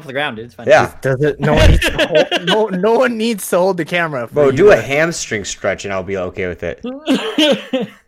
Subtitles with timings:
[0.00, 0.46] off the ground, dude.
[0.46, 0.66] It's fine.
[0.66, 0.96] Yeah.
[1.00, 1.40] Does it?
[1.40, 4.26] No one needs to hold, no, no one needs to hold the camera.
[4.26, 6.84] for Bro, you do a hamstring stretch and I'll be okay with it.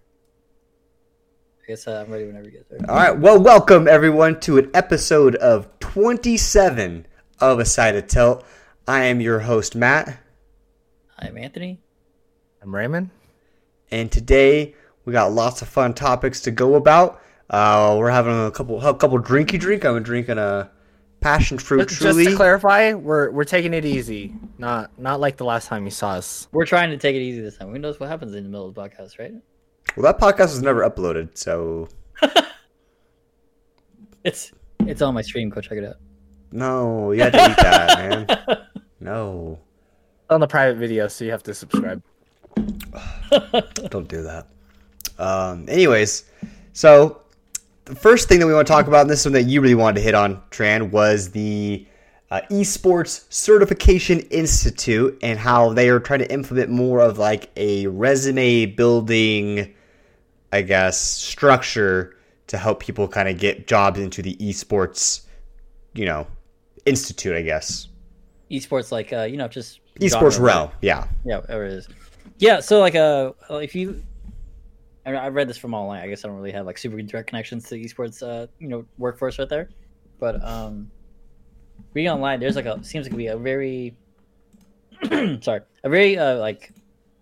[1.62, 2.80] I guess uh, I'm ready whenever you get there.
[2.88, 3.16] All right.
[3.18, 7.06] Well, welcome everyone to an episode of 27
[7.40, 8.44] of A Side of Tilt.
[8.86, 10.18] I am your host, Matt,
[11.18, 11.78] I'm Anthony.
[12.60, 13.10] I'm Raymond.
[13.92, 14.74] and today
[15.04, 17.22] we got lots of fun topics to go about.
[17.48, 19.84] Uh, we're having a couple a couple drinky drink.
[19.84, 20.70] I'm drinking a
[21.20, 22.24] passion fruit Just, truly.
[22.24, 24.34] just to clarify, we're we're taking it easy.
[24.58, 26.48] Not not like the last time you saw us.
[26.50, 27.70] We're trying to take it easy this time.
[27.70, 29.34] Who knows what happens in the middle of the podcast, right?
[29.96, 31.88] Well, that podcast was never uploaded, so
[34.24, 35.48] It's it's on my stream.
[35.48, 35.96] Go check it out.
[36.52, 38.58] no, you had to eat that, man.
[39.00, 39.58] No,
[40.30, 42.00] On the private video, so you have to subscribe.
[43.90, 44.46] don't do that.
[45.18, 46.24] Um, anyways,
[46.72, 47.22] so
[47.84, 49.74] the first thing that we want to talk about, and this one that you really
[49.74, 51.84] wanted to hit on, Tran, was the
[52.32, 57.86] uh, Esports Certification Institute and how they are trying to implement more of like a
[57.88, 59.74] resume building,
[60.50, 62.16] I guess, structure
[62.46, 65.26] to help people kind of get jobs into the esports,
[65.92, 66.26] you know,
[66.86, 67.88] institute, I guess.
[68.50, 71.06] Esports, like uh, you know, just Esports realm, yeah.
[71.26, 71.88] Yeah, whatever it is.
[72.38, 74.02] Yeah, so like uh, if you,
[75.04, 76.02] I, I read this from online.
[76.02, 78.68] I guess I don't really have like super direct connections to the esports, uh, you
[78.68, 79.68] know, workforce right there.
[80.18, 80.90] But um,
[81.94, 83.94] reading online, there's like a seems to be a very,
[85.40, 86.72] sorry, a very uh like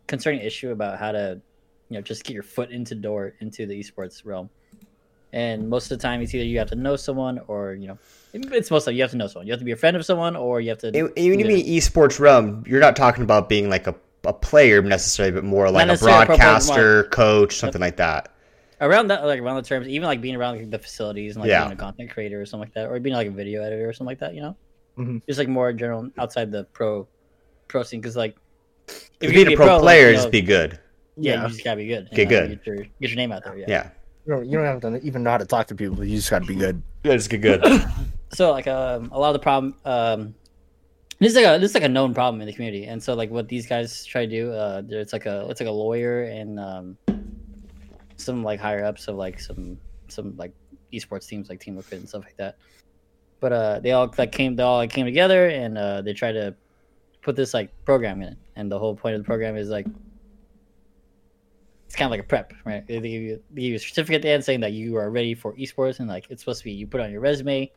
[0.07, 1.41] concerning issue about how to,
[1.89, 4.51] you know, just get your foot into door into the esports realm.
[5.33, 7.99] And most of the time, it's either you have to know someone, or you know,
[8.33, 9.47] it's most of you have to know someone.
[9.47, 10.91] You have to be a friend of someone, or you have to.
[10.91, 13.95] When you mean esports realm, you're not talking about being like a,
[14.25, 18.35] a player necessarily, but more like a necessarily a broadcaster, coach, something like that.
[18.81, 21.51] Around that like around the terms even like being around like, the facilities and like
[21.51, 21.65] Yeah.
[21.65, 23.93] being a content creator or something like that or being like a video editor or
[23.93, 24.57] something like that you know
[24.99, 25.23] Mhm.
[25.29, 27.07] just like more general outside the pro
[27.69, 28.37] pro scene because like
[28.89, 30.79] if If you're being gonna a pro, like, player, you just be good.
[31.17, 31.43] yeah, Yeah.
[31.43, 32.49] you just gotta be good Get know, good.
[32.51, 33.91] get your, get your name out there yeah, Yeah.
[34.27, 36.05] You don't, you don't have to even know how to talk to people.
[36.05, 36.83] You just got to be good.
[37.05, 37.65] Yeah, just get good.
[38.33, 40.35] so like um a lot of the problem um
[41.19, 43.15] this is like a this is like a known problem in the community and so
[43.15, 46.23] like what these guys try to do uh it's like a it's like a lawyer
[46.25, 46.97] and um
[48.21, 50.53] some like higher ups of like some some like
[50.93, 52.57] esports teams like team liquid and stuff like that
[53.39, 56.33] but uh they all like came they all like came together and uh they tried
[56.33, 56.55] to
[57.23, 59.87] put this like program in and the whole point of the program is like
[61.87, 64.17] it's kind of like a prep right they give you, they give you a certificate
[64.17, 66.65] at the end saying that you are ready for esports and like it's supposed to
[66.65, 67.71] be you put on your resume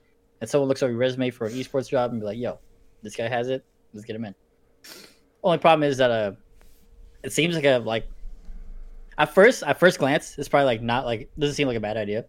[0.43, 2.59] and someone looks over your resume for an esports job and be like, "Yo,
[3.01, 3.63] this guy has it.
[3.93, 4.35] Let's get him in."
[5.41, 6.33] Only problem is that uh,
[7.23, 8.09] it seems like a like
[9.17, 11.97] at first at first glance it's probably like not like doesn't seem like a bad
[11.97, 12.25] idea,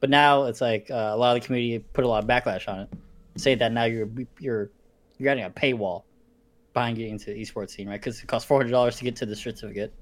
[0.00, 2.68] but now it's like uh, a lot of the community put a lot of backlash
[2.68, 2.88] on it,
[3.36, 4.08] say that now you're
[4.38, 4.70] you're
[5.18, 6.02] you're adding a paywall
[6.72, 8.00] behind getting into the esports scene, right?
[8.00, 9.92] Because it costs four hundred dollars to get to the certificate,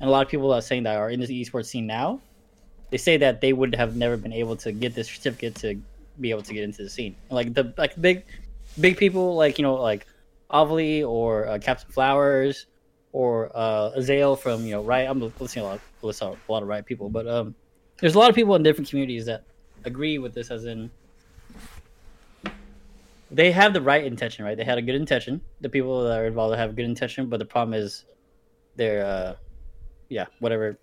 [0.00, 2.20] and a lot of people that are saying that are in the esports scene now,
[2.90, 5.80] they say that they would have never been able to get this certificate to
[6.20, 7.16] be able to get into the scene.
[7.28, 8.24] And, like the like big
[8.78, 10.06] big people like you know like
[10.50, 12.66] Ovilee or uh, Captain Flowers
[13.12, 15.10] or uh, Azael from you know Riot.
[15.10, 17.54] I'm listening a lot listen a lot of Riot people, but um,
[17.98, 19.44] there's a lot of people in different communities that
[19.84, 20.50] agree with this.
[20.50, 20.90] As in,
[23.30, 24.56] they have the right intention, right?
[24.56, 25.40] They had a good intention.
[25.60, 28.04] The people that are involved have a good intention, but the problem is,
[28.76, 29.34] their uh,
[30.08, 30.78] yeah, whatever.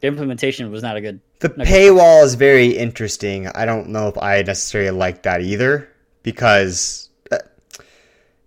[0.00, 1.20] The implementation was not a good.
[1.38, 3.48] The paywall is very interesting.
[3.48, 5.88] I don't know if I necessarily like that either
[6.22, 7.38] because uh,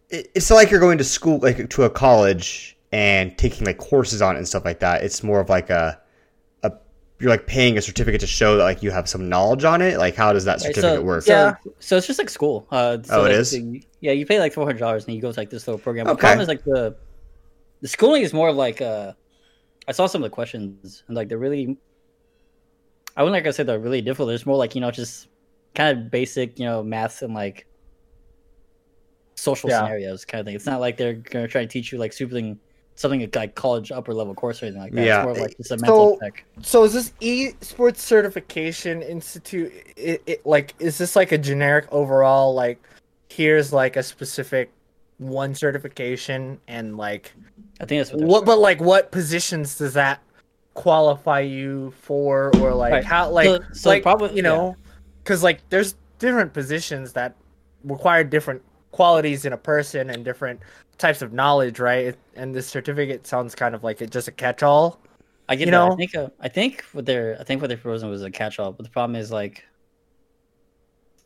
[0.09, 4.35] it's like you're going to school, like to a college and taking like courses on
[4.35, 5.03] it and stuff like that.
[5.03, 5.99] It's more of like a,
[6.63, 6.71] a
[7.19, 9.97] you're like paying a certificate to show that like you have some knowledge on it.
[9.97, 11.23] Like how does that Right, certificate so, work?
[11.23, 11.55] So, Yeah.
[11.79, 12.67] so it's just like school.
[12.71, 13.51] Uh, so Oh, it like, is?
[13.51, 15.79] the- yeah, you pay like four hundred dollars and you go to like this little
[15.79, 16.07] program.
[16.07, 16.13] Okay.
[16.15, 16.95] The problem is like the
[17.81, 19.13] the schooling is more of like uh,
[19.87, 21.77] I saw some of the questions and like they're really.
[23.17, 24.29] I wouldn't like I said they're really difficult.
[24.29, 25.27] There's more like you know just
[25.75, 27.65] kind of basic you know math and like
[29.35, 29.79] social Yeah.
[29.79, 30.55] scenarios kind of thing.
[30.55, 32.59] It's not like they're gonna try to teach you like something
[32.95, 35.05] something like college upper level course or anything like that.
[35.05, 35.17] Yeah.
[35.19, 36.45] It's more of like just a mental So- check.
[36.61, 39.71] So is this esports certification institute?
[39.95, 42.79] It, it like is this like a generic overall like
[43.29, 44.71] here's like a specific
[45.17, 47.31] one certification and like
[47.79, 48.27] I think that's what.
[48.27, 48.45] what?
[48.45, 50.21] But like what positions does that
[50.73, 53.03] qualify you for or like Right.
[53.03, 54.75] how like So- so like probably- you know
[55.23, 57.35] because like there's different positions that
[57.83, 58.61] require different
[58.91, 60.59] qualities in a person and different
[61.01, 64.99] types of knowledge right and this certificate sounds kind of like it just a catch-all
[65.49, 65.77] I get You that.
[65.77, 65.91] know?
[65.91, 68.71] I think uh, I think what they're I think what they're proposing was a catch-all,
[68.71, 69.65] but the problem is like,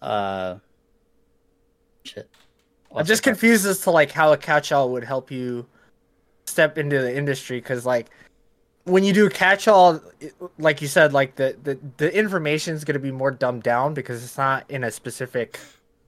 [0.01, 0.55] uh,
[2.03, 2.27] shit.
[2.95, 5.65] i'm just confused as to like how a catch-all would help you
[6.45, 8.09] step into the industry because like
[8.85, 9.99] when you do a catch-all
[10.57, 13.93] like you said like the the, the information is going to be more dumbed down
[13.93, 15.59] because it's not in a specific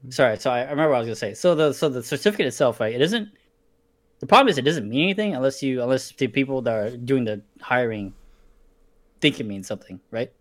[0.10, 1.34] Sorry, so I, I remember what I was gonna say.
[1.34, 2.94] So the so the certificate itself, right?
[2.94, 3.30] It isn't.
[4.20, 7.24] The problem is it doesn't mean anything unless you unless the people that are doing
[7.26, 8.14] the hiring
[9.22, 10.32] think it means something, right?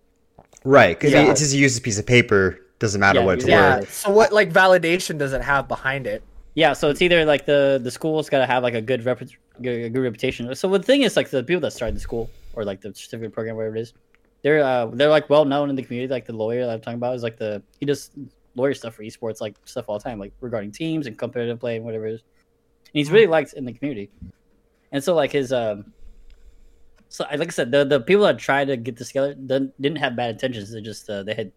[0.65, 1.31] Right, because Yeah.
[1.31, 2.59] it's just a piece of paper.
[2.79, 3.57] Doesn't matter Yeah, what it's yeah.
[3.71, 3.93] yeah worth.
[3.95, 6.23] so what like validation does it have behind it
[6.55, 9.19] Yeah, so it's either like the the school's got to have like a good rep,
[9.61, 10.55] good, good reputation.
[10.55, 13.33] So the thing is, like the people that started the school or like the certificate
[13.33, 13.93] program, whatever it is,
[14.43, 16.11] they're uh they're like well known in the community.
[16.11, 18.11] Like the lawyer that I'm talking about is like the he does
[18.55, 21.77] lawyer stuff for esports, like stuff all the time, like regarding teams and competitive play
[21.77, 22.23] and whatever it is.
[22.87, 24.11] And he's really liked in the community.
[24.93, 25.93] And so like his um,
[27.09, 29.99] so like I said, the the people that tried to get this together didn't didn't
[29.99, 30.73] have bad intentions.
[30.73, 31.53] They just uh, they had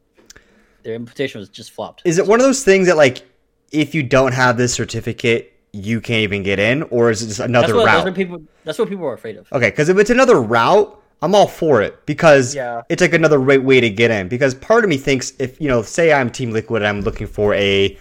[0.83, 2.01] their implementation was just flopped.
[2.05, 3.23] Is it one of those things that like
[3.71, 7.37] if you don't have this certificate, you can't even get in, or is it just
[7.39, 8.05] That's another what, that's route?
[8.05, 9.51] what people that's what people are afraid of.
[9.51, 12.81] Okay, because if it's another route, I'm all for it because Yeah.
[12.89, 14.27] it's like another right way to get in.
[14.27, 17.27] Because part of me thinks if you know, say I'm Team Liquid, and I'm looking
[17.27, 17.97] for a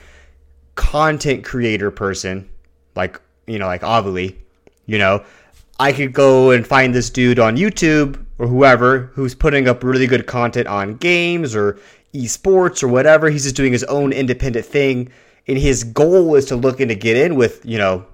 [0.74, 2.48] content creator person,
[2.98, 4.36] like you know, like Avali,
[4.84, 5.24] you know,
[5.80, 10.06] I could go and find this dude on YouTube or whoever who's putting up really
[10.06, 11.78] good content on games or
[12.12, 13.30] esports or whatever.
[13.30, 15.10] He's just doing his own independent thing,
[15.46, 18.04] and his goal is to look in to get in with you know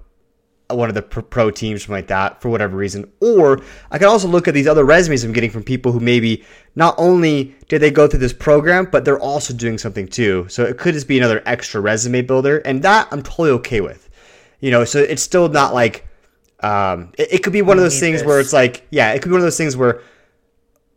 [0.69, 3.11] one of the pro- pro teams, something like that, for whatever reason.
[3.19, 3.61] Or
[3.91, 6.43] I can also look at these other resumes I'm getting from people who maybe
[6.75, 10.47] not only did they go through this program, but they're also doing something too.
[10.49, 14.04] So it could just be another extra resume builder, and that I'm totally okay with.
[14.59, 16.07] You know, so it's still not like
[16.61, 19.29] um, it, it could be one of those things where it's like, yeah, it could
[19.29, 20.01] be one of those things where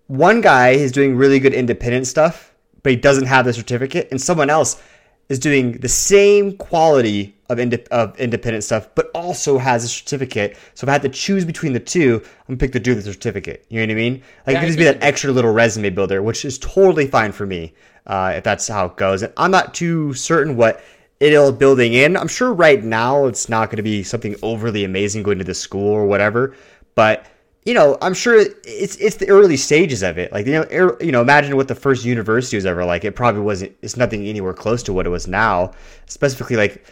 [0.06, 4.20] one guy is doing really good independent stuff, but he doesn't have the certificate, and
[4.20, 4.80] someone else
[5.28, 10.56] is doing the same quality of, inde- of independent stuff, but also has a certificate.
[10.74, 13.04] So if I had to choose between the two, I'm gonna pick the dude with
[13.04, 13.66] the certificate.
[13.68, 14.22] You know what I mean?
[14.46, 17.32] Like Yeah, it could just be that extra little resume builder, which is totally fine
[17.32, 17.74] for me
[18.06, 19.22] uh, if that's how it goes.
[19.22, 20.82] And I'm not too certain what
[21.20, 22.16] it'll building in.
[22.16, 25.54] I'm sure right now it's not going to be something overly amazing going to the
[25.54, 26.54] school or whatever,
[26.94, 27.26] but
[27.64, 30.32] you know, I'm sure it's it's the early stages of it.
[30.32, 33.04] Like you know, er, you know, imagine what the first university was ever like.
[33.04, 33.76] It probably wasn't.
[33.82, 35.72] It's nothing anywhere close to what it was now.
[36.06, 36.82] Specifically, like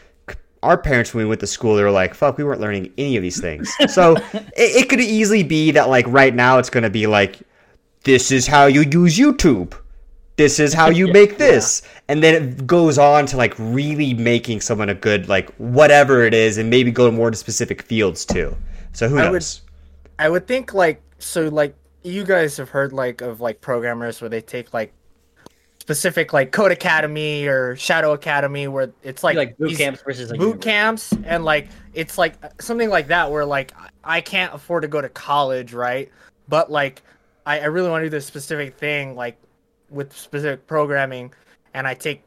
[0.62, 3.16] our parents when we went to school, they were like, "Fuck, we weren't learning any
[3.16, 6.84] of these things." So it, it could easily be that like right now it's going
[6.84, 7.40] to be like,
[8.04, 9.72] "This is how you use YouTube."
[10.36, 11.82] This is how you make this.
[12.08, 16.34] And then it goes on to like really making someone a good like whatever it
[16.34, 18.56] is and maybe go more to specific fields too.
[18.92, 19.62] So who I would- knows?
[20.18, 24.30] I would think like so like you guys have heard like of like programmers where
[24.30, 24.92] they take like
[25.80, 30.60] specific like Codecademy or Shadow Academy where it's like Like, boot camps versus like boot
[30.60, 33.72] camps and like it's like something like that where like
[34.02, 36.10] I can't afford to go to college, right?
[36.48, 37.02] But like
[37.44, 39.38] I, I really want to do this specific thing like
[39.90, 41.32] with specific programming
[41.74, 42.22] and I take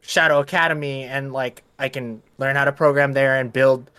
[0.00, 3.90] Shadow Academy and like I can learn how to program there and build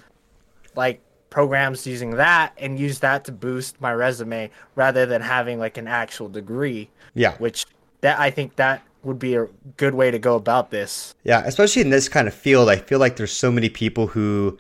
[0.76, 1.00] like
[1.30, 5.88] programs using that and use that to boost my resume rather than having like an
[5.88, 7.36] actual degree Yeah.
[7.38, 7.66] which
[8.02, 9.48] that I think that would be a
[9.78, 11.14] good way to go about this.
[11.24, 14.58] Yeah, especially in this kind of field, I feel like there's so many people who,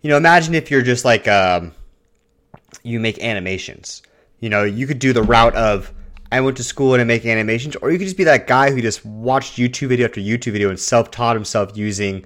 [0.00, 1.74] you know, imagine if you're just like, um,
[2.82, 4.02] you make animations.
[4.40, 5.92] You know, you could do the route of,
[6.32, 8.70] I went to school and I make animations, or you could just be that guy
[8.70, 12.24] who just watched YouTube video after YouTube video and self taught himself using,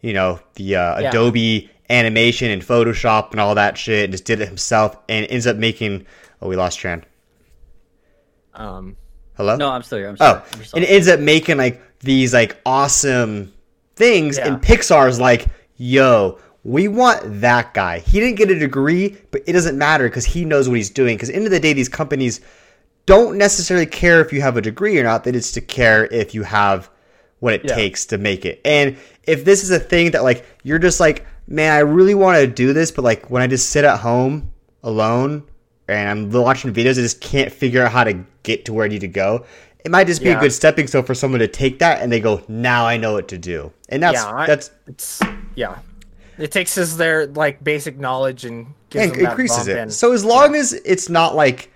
[0.00, 1.08] you know, the uh, Yeah.
[1.10, 5.46] Adobe animation and Photoshop and all that shit and just did it himself and ends
[5.46, 6.06] up making,
[6.40, 7.02] oh, we lost Tran.
[8.54, 8.96] Um
[9.36, 9.56] Hello?
[9.56, 10.08] No, I'm still here.
[10.08, 10.40] I'm sorry.
[10.42, 13.52] Oh, I'm and it ends up making like these like awesome
[13.96, 14.48] things, Yeah.
[14.48, 18.00] and Pixar's like, "Yo, we want that guy.
[18.00, 21.16] He didn't get a degree, but it doesn't matter because he knows what he's doing.
[21.16, 22.40] Because end of the day, these companies
[23.06, 25.24] don't necessarily care if you have a degree or not.
[25.24, 26.90] They just to care if you have
[27.40, 27.74] what it Yeah.
[27.74, 28.60] takes to make it.
[28.64, 32.38] And if this is a thing that like you're just like, man, I really want
[32.38, 34.52] to do this, but like when I just sit at home
[34.84, 35.42] alone
[35.88, 38.88] and I'm watching videos, I just can't figure out how to get to where I
[38.88, 39.44] need to go.
[39.84, 42.20] It might just be a good stepping stone for someone to take that and they
[42.20, 43.72] go, now I know what to do.
[43.88, 45.20] And that's Yeah, I- that's it's
[45.56, 45.78] yeah.
[46.38, 49.76] It takes us their like basic knowledge and gives and increases it.
[49.76, 51.71] and- So as long as it's not like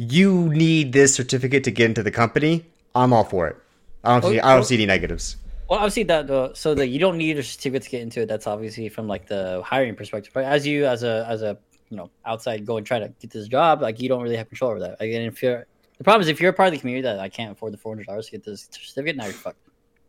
[0.00, 2.64] you need this certificate to get into the company,
[2.94, 3.56] I'm all for it.
[4.02, 5.36] I don't see I don't see any negatives.
[5.68, 8.26] Well, obviously that uh, so that you don't need a certificate to get into it.
[8.26, 10.32] That's obviously from like the hiring perspective.
[10.32, 11.58] But as you as a as a
[11.90, 14.48] you know outside go and try to get this job, like you don't really have
[14.48, 14.96] control over that.
[15.00, 15.66] Again, if you're
[15.98, 17.78] the problem is if you're a part of the community that I can't afford the
[17.78, 19.58] four hundred dollars to get this certificate, now you're fucked.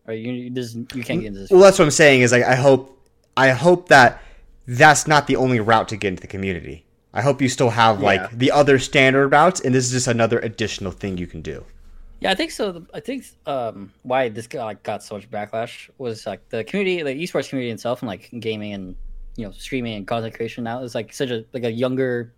[0.07, 1.51] Or you you, just, you can't get into this.
[1.51, 2.21] Well, that's what I'm saying.
[2.21, 2.97] Is like I hope
[3.35, 4.21] I hope that
[4.67, 6.85] that's not the only route to get into the community.
[7.13, 8.05] I hope you still have Yeah.
[8.05, 11.65] like the other standard routes, and this is just another additional thing you can do.
[12.21, 12.85] Yeah, I think so.
[12.93, 17.01] I think um, why this got, like, got so much backlash was like the community,
[17.01, 18.95] the esports community itself, and like gaming and
[19.35, 22.33] you know streaming and content creation now is like such a like a younger,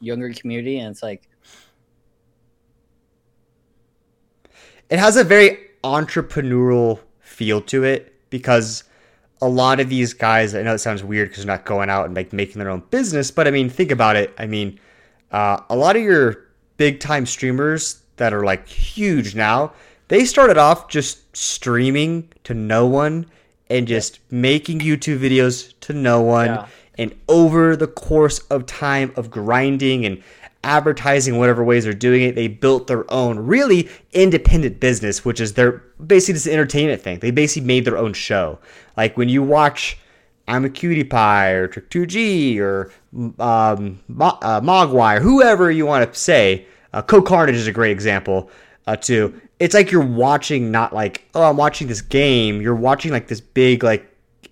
[0.00, 1.28] younger community, and it's like
[4.88, 8.84] it has a very entrepreneurial feel to it because
[9.42, 12.06] a lot of these guys i know it sounds weird because they're not going out
[12.06, 14.78] and like making their own business but i mean think about it i mean
[15.32, 16.44] uh, a lot of your
[16.76, 19.72] big time streamers that are like huge now
[20.08, 23.24] they started off just streaming to no one
[23.68, 26.66] and just making youtube videos to no one Yeah.
[26.98, 30.22] and over the course of time of grinding and
[30.62, 32.34] advertising whatever ways they're doing it.
[32.34, 37.18] They built their own really independent business which is their basically this entertainment thing.
[37.18, 38.58] They basically made their own show.
[38.96, 39.98] Like when you watch
[40.48, 42.92] Imaqtpie or Trick2g or
[43.42, 47.92] um, Mo- uh, mogwai or whoever you want to say uh, CohhCarnage is a great
[47.92, 48.50] example
[48.86, 49.40] uh, too.
[49.58, 52.60] It's like you're watching not like oh i'm watching this game.
[52.60, 54.06] You're watching like this big like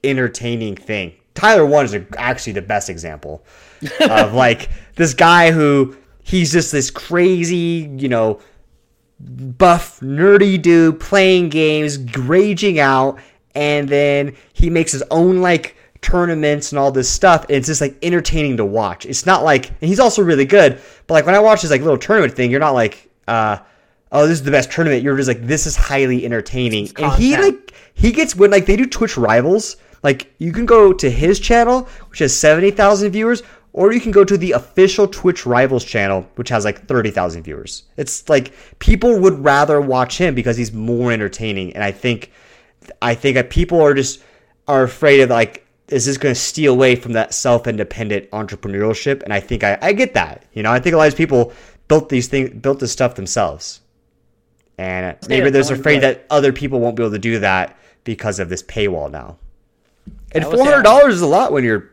[0.05, 1.15] entertaining thing.
[1.35, 3.45] Tyler1 is a, actually the best example
[4.00, 8.40] of like this guy who he's just this crazy, you know,
[9.19, 13.19] buff, nerdy dude playing games, raging out,
[13.55, 17.45] and then he makes his own like tournaments and all this stuff.
[17.45, 19.07] And it's just like entertaining to watch.
[19.07, 21.81] It's not like, and he's also really good, but like when I watch this like
[21.81, 23.59] little tournament thing, you're not like, uh,
[24.12, 25.02] oh, this is the best tournament.
[25.02, 26.90] You're just like, this is highly entertaining.
[26.99, 29.76] And he like, he gets when like they do Twitch rivals.
[30.02, 34.11] Like you can go to his channel, which has seventy thousand viewers, or you can
[34.11, 37.85] go to the official Twitch rivals channel, which has like thirty thousand viewers.
[37.97, 42.33] It's like people would rather watch him because he's more entertaining, and I think,
[43.03, 44.23] I think that people are just
[44.67, 49.23] are afraid of like, is this going to steal away from that self-independent entrepreneurship?
[49.23, 50.45] And I think I, I get that.
[50.53, 51.53] You know, I think a lot of people
[51.89, 53.81] built these things, built this stuff themselves,
[54.77, 58.49] and maybe they're afraid that other people won't be able to do that because of
[58.49, 59.39] this paywall now.
[60.33, 61.91] And four hundred dollars is a lot when you're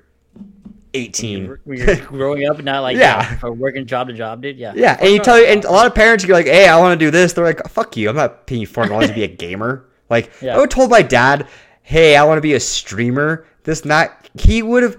[0.95, 1.57] eighteen.
[1.65, 3.37] when you're growing up, not like Yeah.
[3.45, 4.57] working job to job, dude.
[4.57, 6.77] Yeah, Yeah, and you tell you, and a lot of parents, you're like, "Hey, I
[6.79, 8.09] want to do this." They're like, "Fuck you!
[8.09, 10.55] I'm not paying you four dollars to be a gamer." Like, Yeah.
[10.55, 11.47] I would told my dad,
[11.81, 14.97] "Hey, I want to be a streamer." This not he would have.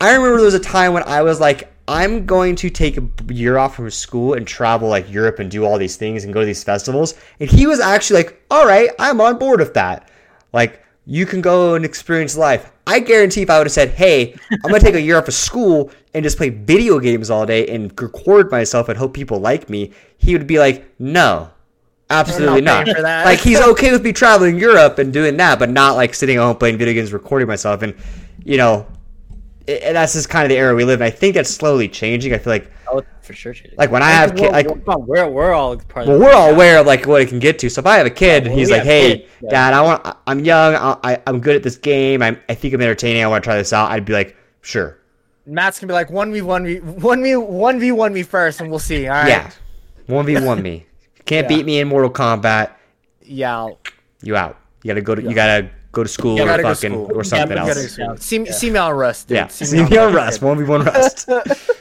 [0.00, 3.02] I remember there was a time when I was like, "I'm going to take a
[3.32, 6.40] year off from school and travel like Europe and do all these things and go
[6.40, 10.08] to these festivals," and he was actually like, "All right, I'm on board with that."
[10.52, 12.70] Like, you can go and experience life.
[12.86, 15.34] I guarantee if I would have said, "Hey, I'm gonna take a year off of
[15.34, 19.68] school and just play video games all day and record myself and hope people like
[19.68, 21.50] me," he would be like, "No,
[22.10, 25.96] absolutely not not." Like he's okay with me traveling Europe and doing that, but not
[25.96, 27.92] like sitting at home playing video games, recording myself, and
[28.44, 28.86] you know,
[29.66, 31.06] and that's just kind of the era we live in.
[31.06, 32.32] I think that's slowly changing.
[32.34, 33.52] I feel like, Oh, for sure.
[33.54, 33.78] Changing.
[33.78, 36.32] like when I have we're, kid, like we're, we're, we're all part well, of we're
[36.32, 37.70] all aware of like what it can get to.
[37.70, 39.50] So if I have a kid, well, he's like, "Hey, kids, yeah.
[39.50, 40.16] Dad, I want.
[40.26, 40.74] I'm young.
[40.74, 42.22] I, I, I'm good at this game.
[42.22, 43.22] I'm, I think I'm entertaining.
[43.22, 44.98] I want to try this out." I'd be like, "Sure,
[45.46, 48.60] Matt's gonna be like one v one v one v one v one me first,
[48.60, 49.06] and we'll see.
[49.08, 49.28] All right.
[49.28, 49.50] yeah,
[50.06, 50.86] one v one me.
[51.24, 51.56] Can't Yeah.
[51.56, 52.72] beat me in Mortal Kombat.
[53.22, 53.68] Yeah.
[54.22, 54.58] You out.
[54.82, 55.22] You gotta go to.
[55.22, 57.10] You gotta go to school You or gotta go to fucking school.
[57.18, 57.96] or something but You you gotta else.
[57.96, 58.16] go to school.
[58.18, 59.28] See, me- see me on Rust.
[59.28, 59.36] Dude.
[59.36, 60.42] Yeah, See see me on Rust.
[60.42, 61.28] One v one Rust.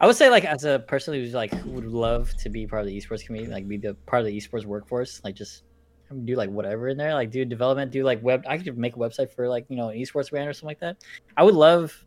[0.00, 2.88] I would say like as a person who's like would love to be part of
[2.88, 5.64] the esports community, like be the part of the esports workforce, like just
[6.24, 8.44] do like whatever in there, like do development, do like web.
[8.48, 10.80] I could make a website for like you know an esports brand or something like
[10.80, 10.96] that.
[11.36, 12.04] I would love,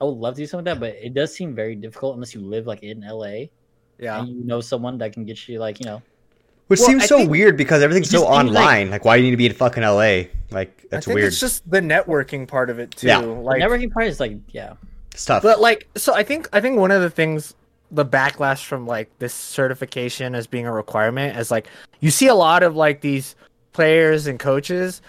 [0.00, 2.34] I would love to do something like that, but it does seem very difficult unless
[2.34, 3.46] you live like in LA
[3.98, 4.20] Yeah.
[4.20, 6.02] and you know someone that can get you like you know.
[6.66, 8.90] Which Well, seems I so weird because everything's It so seems like- online.
[8.90, 10.24] Like, why do you need to be in fucking LA?
[10.50, 11.28] Like, I that's think weird.
[11.28, 13.06] it's just the networking part of it too.
[13.06, 13.18] Yeah.
[13.18, 14.74] Like, the networking part is like yeah,
[15.16, 15.42] It's tough.
[15.42, 17.54] but like, so I think I think one of the things,
[17.90, 21.68] the backlash from like this certification as being a requirement is like
[22.00, 23.34] you see a lot of like these
[23.72, 25.00] players and coaches,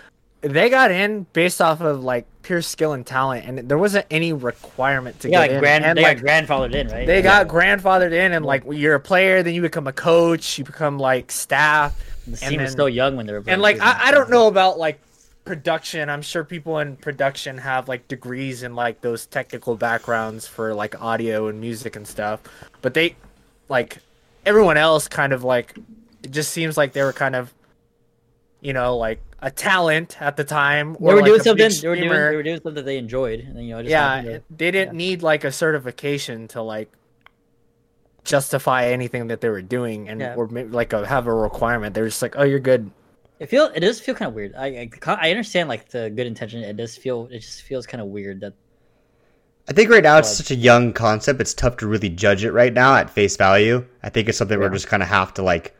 [0.41, 4.31] they got in based off of like pure skill and talent, and there wasn't any
[4.31, 5.59] requirement to yeah, get like in.
[5.59, 7.05] grand, and they like got grandfathered in, right?
[7.05, 7.43] they Yeah.
[7.43, 10.97] got grandfathered in, and like you're a player, then you become a coach, you become
[10.99, 11.97] like staff.
[12.25, 14.47] the and scene was still young when they were and like I, I don't know
[14.47, 15.01] about like
[15.47, 20.73] production i'm sure people in production have like degrees in like those technical backgrounds for
[20.73, 22.41] like audio and music and stuff
[22.81, 23.15] but they
[23.69, 23.99] like
[24.45, 25.77] everyone else kind of like
[26.23, 27.53] it just seems like they were kind of
[28.61, 31.69] you know like a talent at the time They were like doing something.
[31.79, 32.09] They were doing.
[32.09, 34.71] They were doing something that they enjoyed, and then you know, just yeah to- they
[34.71, 36.91] didn't need like a certification to like
[38.23, 40.33] justify anything that they were doing and Yeah.
[40.35, 42.89] or maybe like a, have a requirement they're just like oh you're good
[43.39, 44.55] It feel it does feel kind of weird.
[44.55, 46.63] I, I I understand like the good intention.
[46.63, 48.53] It does feel it just feels kind of weird that
[49.69, 51.39] I think right now it's Like- such a young concept.
[51.41, 53.85] It's tough to really judge it right now at face value.
[54.01, 55.75] I think it's something we're just kind of have to like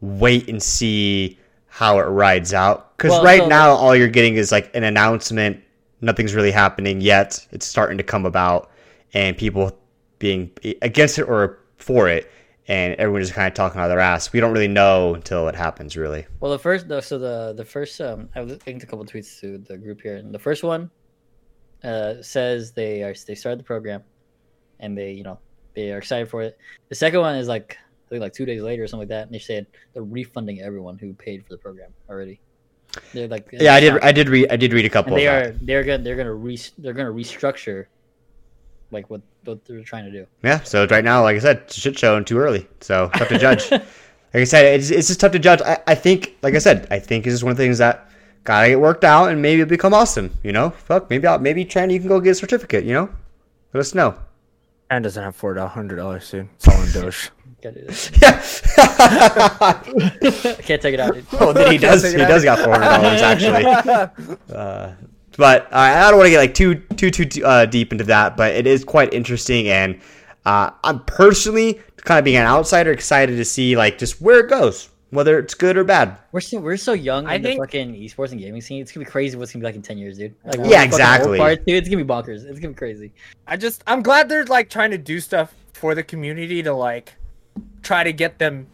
[0.00, 2.96] wait and see how it rides out.
[2.96, 5.62] Because Well, right so- now, all you're getting is like an announcement.
[6.00, 7.46] Nothing's really happening yet.
[7.52, 8.70] It's starting to come about,
[9.14, 9.76] and people
[10.18, 10.50] being
[10.82, 12.30] against it or for it,
[12.68, 14.32] and everyone just kind of talking out of their ass.
[14.32, 16.26] We don't really know until it happens, really.
[16.40, 19.78] Well, the first, so the the first, um, I linked a couple tweets to the
[19.78, 20.90] group here, and the first one,
[21.82, 24.02] uh, says they are they started the program,
[24.80, 25.38] and they you know
[25.74, 26.58] they are excited for it.
[26.90, 29.24] The second one is like I think like two days later or something like that,
[29.24, 32.40] and they said they're refunding everyone who paid for the program already.
[33.12, 33.98] They're like Yeah, I did.
[34.00, 34.50] I did read.
[34.50, 35.14] I did read a couple.
[35.16, 35.66] they of are that.
[35.66, 37.86] they're gonna they're gonna re they're gonna restructure,
[38.90, 40.26] like what what they're trying to do.
[40.42, 40.62] Yeah.
[40.62, 42.68] So right now, like I said, it's a shit show and too early.
[42.80, 43.70] So tough to judge.
[43.72, 43.82] like
[44.34, 45.60] I said, it's, it's just tough to judge.
[45.62, 48.08] I, I think, like I said, I think it's just one of the things that
[48.44, 50.32] gotta get worked out and maybe it'll become awesome.
[50.42, 52.84] You know, fuck, maybe I'll, maybe Tran, you can go get a certificate.
[52.84, 53.10] You know,
[53.72, 54.14] let us know.
[54.90, 58.12] and doesn't have four hundred dollars soon it's all in doge Can't do this.
[58.22, 58.40] Yeah.
[59.60, 59.72] I
[60.62, 61.12] can't take it out.
[61.12, 61.26] Dude.
[61.32, 62.08] well, then he does.
[62.08, 63.64] He does got four hundred dollars actually.
[64.54, 64.92] Uh,
[65.38, 68.36] but uh, I don't want to get like too too too uh, deep into that.
[68.36, 69.98] But it is quite interesting, and
[70.44, 74.48] uh, I'm personally kind of being an outsider, excited to see like just where it
[74.50, 76.18] goes, whether it's good or bad.
[76.32, 78.82] We're so we're so young I in think- the fucking esports and gaming scene.
[78.82, 79.38] It's gonna be crazy.
[79.38, 80.34] What's gonna be like in ten years, dude?
[80.44, 81.38] Like, Yeah, we're fucking old exactly.
[81.38, 81.76] parts, dude.
[81.76, 82.44] It's gonna be bonkers.
[82.44, 83.12] It's gonna be crazy.
[83.46, 87.14] i just i'm glad they're like trying to do stuff for the community to like
[87.82, 88.66] try to get them more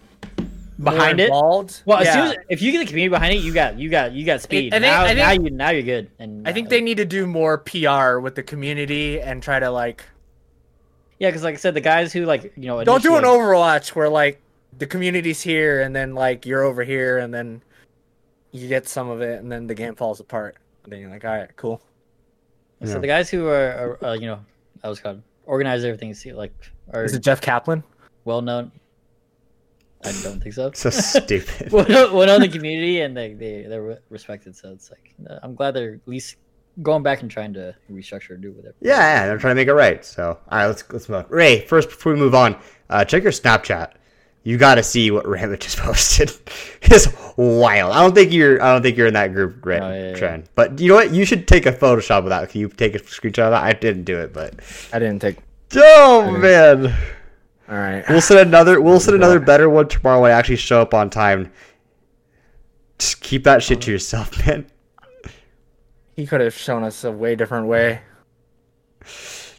[0.83, 1.25] Behind it?
[1.26, 1.83] involved.
[1.85, 4.12] Well, as soon as if you get the community behind it, you got you got
[4.12, 4.75] you got speed.
[4.75, 6.10] I think- now, I think- now you now you're good.
[6.19, 9.60] And I think uh, they need to do more PR with the community and try
[9.60, 10.04] to like
[11.19, 13.91] yeah, because like I said, the guys who like you know don't do an Overwatch
[13.91, 14.41] where like
[14.76, 17.63] the community's here and then like you're over here and then
[18.50, 20.56] you get some of it and then the game falls apart.
[20.82, 21.80] And then you're like, all right, cool.
[22.84, 24.41] So the guys who are, are uh, you know
[24.82, 26.13] I was called organize everything.
[26.13, 26.52] See, like
[26.93, 27.82] are Is it Jeff Kaplan?
[28.25, 28.73] well known.
[30.04, 30.71] I don't think so.
[30.75, 31.73] So stupid.
[31.73, 34.54] well, known- well known in the community, and they they they're respected.
[34.56, 36.36] So it's like uh, I'm glad they're at least
[36.82, 38.75] going back and trying to restructure and do whatever.
[38.80, 40.04] Yeah, yeah, they're trying to make it right.
[40.04, 41.26] So, all right, let's let's move on.
[41.30, 42.56] Ray, first before we move on,
[42.90, 43.93] uh, check your Snapchat.
[44.47, 46.30] You got to see what Ramit just posted.
[46.82, 47.93] it's wild.
[47.93, 48.60] I don't think you're.
[48.62, 50.14] I don't think you're in that group, Ray, Oh, yeah, yeah.
[50.17, 50.49] Trend.
[50.54, 51.12] But you know what?
[51.14, 52.50] You should take a Photoshop of that.
[52.50, 53.62] Can you take a screenshot of that?
[53.62, 54.54] I didn't do it, but
[54.93, 55.38] I didn't take.
[55.76, 56.95] oh man,
[57.69, 58.05] All right.
[58.09, 58.81] we'll send another.
[58.81, 61.50] We'll send another better one tomorrow when I actually show up on time.
[62.99, 64.67] Just keep that shit to yourself, man.
[66.15, 68.00] He could have shown us a way different way.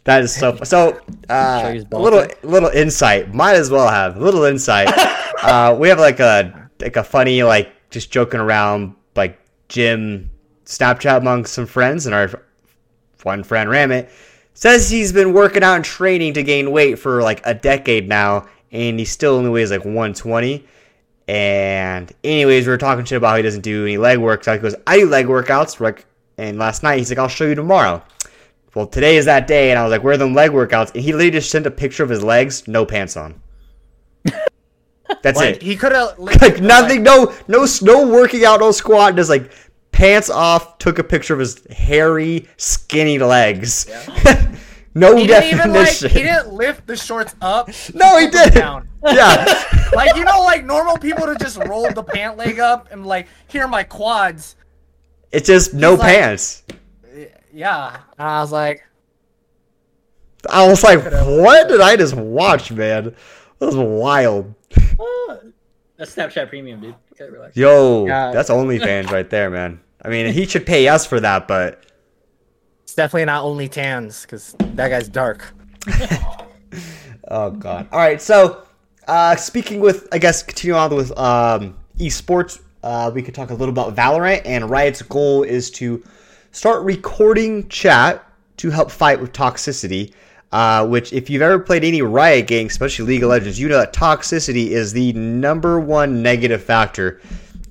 [0.04, 0.56] That is so.
[0.62, 3.34] So, uh, a little little insight.
[3.34, 4.88] Might as well have a little insight.
[5.42, 9.38] uh, we have like a like a funny like just joking around like
[9.68, 10.30] gym
[10.64, 12.40] Snapchat among some friends, and our
[13.24, 14.08] one friend Ramit
[14.56, 18.48] says he's been working out and training to gain weight for like a decade now,
[18.72, 20.66] and he still only weighs like 120.
[21.28, 24.44] And anyways, we were talking shit about how he doesn't do any leg work.
[24.44, 25.78] So he goes, I do leg workouts.
[25.80, 26.06] Like,
[26.38, 28.02] and last night he's like, I'll show you tomorrow.
[28.74, 31.02] Well, today is that day, and I was like, "Where are them leg workouts?" And
[31.02, 33.40] he literally just sent a picture of his legs, no pants on.
[35.22, 35.62] That's Like it.
[35.62, 39.50] he could have Like nothing, no, no, no working out, no squat, just like
[39.96, 40.78] pants off.
[40.78, 43.86] Took a picture of his hairy, skinny legs.
[44.94, 45.88] no He didn't even like.
[45.88, 47.68] He didn't lift the shorts up.
[47.94, 48.54] no, he did.
[48.54, 48.88] down.
[49.08, 49.44] Yeah,
[49.94, 53.28] like you know, like normal people to just roll the pant leg up and like
[53.46, 54.56] here are my quads.
[55.30, 56.62] it's just no He's like- pants.
[57.52, 58.84] Yeah, and I was like,
[60.50, 63.14] I was like, "What did I just watch, man?
[63.60, 64.52] That was wild."
[65.96, 66.94] That's Snapchat Premium, dude.
[67.18, 67.56] Relax.
[67.56, 68.32] Yo, Yeah.
[68.32, 69.80] that's OnlyFans right there, man.
[70.06, 71.84] I mean, he should pay us for that, but
[72.84, 75.52] it's definitely not only tans because that guy's dark.
[77.28, 77.88] Oh god.
[77.90, 78.20] All right.
[78.22, 78.62] So,
[79.08, 82.60] uh, speaking with, I guess, continue on with um, esports.
[82.82, 86.04] Uh, we could talk a little about Valorant, and Riot's goal is to
[86.52, 88.24] start recording chat
[88.58, 90.12] to help fight with toxicity.
[90.52, 93.78] Uh, which, if you've ever played any Riot game, especially League of Legends, you know
[93.78, 97.20] that toxicity is the number one negative factor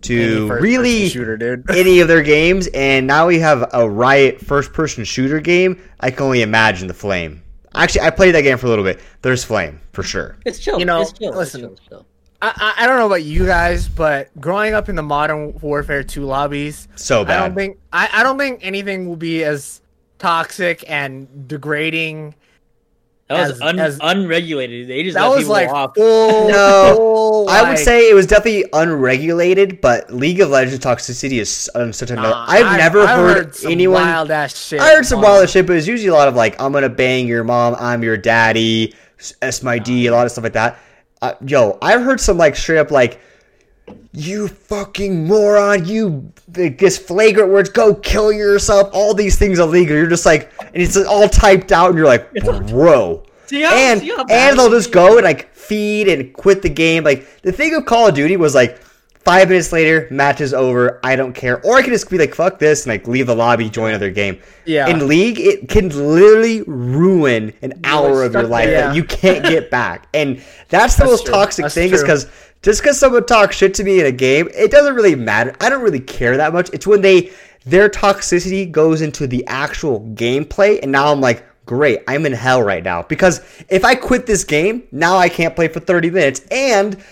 [0.07, 1.69] to really shooter, dude.
[1.75, 2.67] any of their games.
[2.73, 5.81] And now we have a Riot first-person shooter game.
[5.99, 7.41] I can only imagine the flame.
[7.73, 8.99] Actually, I played that game for a little bit.
[9.21, 10.37] There's flame for sure.
[10.45, 10.79] It's chill.
[10.79, 11.33] You know, it's chill.
[11.35, 11.65] listen.
[11.65, 12.05] it's chill, it's chill.
[12.41, 16.03] I, I I don't know about you guys, but growing up in the Modern Warfare
[16.03, 17.31] 2 lobbies, So bad.
[17.31, 17.47] I bad.
[17.47, 19.81] don't think I, I don't think anything will be as
[20.19, 22.35] toxic and degrading.
[23.27, 24.87] That was As- un- as- unregulated.
[24.87, 25.95] They just That let was people like off.
[25.95, 26.47] full.
[26.51, 31.69] No, full, I would say it was definitely unregulated, but League of Legends toxicity is
[31.73, 32.15] on such a.
[32.15, 34.03] Nah, I've never I've heard, some anyone.
[34.03, 34.79] wild ass shit.
[34.79, 36.71] I heard some on- wild shit, but it was usually a lot of like, I'm
[36.71, 38.93] gonna bang your mom, I'm your daddy,
[39.41, 40.77] S my D, a lot of stuff like that.
[41.21, 43.19] Uh, yo, I've heard some like straight up like,
[44.13, 49.95] you fucking moron, you like, just flagrant words, go kill yourself, all these things illegal.
[49.95, 52.31] You're just like, and it's all typed out, and you're like,
[52.67, 53.17] bro.
[53.17, 56.69] How- and see how bad and they'll just go and like feed and quit the
[56.69, 57.03] game.
[57.03, 58.79] Like the thing of Call of Duty was like
[59.23, 60.99] five minutes later, match is over.
[61.03, 61.63] I don't care.
[61.63, 64.09] Or I can just be like, fuck this, and like leave the lobby, join another
[64.09, 64.41] game.
[64.65, 64.87] Yeah.
[64.87, 68.87] In League, it can literally ruin an hour of your life there.
[68.87, 70.07] that you can't get back.
[70.15, 71.33] And that's the That's most true.
[71.35, 72.27] toxic That's thing is because
[72.65, 75.55] just because someone talks shit to me in a game, it doesn't really matter.
[75.61, 76.71] I don't really care that much.
[76.73, 77.31] It's when they
[77.63, 82.63] their toxicity goes into the actual gameplay, and now I'm like, great, I'm in hell
[82.63, 83.03] right now.
[83.03, 86.41] Because if I quit this game, now I can't play for 30 minutes.
[86.49, 87.03] And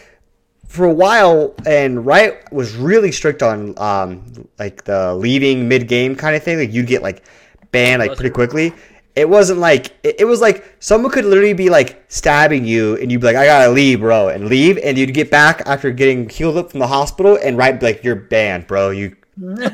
[0.68, 6.16] for a while, and Riot was really strict on um, like the leaving mid game
[6.16, 6.58] kind of thing.
[6.58, 7.22] Like you'd get like
[7.70, 8.74] banned like pretty quickly.
[9.16, 13.12] It wasn't like it, it was like someone could literally be like stabbing you, and
[13.12, 16.28] you'd be like, "I gotta leave, bro," and leave, and you'd get back after getting
[16.30, 18.90] healed up from the hospital, and right like, "You're banned, bro.
[18.90, 19.16] You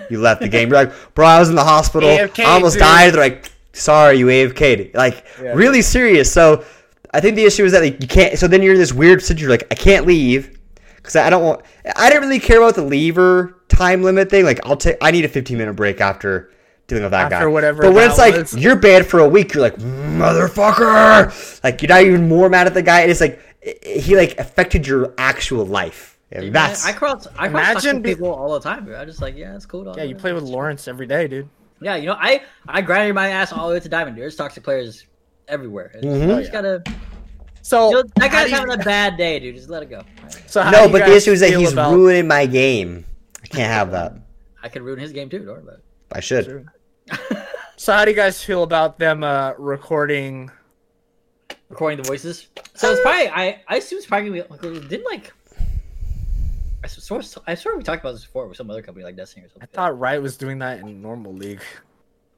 [0.09, 2.09] you left the game." You're like, "Bro, I was in the hospital.
[2.17, 5.53] AFK, I almost dude." died." They're like, "Sorry, you AFK'd." Like Yeah.
[5.53, 6.31] really serious.
[6.31, 6.65] So
[7.13, 8.37] I think the issue is that like you can't.
[8.37, 9.43] So then you're in this weird situation.
[9.43, 10.59] You're like, I can't leave
[10.97, 11.61] because I don't want.
[11.95, 14.43] I didn't really care about the leaver time limit thing.
[14.43, 14.97] Like I'll take.
[15.01, 16.51] I need a 15 minute break after
[16.89, 17.37] dealing with that guy.
[17.37, 18.53] After whatever But when it's like was.
[18.57, 21.63] you're banned for a week, you're like motherfucker.
[21.63, 23.01] Like you're not even more mad at the guy.
[23.01, 26.17] And it's like i- he like affected your actual life.
[26.31, 27.25] And Man, that's I cross.
[27.37, 28.85] I cross Imagine Imagine be- people all the time.
[28.85, 28.95] Dude.
[28.95, 29.83] I just like, yeah, it's cool.
[29.83, 29.97] dog.
[29.97, 31.49] Yeah, you play with Lawrence every day, dude.
[31.81, 34.17] Yeah, you know, I I grinded my ass all the way to diamond.
[34.17, 35.05] There's toxic players
[35.47, 35.91] everywhere.
[35.95, 36.27] It's- Mhm.
[36.35, 36.83] You just gotta.
[37.61, 39.55] So You know, that how guy's you- having a bad day, dude.
[39.55, 40.01] Just let it go.
[40.47, 40.87] So no.
[40.89, 43.05] But the issue is that he's about- ruining my game.
[43.43, 44.13] I can't have that.
[44.61, 45.39] I could ruin his game too.
[45.39, 45.79] Don't worry about
[46.11, 46.67] I should.
[47.79, 50.51] So how do you guys feel about them uh, recording?
[51.69, 52.47] Recording the voices.
[52.75, 53.29] So it's probably.
[53.29, 54.85] I I assume it's probably gonna be.
[54.85, 55.31] Didn't like.
[56.83, 59.45] I swear, I swear we talked about this before with some other company like Destiny
[59.45, 59.69] or something.
[59.71, 61.61] I thought Riot was doing that in normal league.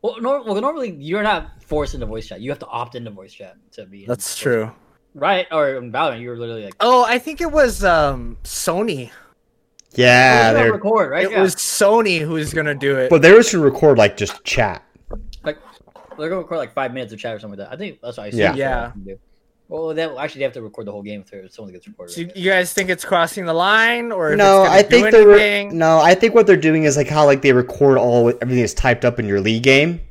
[0.04, 2.40] Well, nor- well, normally you're not forced into voice chat.
[2.40, 4.06] You have to opt into voice chat to be.
[4.06, 4.66] That's true.
[4.66, 4.76] chat.
[5.16, 5.48] Right?
[5.52, 6.76] Or in Valorant, you were literally like.
[6.80, 9.10] Oh, I think it was um, Sony.
[9.94, 10.72] Yeah, they're.
[10.72, 11.26] record, right?
[11.26, 11.42] It Yeah.
[11.42, 13.10] was Sony who was gonna do it.
[13.10, 14.84] But they were to record like just chat.
[15.44, 15.58] like
[16.18, 17.74] they're gonna record like five minutes of chat or something like that.
[17.74, 18.40] I think that's what I assume.
[18.40, 18.56] Yeah.
[18.56, 18.86] Yeah.
[18.88, 19.20] they can do.
[19.68, 22.14] Well, they actually they have to record the whole game if someone gets recorded.
[22.14, 24.84] So you, you guys think it's crossing the line, or if No, it's gonna I
[24.84, 25.78] think they're anything?
[25.78, 26.00] no.
[26.00, 29.06] I think what they're doing is like how like they record all everything is typed
[29.06, 30.02] up in your league game.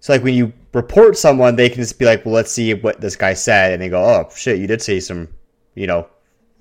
[0.00, 3.00] So like when you report someone, they can just be like, "Well, let's see what
[3.00, 5.28] this guy said," and they go, "Oh shit, you did say some,
[5.76, 6.08] you know,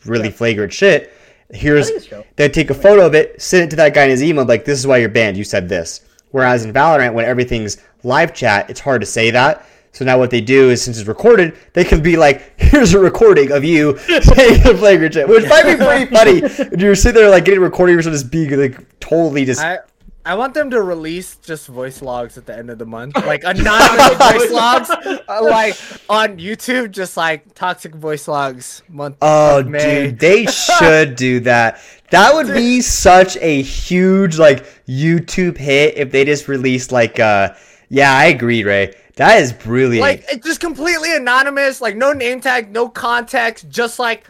[0.06, 1.12] really flagrant shit."
[1.54, 1.92] Here's
[2.36, 4.66] they take a photo of it, send it to that guy in his email, like,
[4.66, 5.38] "This is why you're banned.
[5.38, 9.66] You said this." Whereas in Valorant, when everything's live chat, it's hard to say that.
[9.92, 13.00] So now what they do is, since it's recorded, they can be like, "Here's a
[13.00, 16.76] recording of you saying a flagrant shit," which might be pretty funny.
[16.82, 19.62] You're sitting there like getting a recording or just being like totally just.
[19.62, 19.80] I
[20.24, 23.44] I want them to release just voice logs at the end of the month, like
[23.44, 25.76] anonymous voice logs, uh, like
[26.10, 29.18] on YouTube, just like toxic voice logs month.
[29.22, 30.08] Oh, May.
[30.08, 30.46] dude, they
[30.80, 31.82] should do that.
[32.12, 37.54] That would be such a huge like YouTube hit if they just released like uh
[37.90, 38.94] yeah, I agree, Ray.
[39.16, 40.02] That is brilliant.
[40.02, 44.28] like it's just completely anonymous, like no name tag, no context, just like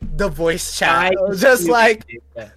[0.00, 2.04] the voice chat, just like
[2.36, 2.50] Yeah.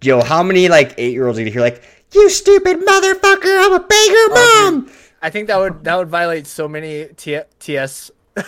[0.00, 1.82] Yo, how many like eight year olds are gonna hear like,
[2.12, 6.68] You stupid motherfucker, I'm a Oh, mom I think that would that would violate so
[6.68, 8.10] many T- TS.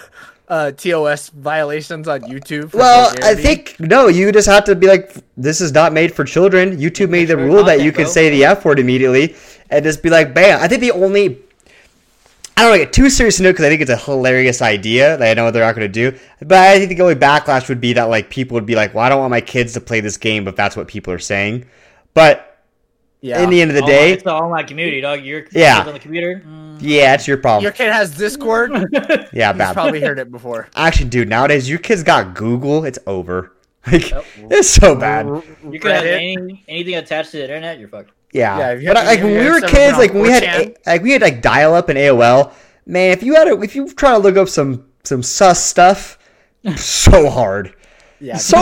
[0.51, 2.75] Uh, TOS violations on YouTube.
[2.75, 6.25] Well, I think no, you just have to be like this is not made for
[6.25, 6.77] children.
[6.77, 9.37] YouTube made the rule that you can say the F word immediately
[9.71, 10.61] and just be like, bam.
[10.61, 11.39] I think the only
[12.61, 14.61] I don't want to get too serious to know because I think it's a hilarious
[14.61, 16.15] idea that I know what they're not going to do.
[16.41, 19.03] But I think the only backlash would be that like people would be like, "Well,
[19.03, 21.65] I don't want my kids to play this game," if that's what people are saying.
[22.13, 22.59] But
[23.23, 23.43] yeah.
[23.43, 25.23] in the end of the Online- day, it's the online community, dog.
[25.25, 25.85] You're Yeah.
[25.87, 26.43] on the computer.
[26.47, 26.77] Mm.
[26.81, 27.63] yeah, it's your problem.
[27.63, 28.73] your kid has Discord.
[28.93, 29.73] yeah, He's bad.
[29.73, 30.69] probably heard it before.
[30.77, 32.85] Actually, dude, nowadays your kids got Google.
[32.85, 33.53] It's over.
[33.91, 34.25] Like Yep.
[34.51, 35.25] it's so bad.
[35.27, 36.13] You could have Reddit.
[36.37, 38.11] any, anything attached to the internet, you're fucked.
[38.33, 40.77] Yeah, Yeah, but like when we were kids, like when we had 4chan.
[40.87, 42.53] like we had like dial up and AOL.
[42.87, 46.19] man, if you had a, if you try to look up some some sus stuff,
[46.77, 47.75] so hard.
[48.23, 48.37] Yeah.
[48.37, 48.59] so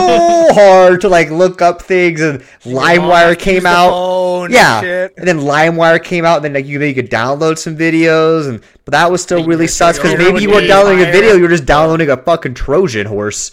[0.53, 4.43] hard to like look up things and LimeWire came the out.
[4.45, 5.13] and yeah, shit.
[5.17, 6.37] and then LimeWire came out.
[6.37, 9.67] And then like you, you could download some videos, and but that was still really
[9.67, 13.05] sus because maybe you weren't downloading a video, you were just downloading a fucking Trojan
[13.05, 13.51] horse.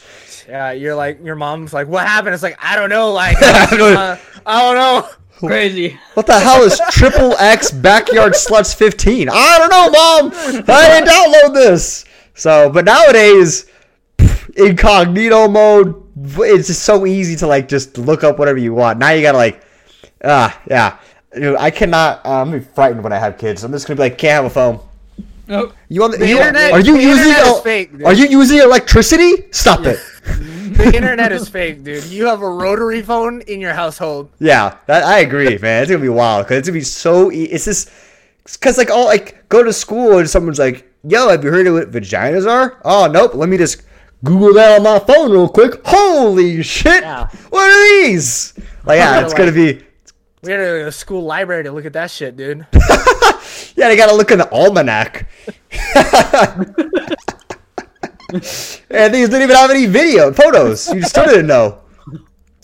[0.48, 2.35] Yeah, you're like your mom's like, what happened?
[2.35, 4.00] It's like I don't know, like I don't know.
[4.00, 5.09] uh, I don't know.
[5.38, 5.99] Crazy.
[6.14, 9.29] What the hell is Triple X Backyard Sluts 15?
[9.31, 10.64] I don't know, mom.
[10.68, 12.05] I didn't download this.
[12.35, 13.66] So, but nowadays,
[14.18, 16.03] pff, incognito mode,
[16.38, 18.99] it's just so easy to like just look up whatever you want.
[18.99, 19.62] Now you gotta like,
[20.25, 20.99] ah, yeah.
[21.35, 22.25] Dude, I cannot.
[22.25, 23.62] Uh, I'm gonna be frightened when I have kids.
[23.62, 24.81] I'm just gonna be like, can't have a phone.
[25.49, 25.75] Nope.
[25.88, 27.33] You on the, The you- internet- Are you using?
[27.33, 28.05] el- fake, dude.
[28.05, 29.44] are you using electricity?
[29.53, 29.99] Stop it.
[30.86, 32.04] The internet is fake, dude.
[32.04, 34.30] You have a rotary phone in your household.
[34.38, 35.82] Yeah, that, I agree, man.
[35.82, 37.32] It's gonna be wild because it's gonna be so.
[37.32, 37.90] E- it's just
[38.44, 41.74] because like all like go to school and someone's like, "Yo, have you heard of
[41.74, 43.34] what vaginas are?" Oh, nope.
[43.34, 43.82] Let me just
[44.22, 45.80] Google that on my phone real quick.
[45.86, 47.02] Holy shit!
[47.02, 47.28] Yeah.
[47.48, 48.52] What are these?
[48.84, 49.82] Like, yeah, it's gonna be.
[50.42, 52.66] We had to go to the school library to look at that shit, dude.
[53.76, 55.28] Yeah, they gotta look in the almanac.
[58.30, 60.92] and these didn't even have any video photos.
[60.92, 61.80] You still didn't know.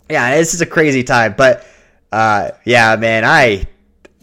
[0.09, 1.66] Yeah, this is a crazy time, but
[2.11, 3.66] uh, yeah, man, I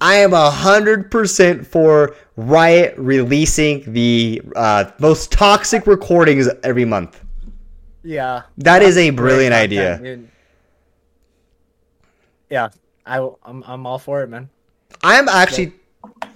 [0.01, 7.21] I am a hundred percent for Riot releasing the uh, most toxic recordings every month.
[8.03, 8.43] Yeah.
[8.57, 10.19] That is a brilliant idea.
[12.49, 12.69] Yeah,
[13.05, 14.49] I, I'm, I'm all for it, man.
[15.03, 15.73] I'm actually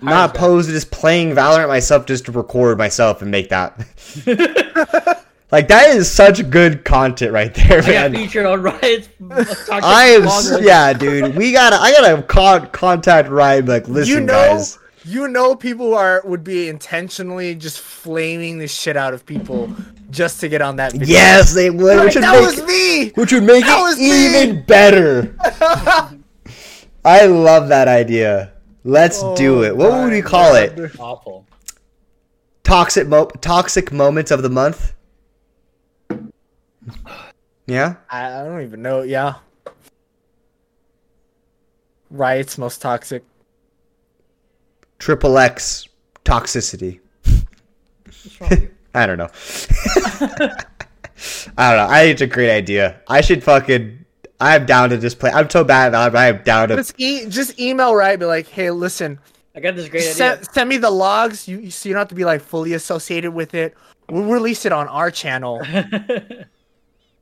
[0.03, 3.77] not opposed to just playing Valorant myself just to record myself and make that.
[5.51, 8.15] like that is such good content right there, I got man.
[8.15, 10.63] featured on Riot's toxic I am blogger.
[10.63, 11.35] yeah, dude.
[11.35, 13.57] We gotta I gotta con- contact Ryan.
[13.59, 14.79] and be Like, listen, you know, guys.
[15.05, 19.73] you know, people are would be intentionally just flaming the shit out of people
[20.09, 20.91] just to get on that.
[20.93, 21.07] Video.
[21.07, 21.97] Yes, they would.
[21.97, 23.09] Like, which would that make was me.
[23.11, 24.25] which would make That it was me.
[24.45, 25.35] even better.
[27.05, 28.52] I love that idea.
[28.83, 29.75] Let's oh do it.
[29.75, 30.79] What would we call God.
[30.79, 30.99] it?
[30.99, 31.45] Awful.
[32.63, 34.93] Toxic mo- toxic moments of the month.
[37.65, 37.95] Yeah.
[38.09, 39.03] I, I don't even know.
[39.03, 39.35] Yeah.
[42.09, 43.23] Riot's most toxic.
[44.99, 45.87] Triple X
[46.25, 46.99] toxicity.
[48.05, 48.69] What's wrong with you?
[48.93, 49.29] I don't know.
[51.57, 51.87] I don't know.
[51.89, 53.01] I think it's a great idea.
[53.07, 54.02] I should fucking.
[54.43, 55.31] I'm down to just play.
[55.31, 56.75] I'm so bad at it, but I'm down to.
[56.75, 58.19] Just e- just email Riot.
[58.19, 59.19] Be like, hey, listen,
[59.55, 60.13] I got this great idea.
[60.13, 61.47] send, send me the logs.
[61.47, 63.73] You so you don't have to be like fully associated with it.
[64.09, 65.61] We'll release it on our channel.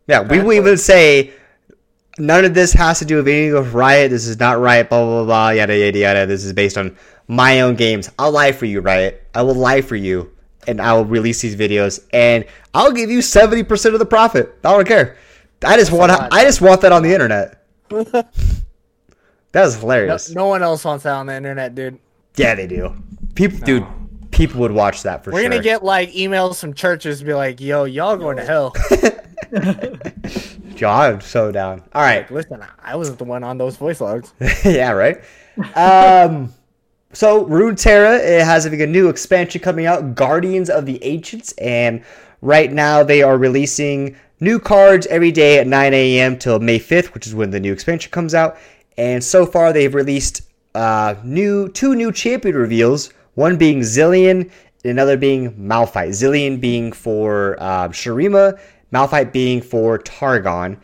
[0.08, 1.32] Yeah, we will even say
[2.18, 4.10] none of this has to do with anything with Riot.
[4.12, 4.90] This is not Riot.
[4.90, 5.26] Blah blah blah.
[5.26, 6.26] blah yada yada yada.
[6.26, 8.10] This is based on my own games.
[8.20, 9.26] I'll lie for you, Riot.
[9.36, 10.30] I will lie for you,
[10.68, 14.54] and I will release these videos, and I'll give you seventy percent of the profit.
[14.66, 15.16] I don't care.
[15.64, 16.12] I just want.
[16.12, 17.66] I just want that on the internet.
[17.90, 18.28] that
[19.54, 20.30] is No, hilarious.
[20.32, 22.00] no one else wants that on the internet, dude.
[22.38, 22.96] Yeah, they do.
[23.36, 23.86] People, dude,
[24.32, 25.36] people would watch that for sure.
[25.36, 25.50] We're sure.
[25.50, 28.74] gonna get like emails from churches be like, "Yo, y'all going to hell."
[30.78, 31.84] Yo, I'm so down.
[31.94, 32.22] All right.
[32.22, 34.34] Like, listen, I wasn't the one on those voice logs.
[34.66, 35.18] yeah, right.
[35.76, 36.54] Um,
[37.14, 42.04] so Runeterra it has a new expansion coming out, Guardians of the Ancients, and
[42.42, 46.38] right now they are releasing new cards every day at 9 a.m.
[46.38, 48.58] till May 5th, which is when the new expansion comes out.
[48.98, 50.42] And so far they've released
[50.76, 54.52] uh, new two new champion reveals, one being Zilean,
[54.84, 56.10] another being Malphite.
[56.10, 58.60] Zilean being for um, Shurima,
[58.92, 60.78] Malphite being for Targon.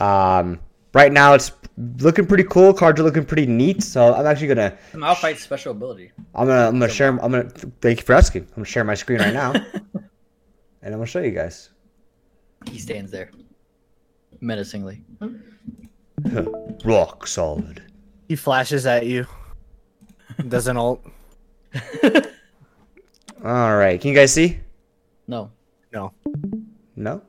[0.00, 0.60] Um,
[0.94, 1.52] right now it's
[2.00, 2.72] looking pretty cool.
[2.72, 3.82] Cards are looking pretty neat.
[3.82, 6.12] So I'm actually gonna Malphite's special ability.
[6.34, 7.48] I'm gonna I'm gonna share I'm gonna
[7.80, 8.42] thank you for asking.
[8.42, 9.52] I'm gonna share my screen right now.
[9.92, 10.04] and
[10.82, 11.70] I'm gonna show you guys.
[12.66, 13.30] He stands there
[14.40, 15.02] menacingly.
[16.84, 17.82] Rock solid.
[18.28, 19.26] He flashes at you.
[20.48, 21.04] Doesn't ult.
[23.44, 24.58] All right, can you guys see?
[25.26, 25.50] No.
[25.92, 26.12] No,
[26.96, 27.22] No.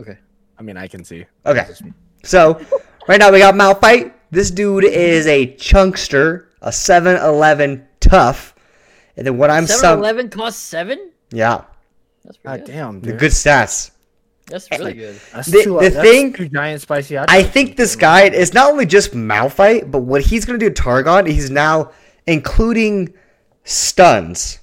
[0.00, 0.18] Okay.
[0.58, 1.24] I mean I can see.
[1.46, 1.66] Okay.
[2.24, 2.60] So
[3.08, 4.12] right now we got Malphite.
[4.30, 8.54] This dude is a chunkster, a 7-Eleven tough.
[9.16, 11.12] And then what I'm 7 some Eleven costs seven?
[11.30, 11.64] yeah,
[12.24, 12.72] That's ah, pretty God good.
[12.72, 13.18] damn, the dude.
[13.20, 13.90] good stats.
[14.46, 15.18] That's really good.
[15.32, 18.24] That's The- two, uh, the that's thing- two giant spicy hot I think this guy
[18.28, 21.92] is not only just Malphite, but what he's going to do to Targon, he's now
[22.26, 23.14] including
[23.64, 24.58] stuns.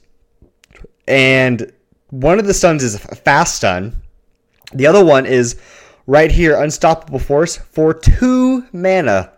[1.07, 1.71] And
[2.09, 4.01] one of the stuns is a fast stun.
[4.73, 5.59] The other one is
[6.07, 9.31] right here, Unstoppable Force, for two mana.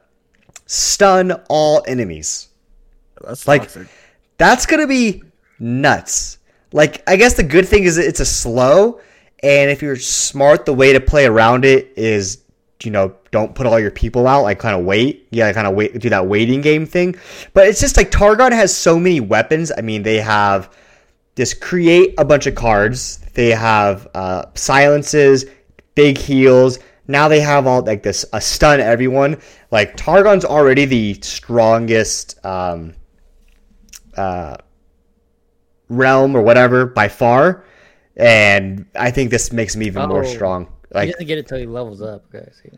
[0.66, 2.50] Stun all enemies.
[3.26, 3.88] that's like- toxic.
[4.38, 5.24] That's going to be
[5.60, 6.40] nuts.
[6.74, 9.00] Like I guess the good thing is it's a slow,
[9.42, 12.40] and if you're smart, the way to play around it is
[12.84, 15.28] you know don't put all your people out like kind of wait.
[15.30, 17.16] Yeah kind of wait do that waiting game thing.
[17.54, 19.72] But it's just like targon has so many weapons.
[19.78, 20.76] I mean they have
[21.38, 23.20] just create a bunch of cards.
[23.34, 25.46] They have uh, silences
[25.96, 26.80] big heals.
[27.08, 29.38] Now they have all like this a stun everyone.
[29.72, 32.94] Like targon's already the strongest um,
[34.16, 34.58] uh,
[35.90, 37.64] realm or whatever by far
[38.18, 40.28] and i think this makes him even more Oh.
[40.28, 42.24] strong he like doesn't get it till he levels up.
[42.32, 42.70] See.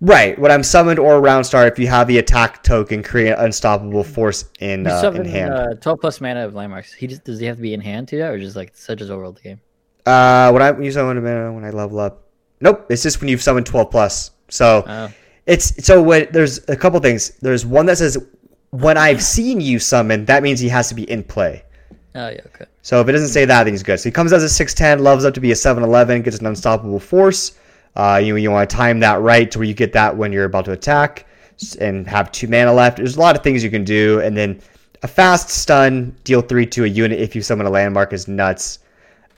[0.00, 0.36] Right.
[0.36, 4.02] When I'm summoned or round star, if you have the attack token, create an unstoppable
[4.02, 5.54] force in, uh, in hand.
[5.54, 6.92] uh, twelve plus mana of landmarks.
[6.92, 9.00] He just does he have to be in hand to that, or just like such
[9.00, 9.60] as the game?
[10.04, 12.24] Uh, when I use summon mana when I level up.
[12.60, 12.86] Nope.
[12.90, 14.32] It's just when you've summoned 12 plus.
[14.48, 15.08] So Oh,
[15.46, 17.30] it's so when there's a couple things.
[17.40, 18.18] There's one that says
[18.70, 21.62] when I've seen you summon, that means he has to be in play.
[22.16, 22.66] Oh yeah, okay.
[22.82, 23.98] So if it doesn't say that, then he's good.
[23.98, 27.00] So he comes as a 6'10, loves up to be a 7'11, gets an unstoppable
[27.00, 27.58] force.
[27.94, 30.44] Uh, you you want to time that right to where you get that when you're
[30.44, 31.26] about to attack
[31.80, 32.98] and have two mana left.
[32.98, 34.20] There's a lot of things you can do.
[34.20, 34.60] And then
[35.02, 38.80] a fast stun, deal three to a unit if you summon a landmark is nuts.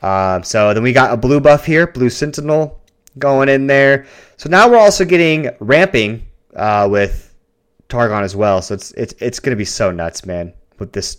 [0.03, 2.81] Um, so then we got a blue buff here, blue sentinel
[3.19, 4.07] going in there.
[4.37, 7.35] So now we're also getting ramping uh, with
[7.89, 8.63] Targon as well.
[8.63, 10.53] So it's it's it's gonna be so nuts, man.
[10.79, 11.19] With this,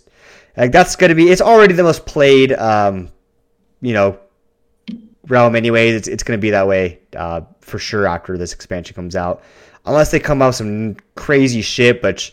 [0.56, 3.10] like that's gonna be it's already the most played, um,
[3.80, 4.18] you know,
[5.28, 5.90] realm anyway.
[5.90, 9.42] It's it's gonna be that way uh, for sure after this expansion comes out,
[9.86, 12.02] unless they come out with some crazy shit.
[12.02, 12.30] But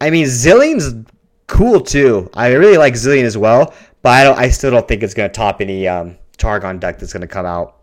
[0.00, 0.94] I mean, Zilean's
[1.46, 2.30] cool too.
[2.34, 4.38] I really like Zilean as well, but I don't.
[4.38, 7.78] I still don't think it's gonna top any um, Targon deck that's gonna come out.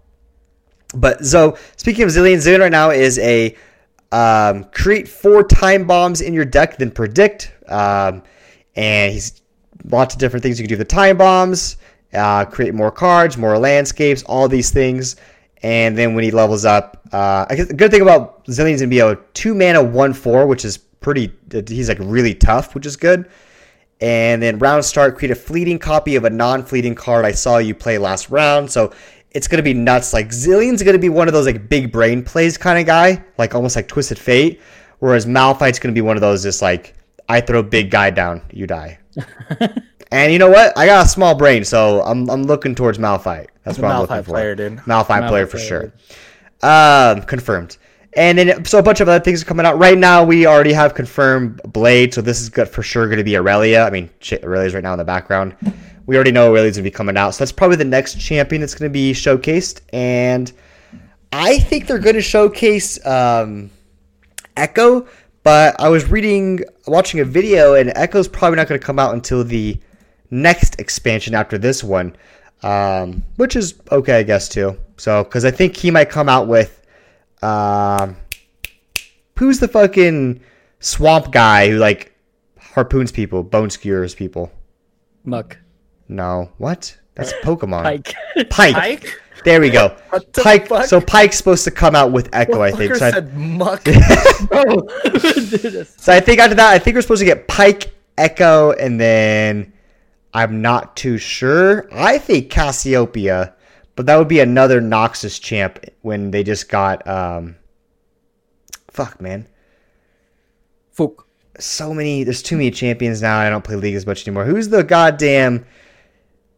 [0.94, 3.56] But so speaking of Zilean, Zilean right now is a
[4.12, 7.54] um, create four time bombs in your deck, then predict.
[7.68, 8.24] Um,
[8.76, 9.41] and he's
[9.86, 10.78] lots of different things you can do.
[10.78, 11.78] The time bombs,
[12.14, 15.16] uh, create more cards, more landscapes, all these things.
[15.64, 18.90] And then when he levels up, uh, I guess the good thing about Zilean's gonna
[18.90, 21.32] be a two mana one four, which is pretty.
[21.68, 23.30] He's like really tough, which is good.
[24.00, 27.76] And then round start, create a fleeting copy of a non-fleeting card I saw you
[27.76, 28.72] play last round.
[28.72, 28.92] So
[29.30, 30.14] it's gonna be nuts.
[30.14, 33.54] Like Zilean's gonna be one of those like big brain plays kind of guy, like
[33.54, 34.60] almost like Twisted Fate.
[34.98, 36.96] Whereas Malphite's gonna be one of those just like
[37.30, 38.98] I throw big guy down, you die.
[40.12, 40.78] And you know what?
[40.78, 43.48] I got a small brain, so I'm I'm looking towards Malphite.
[43.64, 44.32] That's what I'm looking Malphite for.
[44.32, 44.78] player, dude.
[44.80, 45.94] Malphite, player for player.
[46.62, 46.70] sure.
[46.70, 47.78] Um, confirmed.
[48.18, 50.22] And then so a bunch of other things are coming out right now.
[50.24, 53.86] We already have confirmed Blade, so this is good for sure going to be Aurelion.
[53.86, 55.56] I mean, shit, Aurelion's right now in the background.
[56.08, 58.60] We already know Aurelion's going to be coming out, so that's probably the next champion
[58.60, 59.80] that's going to be showcased.
[59.94, 60.52] And
[61.32, 63.70] I think they're going to showcase um,
[64.58, 65.08] Ekko,
[65.44, 69.14] but I was reading, watching a video, and Ekko's probably not going to come out
[69.14, 69.80] until the
[70.30, 72.16] next expansion after this one,
[72.64, 74.80] um, which is okay, I guess too.
[74.98, 76.86] So, because I think he might come out with,
[77.42, 78.16] um,
[79.38, 80.42] who's the fucking
[80.80, 82.14] swamp guy who like
[82.60, 84.52] harpoons people, bone skewers people?
[85.24, 85.58] Muck.
[86.08, 86.98] No, what?
[87.16, 87.84] That's Pokemon.
[87.84, 88.14] Pyke.
[88.50, 88.76] Pyke.
[88.76, 89.22] Pyke?
[89.44, 89.96] There we go.
[90.10, 90.68] What the Pyke.
[90.68, 90.86] fuck?
[90.86, 92.94] So Pyke's supposed to come out with Ekko, I think.
[92.94, 93.82] Fucker So I, said muck.
[94.52, 99.00] oh, so I think after that, I think we're supposed to get Pyke, Ekko, and
[99.00, 99.74] then
[100.34, 101.90] I'm not too sure.
[101.92, 103.56] I think Cassiopeia,
[103.96, 107.56] but that would be another Noxus champ when they just got um.
[108.92, 109.48] Fuck man,
[110.92, 111.26] Fuck.
[111.58, 112.26] so many.
[112.26, 113.40] There's too many champions now.
[113.40, 114.44] I don't play League as much anymore.
[114.44, 115.66] Who's the goddamn?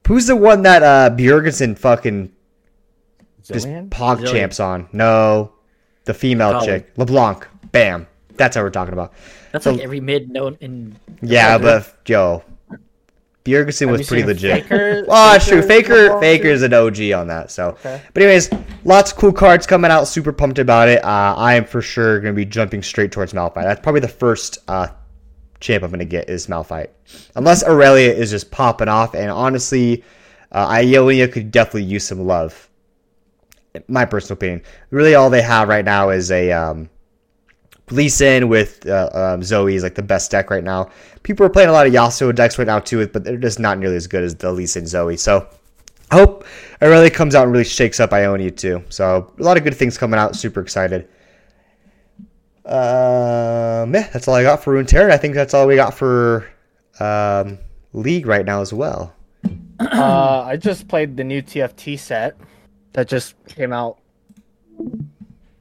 [0.07, 2.31] Who's the one that uh Bjorgensen fucking
[3.47, 3.89] just Zilean?
[3.89, 4.31] pog Zilean.
[4.31, 4.87] champs on?
[4.93, 5.53] No,
[6.05, 6.65] the female Colin.
[6.65, 7.47] chick, LeBlanc.
[7.71, 8.07] Bam.
[8.35, 9.13] That's what we're talking about.
[9.51, 10.95] That's So- like every mid known in.
[11.21, 12.43] Yeah, but Joe,
[13.45, 14.63] Bjergsen Have was pretty legit.
[14.63, 15.61] Faker- Oh, that's true.
[15.61, 17.51] Faker, Faker is an OG on that.
[17.51, 18.01] So, Okay.
[18.13, 18.49] but anyways,
[18.85, 20.05] lots of cool cards coming out.
[20.07, 21.03] Super pumped about it.
[21.03, 23.63] Uh, I am for sure going to be jumping straight towards Malphite.
[23.63, 24.87] That's probably the first uh,
[25.59, 26.87] champ I'm going to get is Malphite,
[27.35, 29.13] unless Aurelion is just popping off.
[29.13, 30.03] And honestly,
[30.53, 32.69] uh, Ionia could definitely use some love.
[33.87, 34.61] My personal opinion.
[34.91, 36.89] Really, all they have right now is a um,
[37.91, 40.89] Lee Sin with uh, um, Zoe is like the best deck right now.
[41.23, 43.77] People are playing a lot of Yasuo decks right now too, but they're just not
[43.77, 45.17] nearly as good as the Lee Sin Zoe.
[45.17, 45.47] So
[46.11, 46.45] I hope
[46.81, 48.83] it really comes out and really shakes up Ionia too.
[48.89, 50.35] So a lot of good things coming out.
[50.35, 51.07] Super excited.
[52.65, 55.11] Um, yeah, that's all I got for Runeterra.
[55.11, 56.47] I think that's all we got for
[56.99, 57.57] um,
[57.91, 59.13] League right now as well.
[59.79, 62.37] uh, I just played the new TFT set
[62.93, 63.99] that just came out.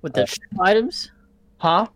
[0.00, 1.10] With the shadow items?
[1.58, 1.86] Huh?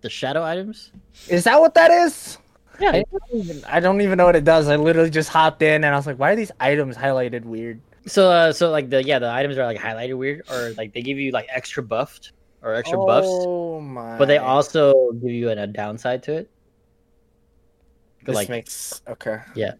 [0.00, 0.92] The shadow items?
[1.28, 2.38] Is that what that is?
[2.80, 4.68] Yeah, I don't, even, I don't even know what it does.
[4.68, 7.80] I literally just hopped in and I was like, why are these items highlighted weird?
[8.06, 11.02] So, uh, so like the yeah, the items are like highlighted weird, or like they
[11.02, 12.32] give you like extra buffed
[12.62, 14.16] or extra buffs, Oh my!
[14.16, 16.50] but they also give you a, a downside to it.
[18.24, 19.40] this like- makes okay.
[19.54, 19.72] Yeah,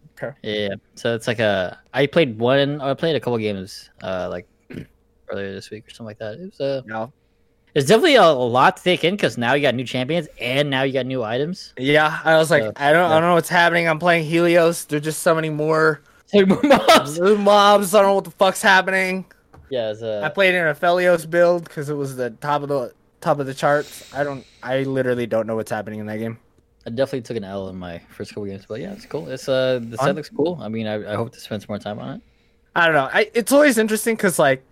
[0.93, 1.79] so it's like a.
[1.95, 2.79] I played one.
[2.79, 4.47] I played a couple games, uh, like
[5.31, 6.35] earlier this week or something like that.
[6.35, 7.11] It was uh, No.
[7.75, 10.69] it's definitely a, a lot to take in because now you got new champions and
[10.69, 11.73] now you got new items.
[11.77, 13.87] Yeah, I was like, Uh, I don't, I don't know what's happening.
[13.87, 14.85] I'm playing Helios.
[14.85, 16.01] There's just so many more
[16.33, 17.19] more mobs.
[17.19, 17.93] new mobs.
[17.93, 19.25] I don't know what the fuck's happening.
[19.69, 22.69] Yeah, it's, uh, I played in a Felios build because it was the top of
[22.69, 24.13] the top of the charts.
[24.13, 24.45] I don't.
[24.63, 26.37] I literally don't know what's happening in that game.
[26.85, 29.29] I definitely took an L in my first couple games, but yeah, it's cool.
[29.29, 30.57] It's uh, the set looks cool.
[30.61, 32.21] I mean, I, I hope to spend some more time on it.
[32.75, 33.09] I don't know.
[33.13, 34.63] I, it's always interesting because like,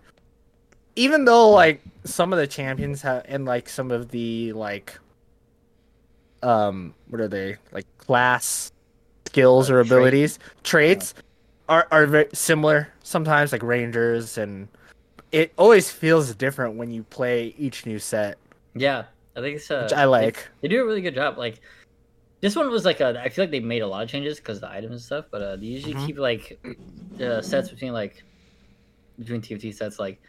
[1.00, 4.98] even though like some of the champions have and like some of the like,
[6.42, 8.70] um, what are they like class
[9.26, 9.86] skills Uh, or trait.
[9.86, 11.14] abilities traits
[11.68, 14.68] are are very similar sometimes like rangers and
[15.32, 18.38] it always feels different when you play each new set
[18.74, 19.04] Yeah,
[19.36, 20.48] I think it's uh, which I like.
[20.62, 21.38] They, do a really good job.
[21.38, 21.60] Like
[22.42, 24.60] this one was like a, I feel like they made a lot of changes because
[24.60, 26.06] the items and stuff, but uh, they usually Mhm.
[26.06, 26.58] keep like
[27.18, 28.16] the sets between like
[29.18, 30.20] between TFT sets like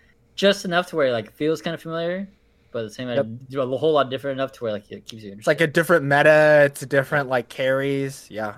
[0.41, 2.27] just enough to where it, like feels kind of familiar,
[2.71, 5.05] but at the same time do a whole lot different enough to where like it
[5.05, 6.63] keeps you It's like a different meta.
[6.65, 8.25] It's a different like carries.
[8.29, 8.55] Yeah.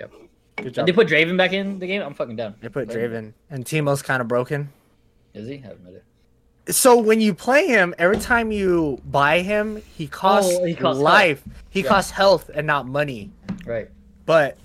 [0.00, 0.12] Yep.
[0.56, 0.86] Good Did job.
[0.86, 2.02] they put Draven back in the game?
[2.02, 2.56] I'm fucking down.
[2.60, 2.88] They put.
[2.88, 4.70] Draven and Teemo's kind of broken.
[5.34, 5.62] Is he?
[5.64, 6.00] I have no idea.
[6.70, 10.74] So when you play him, every time you buy him, he oh, costs, Oh, he
[10.74, 11.44] costs life.
[11.70, 11.88] He Yeah.
[11.90, 13.30] costs health and not money.
[13.64, 13.88] Right.
[14.26, 14.58] But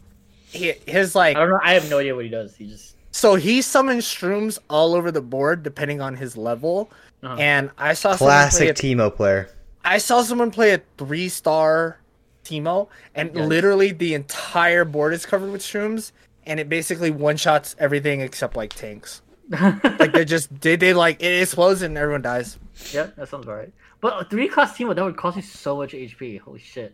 [0.48, 1.60] he, his like I don't know.
[1.62, 2.56] I have no idea what he does.
[2.56, 6.90] He just so he summons shrooms all over the board depending on his level.
[7.22, 7.36] Uh-huh.
[7.40, 9.50] And I saw Classic someone play Teemo player.
[9.86, 12.00] I saw someone play a three star
[12.44, 13.46] Teemo, and Yeah.
[13.46, 16.12] literally the entire board is covered with shrooms,
[16.46, 19.22] and it basically one shots everything except like tanks.
[19.52, 22.58] Like they just did they like it explodes and everyone dies.
[22.92, 23.74] yeah, that sounds about right.
[24.02, 26.40] But a three cost team that would cost you so much HP.
[26.42, 26.94] Holy shit.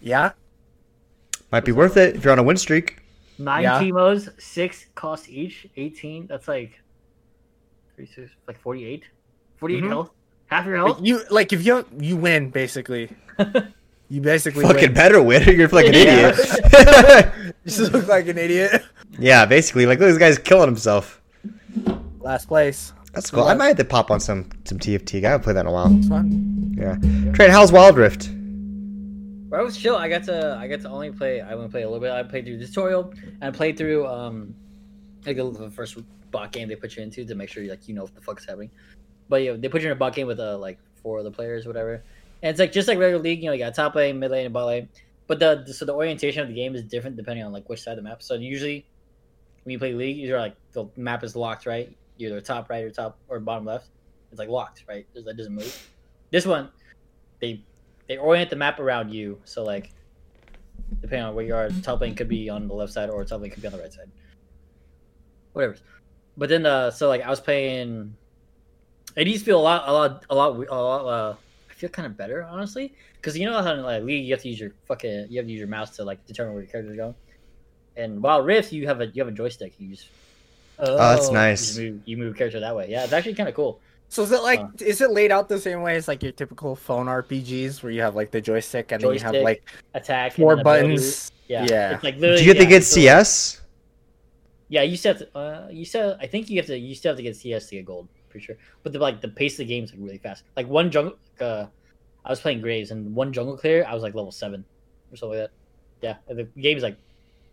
[0.00, 0.32] Yeah.
[1.52, 2.98] Might be worth it if you're on a win streak.
[3.38, 3.80] Nine Yeah.
[3.80, 6.26] Teemos, six cost each, 18.
[6.26, 6.80] That's like
[7.96, 9.04] 36, like 48.
[9.56, 9.88] 48 Mhm.
[9.88, 10.10] health.
[10.46, 11.06] Half your Like, health?
[11.06, 13.10] you like if you you win basically.
[14.08, 14.94] You basically Fucking win.
[14.94, 15.42] better win.
[15.58, 16.28] You're like an Yeah.
[16.30, 17.32] idiot.
[17.64, 18.84] You just look like an idiot.
[19.18, 19.84] yeah, basically.
[19.84, 21.20] Like, look, this guy's killing himself.
[22.20, 22.92] Last place.
[23.12, 23.42] That's cool.
[23.42, 25.24] I might have to pop on some some TFT.
[25.24, 25.92] I haven't played that in a while.
[25.98, 26.76] It's fun.
[26.78, 27.32] Yeah.
[27.32, 28.30] Trent, how's Wild Rift?
[29.52, 29.96] I was chill.
[29.96, 32.10] I got to I got to only play I only play a little bit.
[32.10, 34.54] I played through the tutorial and I played through um
[35.24, 35.98] like the first
[36.30, 38.44] bot game they put you into to make sure like you know what the fuck's
[38.44, 38.70] happening.
[39.28, 41.66] But yeah, they put you in a bot game with uh like four other players
[41.66, 42.02] or whatever.
[42.42, 44.46] And it's like just like regular league, you know, you got top lane, mid lane,
[44.46, 44.88] and bot lane.
[45.26, 47.92] But the, so the orientation of the game is different depending on like which side
[47.92, 48.22] of the map.
[48.22, 48.86] So usually
[49.64, 51.94] when you play league, you're like the map is locked, right?
[52.16, 53.88] You're either top right or top or bottom left.
[54.30, 55.06] It's like locked, right?
[55.14, 55.88] That doesn't move.
[56.30, 56.68] This one,
[57.40, 57.62] they
[58.08, 59.40] they orient the map around you.
[59.44, 59.92] So like,
[61.00, 63.42] depending on where you are, top lane could be on the left side or top
[63.42, 64.10] could be on the right side.
[65.52, 65.76] Whatever.
[66.36, 68.14] But then, uh, so like I was playing.
[69.16, 71.06] It used to feel a lot, a lot, a lot, a lot.
[71.06, 71.34] Uh,
[71.70, 74.42] I feel kind of better, honestly, because you know how in like League you have
[74.42, 76.70] to use your fucking, you have to use your mouse to like determine where your
[76.70, 77.14] character's going.
[77.96, 79.72] And Wild Rift, you have a you have a joystick.
[79.78, 80.08] You just
[80.78, 81.28] Oh, that's Oh.
[81.28, 81.66] you, nice.
[81.66, 82.90] just move, you move character that way.
[82.90, 83.80] Yeah, it's actually kind of cool.
[84.08, 84.68] So is it like Uh.
[84.80, 88.02] is it laid out the same way as like your typical phone RPGs where you
[88.02, 91.32] have like the joystick and then you have like Attack, and four then buttons?
[91.48, 91.94] Yeah, Yeah.
[91.94, 92.42] It's like Did literally.
[92.44, 93.60] you get the yeah, good so- CS?
[94.68, 95.38] Yeah, you still have to.
[95.38, 96.16] Uh, you still.
[96.20, 96.76] I think you have to.
[96.76, 98.08] You still have to get CS to get gold.
[98.30, 98.56] Pretty sure.
[98.82, 100.42] But the like the pace of the game is like really fast.
[100.56, 101.16] Like one jungle.
[101.40, 101.66] Uh,
[102.24, 103.84] I was playing Graves and one jungle clear.
[103.86, 104.64] I was like level seven
[105.12, 105.54] or something like that.
[106.02, 106.96] Yeah, and the game is like.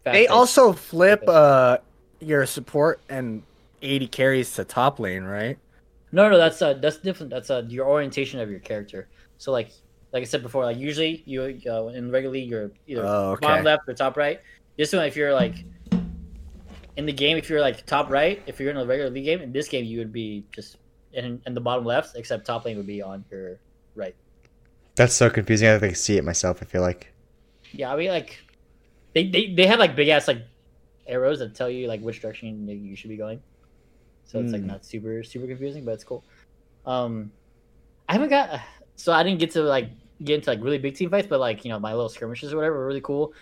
[0.04, 1.78] Fast They also flip uh
[2.20, 3.44] your support and
[3.84, 5.60] AD carries to top lane, right?
[6.14, 7.32] No, no, that's uh, that's different.
[7.32, 9.10] That's uh, your orientation of your character.
[9.40, 9.72] So like,
[10.14, 13.48] like I said before, like usually you uh, in regularly you're either Oh, okay.
[13.48, 14.40] bottom left or top right.
[14.78, 15.66] This one, if you're like
[16.98, 19.42] in the game, if you're like top right, if you're in a regular league game,
[19.42, 20.78] in this game you would be just
[21.14, 23.60] in, in the bottom left, except top lane would be on your
[23.96, 24.16] right.
[24.96, 25.68] That's so confusing.
[25.68, 26.60] I have to see it myself.
[26.62, 27.12] I feel like.
[27.72, 28.38] Yeah, I mean like
[29.14, 30.44] they they, they have like big ass like
[31.08, 33.42] arrows that tell you like which direction you should be going.
[34.26, 34.68] So it's like Hmm.
[34.68, 36.26] not super super confusing, but it's cool.
[36.86, 37.32] Um,
[38.08, 38.62] I haven't got
[38.96, 39.90] so I didn't get to like
[40.24, 42.58] get into like really big team fights, but like you know my little skirmishes or
[42.58, 43.34] whatever were really cool.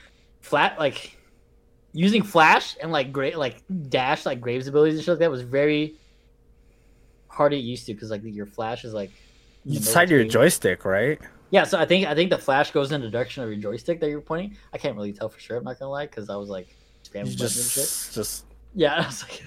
[0.41, 1.17] Flat like
[1.93, 5.41] using flash and like great like dash like Graves abilities and shit like that was
[5.41, 5.95] very
[7.27, 9.11] hard to get used to because like your flash is like
[9.65, 11.19] You decide your joystick, right?
[11.49, 13.99] Yeah, so I think I think the flash goes in the direction of your joystick
[13.99, 14.57] that you're pointing.
[14.73, 15.57] I can't really tell for sure.
[15.57, 17.93] I'm not gonna lie because I was like spamming You buttons and shit.
[17.93, 19.45] just, just Yeah, I was like,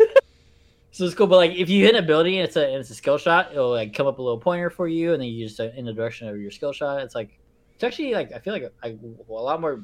[0.95, 1.27] so it's cool.
[1.27, 3.51] But like, if you hit an ability and it's a and it's a skill shot,
[3.51, 5.85] it'll like come up a little pointer for you, and then you just uh, in
[5.85, 7.03] the direction of your skill shot.
[7.03, 7.37] It's like
[7.75, 9.81] it's actually like I feel like I, a lot more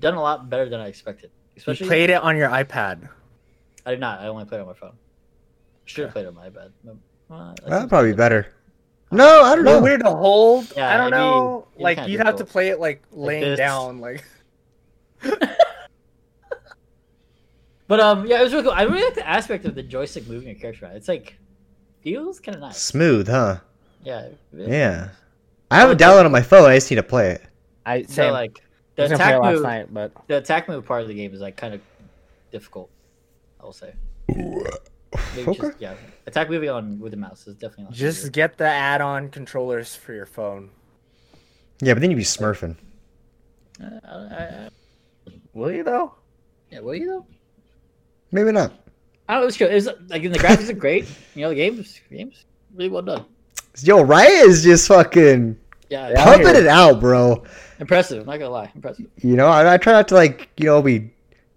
[0.00, 1.30] done a lot better than I expected.
[1.54, 3.06] you Especially, played it on your iPad.
[3.84, 4.20] I did not.
[4.20, 4.94] I only played on my phone.
[5.84, 6.70] Should have played it on my iPad.
[7.30, 8.46] Uh, I That'd probably I be better.
[9.10, 9.82] No, I don't know.
[9.82, 10.72] weird to hold.
[10.74, 11.66] Yeah, I don't it'd know.
[11.76, 13.58] be like you'd have to play it like laying this.
[13.58, 14.00] down.
[14.00, 14.24] Like
[17.88, 18.72] But um, yeah, it was really cool.
[18.72, 20.96] I really like the aspect of the joystick moving your character around.
[20.96, 21.36] It's like
[22.02, 22.78] feels kind of nice.
[22.80, 23.58] Smooth, huh?
[24.04, 24.26] Yeah.
[24.26, 24.96] it is Yeah.
[25.00, 25.10] nice.
[25.70, 26.70] I have it downloaded on my phone.
[26.70, 27.42] I just need to play it.
[27.84, 28.62] I So like
[28.96, 31.02] the I was gonna play it attack last move, night, but the attack move part
[31.02, 31.80] of the game is like kind of
[32.52, 32.90] difficult.
[33.60, 33.94] I will say.
[34.28, 35.54] Maybe Okay.
[35.68, 35.94] just- yeah,
[36.26, 38.30] attack moving on with the mouse is definitely not just easier.
[38.30, 40.70] get the add-on controllers for your phone.
[41.80, 42.76] Yeah, but then you'd be smurfing.
[43.82, 44.68] Uh, I, I, I,
[45.54, 46.14] Will you though?
[46.70, 47.26] yeah, will you though?
[48.32, 48.72] Maybe not.
[49.28, 49.42] I don't know.
[49.42, 49.68] It was cool.
[49.68, 51.06] It was like the graphics are great.
[51.34, 53.24] You know, the game's game's really well done.
[53.82, 55.56] Yo, Riot is just fucking
[55.88, 56.24] Yeah, Yeah.
[56.24, 57.44] pumping it out, bro.
[57.80, 58.20] impressive.
[58.20, 59.06] I'm not gonna lie, impressive.
[59.18, 61.10] You know, I, I try not to like, you know, be, you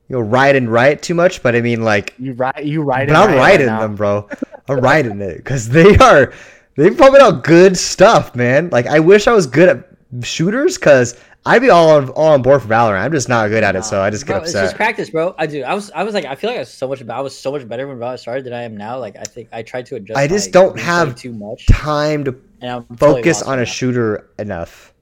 [0.09, 2.61] know, ride and riot too much, but I mean, like, You ride.
[2.65, 3.07] You ride.
[3.07, 4.27] but I'm riding them, bro.
[4.69, 6.31] I'm riding it because they are,
[6.75, 8.69] they pumping out good stuff, man.
[8.71, 9.87] Like, I wish I was good at
[10.25, 12.99] shooters because I'd be all on all on board for Valorant.
[12.99, 15.33] I'm just not good at it, so I just get Bro, It's just practice, bro.
[15.39, 15.63] I do.
[15.63, 15.89] I was.
[15.91, 16.25] I was like.
[16.25, 17.03] I feel like I was so much.
[17.07, 18.99] I was so much better when Valorant started than I am now.
[18.99, 20.19] Like I think I tried to adjust.
[20.19, 21.65] I just my don't have too much.
[21.65, 23.65] Time to And I'm focus on a now.
[23.65, 24.93] shooter enough.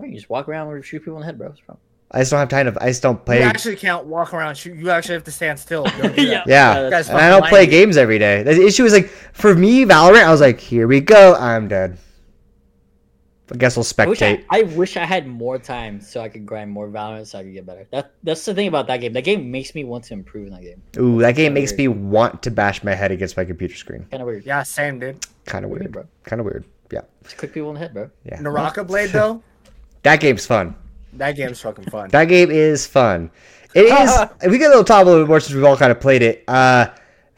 [0.00, 1.48] You just walk around and shoot people in the head, bro.
[1.48, 1.80] What's?
[2.10, 2.82] I just don't have time to.
[2.82, 3.40] I just don't play.
[3.40, 4.56] You actually can't walk around.
[4.56, 4.76] Shoot.
[4.76, 5.84] You actually have to stand still.
[5.84, 6.44] Don't Yeah.
[6.46, 8.44] Yeah, Guys, and I don't play games every day.
[8.44, 10.22] The issue is like for me, Valorant.
[10.22, 11.34] I was like, here we go.
[11.34, 11.98] I'm dead.
[13.50, 14.44] I guess we'll I wish I, spectate.
[14.50, 17.54] I wish I had more time so I could grind more Valorant so I could
[17.54, 17.86] get better.
[17.90, 19.12] That that's the thing about that game.
[19.14, 20.82] That game makes me want to improve in that game.
[20.98, 24.06] Ooh, that game kinda makes me want to bash my head against my computer screen.
[24.10, 24.44] Kind of weird.
[24.44, 25.24] Yeah, same, dude.
[25.46, 25.92] Kind of Weird, weird.
[25.92, 26.04] bro.
[26.24, 26.64] Kind of weird.
[26.90, 28.10] Yeah, Just click people in the head, bro.
[28.24, 28.40] yeah.
[28.40, 29.42] Naraka Blade though.
[30.02, 30.74] That game's fun.
[31.14, 32.10] That game's fucking fun.
[32.10, 33.30] That game is fun.
[33.74, 34.10] It is.
[34.50, 36.22] we get a little top a little bit more since we've all kind of played
[36.22, 36.44] it.
[36.48, 36.88] Uh,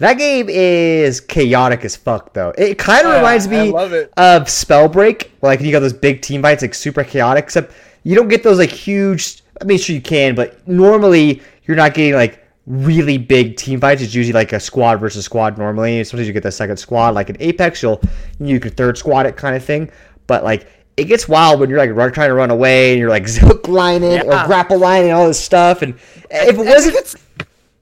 [0.01, 2.53] that game is chaotic as fuck, though.
[2.59, 3.69] It kind of Yeah, reminds me
[4.17, 7.45] of Spellbreak, where, like you got those big team fights, like super chaotic.
[7.45, 7.73] Except
[8.03, 9.43] you don't get those like huge.
[9.61, 14.01] I mean, sure you can, but normally you're not getting like really big team fights.
[14.03, 15.59] It's usually like a squad versus squad.
[15.59, 18.01] Normally, sometimes you get the second squad, like in Apex, you'll
[18.39, 19.91] you can third squad it kind of thing.
[20.27, 23.11] But like it gets wild when you're like run, trying to run away and you're
[23.11, 24.45] like zip lining Yeah.
[24.45, 25.83] or grapple lining and all this stuff.
[25.83, 25.95] And
[26.31, 27.17] if it wasn't it's-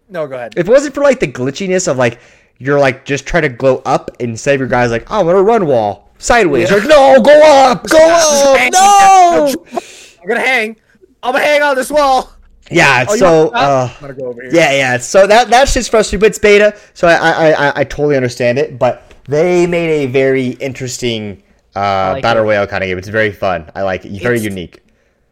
[0.09, 0.55] No, go ahead.
[0.57, 2.19] if it wasn't for like the glitchiness of like
[2.59, 5.43] you're like just trying to go up instead of your guys like oh, I'm gonna
[5.43, 6.69] run wall sideways.
[6.71, 6.77] Yeah.
[6.77, 7.41] You're like no, go
[7.71, 7.99] up, go
[8.57, 9.55] up, no.
[10.23, 10.77] I'm gonna hang.
[11.23, 12.33] I'm gonna hang on this wall.
[12.71, 14.51] Yeah, Oh, so uh, go over here.
[14.53, 14.99] yeah, yeah.
[14.99, 18.59] So that that's just frustrating, but it's beta, so I I, I, I totally understand
[18.59, 18.79] it.
[18.79, 21.43] But they made a very interesting
[21.75, 22.47] uh, like battle it.
[22.47, 22.99] royale kind of game.
[22.99, 23.71] It's very fun.
[23.75, 24.21] I like it.
[24.21, 24.83] Very It's- unique.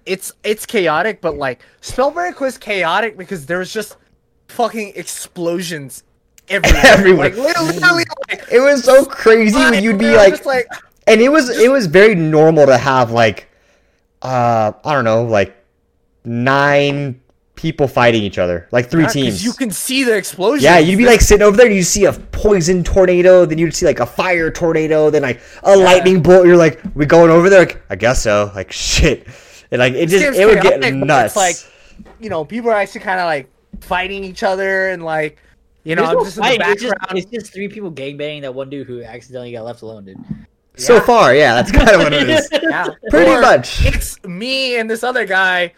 [0.07, 3.97] It's it's chaotic, but like Spellbreak was chaotic because there was just
[4.49, 6.03] fucking explosions
[6.49, 6.83] everywhere.
[6.87, 7.29] Everywhere.
[7.31, 10.67] Like literally, like, It was so crazy when you'd be like, like
[11.07, 13.49] and it was it was very normal to have like
[14.23, 15.57] uh I don't know like
[16.25, 17.21] nine
[17.55, 19.45] people fighting each other like three Yeah, teams.
[19.45, 20.63] You can see the explosions.
[20.63, 23.75] yeah, you'd be like sitting over there and you'd see a poison tornado, then you'd
[23.75, 26.47] see like a fire tornado, then like a lightning bolt.
[26.47, 27.61] You're like, we going over there?
[27.61, 28.53] Like, I guess so.
[28.55, 29.27] Like shit.
[29.71, 31.35] And like it just it would get nuts.
[31.35, 33.49] It's like, you know, people are actually kind of like
[33.81, 35.39] fighting each other and like,
[35.85, 37.11] you know, no just in the fight, it's, background.
[37.11, 40.19] just, it's just three people gangbanging that one dude who accidentally got left alone, dude.
[40.77, 42.49] so far, yeah, that's kind of what it is.
[42.63, 43.85] yeah, Pretty Or much.
[43.87, 45.73] It's me and this other guy,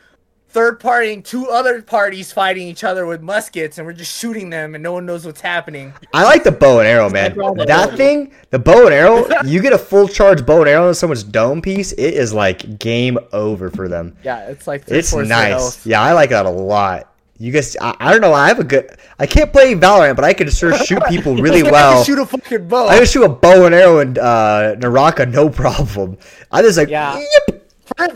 [0.49, 4.75] third partying two other parties fighting each other with muskets, and we're just shooting them,
[4.75, 5.93] and no one knows what's happening.
[6.15, 7.37] I like the bow and arrow, man.
[7.67, 10.95] That thing, the bow and arrow, you get a full charge bow and arrow in
[10.95, 14.17] someone's dome piece, it is like game over for them.
[14.25, 15.85] Yeah, it's like three It's nice.
[15.85, 17.13] Yeah, I like that a lot.
[17.41, 18.33] You guys, I, I don't know.
[18.35, 18.97] I have a good.
[19.19, 22.05] I can't play Valorant, but I can sure shoot people really I can well.
[22.05, 22.89] shoot a fucking bow.
[22.89, 26.19] I can shoot a bow and arrow and uh, Naraka, no problem.
[26.51, 27.23] I just like, Yeah.
[27.49, 27.65] yep.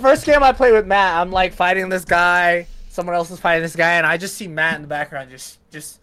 [0.00, 2.66] First game I played with Matt, I'm like fighting this guy.
[2.90, 5.58] Someone else is fighting this guy, and I just see Matt in the background, just
[5.70, 5.98] just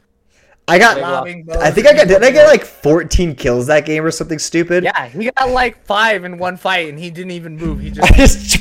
[0.67, 0.99] I got.
[0.99, 1.57] lobbing bows.
[1.57, 2.07] I think I got.
[2.07, 4.83] Did I get like 14 kills that game or something stupid?
[4.83, 7.79] Yeah, he got like five in one fight, and he didn't even move.
[7.81, 8.59] He just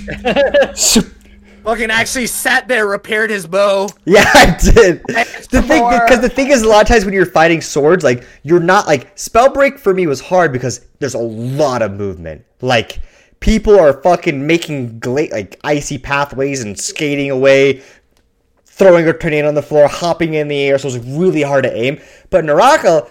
[0.74, 0.98] just.
[1.68, 3.90] fucking actually sat there, repaired his bow.
[4.06, 5.02] Yeah, I did.
[5.50, 8.24] The thing, because the thing is, a lot of times when you're fighting swords, like
[8.42, 12.42] you're not like Spellbreak for me was hard because there's a lot of movement.
[12.62, 13.00] Like
[13.40, 17.82] people are fucking making gla- like icy pathways and skating away,
[18.64, 21.76] throwing a tornado on the floor, hopping in the air, so it's really hard to
[21.76, 22.00] aim.
[22.30, 23.06] But Naraka,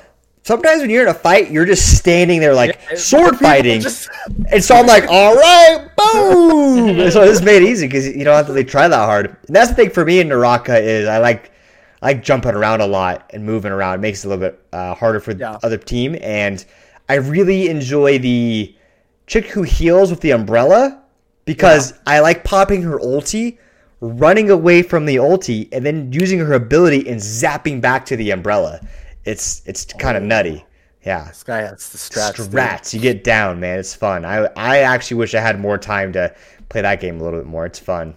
[0.48, 3.82] sometimes when you're in a fight, you're just standing there like Yeah, sword fighting.
[3.82, 4.10] just-
[4.52, 7.12] And so I'm like, all right, boom.
[7.12, 9.26] So this made it easy because you don't have to like, try that hard.
[9.48, 11.52] And that's the thing for me in Naraka is I like
[12.02, 13.96] I like jumping around a lot and moving around.
[13.96, 16.16] It makes it a little bit uh, harder for the other team.
[16.22, 16.64] And
[17.10, 18.74] I really enjoy the
[19.26, 21.02] chick who heals with the umbrella
[21.46, 23.58] because I like popping her ulti,
[24.00, 28.30] running away from the ulti, and then using her ability and zapping back to the
[28.32, 28.80] umbrella.
[29.28, 30.66] It's it's kind of nutty.
[31.06, 32.92] Yeah This guy has the strats.
[32.92, 32.94] dude.
[32.94, 33.80] You get down, man.
[33.80, 34.26] It's fun.
[34.26, 36.34] I I actually wish I had more time to
[36.70, 37.66] play that game a little bit more.
[37.66, 38.16] It's fun.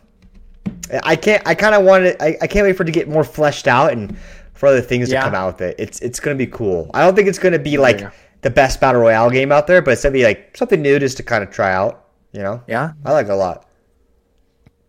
[1.05, 1.43] I can't.
[1.47, 2.17] I kind of want it.
[2.21, 4.17] I, I can't wait for it to get more fleshed out and
[4.55, 5.21] for other things Yeah.
[5.21, 5.77] to come out with it.
[5.79, 6.91] It's it's gonna be cool.
[6.95, 8.11] I don't think it's gonna be like Yeah.
[8.43, 11.17] the best battle royale game out there, but it's gonna be like something new just
[11.19, 12.07] to kind of try out.
[12.33, 13.67] You know, Yeah, I like it a lot.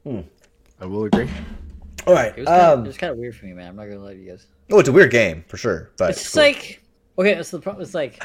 [0.05, 1.29] I will agree.
[2.07, 2.33] All right.
[2.35, 2.85] It was, kind of, Um.
[2.85, 3.69] it was kind of weird for me, man.
[3.69, 4.47] I'm not gonna lie to you guys.
[4.71, 6.43] Oh, it's a weird game for sure, but It's just cool.
[6.43, 6.81] like
[7.19, 8.21] okay, so the problem is like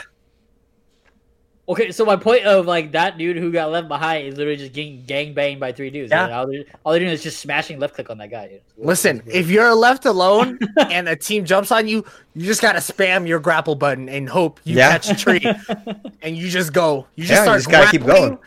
[1.69, 1.91] okay.
[1.91, 5.03] So my point of like that dude who got left behind is literally just getting
[5.05, 6.11] gang banged by three dudes.
[6.11, 6.25] Yeah.
[6.25, 8.49] And all, they're, all they're doing is just smashing left click on that guy.
[8.49, 8.61] Dude.
[8.79, 10.59] Listen, if you're left alone
[10.91, 14.61] and a team jumps on you, you just gotta spam your grapple button and hope
[14.65, 14.91] you Yeah.
[14.93, 15.45] catch a tree,
[16.23, 17.07] and you just go.
[17.17, 18.39] You just Yeah, you just gotta keep going.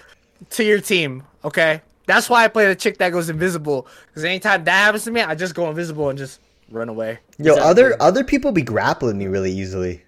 [0.51, 1.23] to your team.
[1.43, 3.87] Okay, that's why I play the chick that goes invisible.
[4.07, 6.39] Because anytime that happens to me, I just go invisible and just
[6.71, 7.19] run away.
[7.37, 10.03] yo, other other people be grappling me really easily.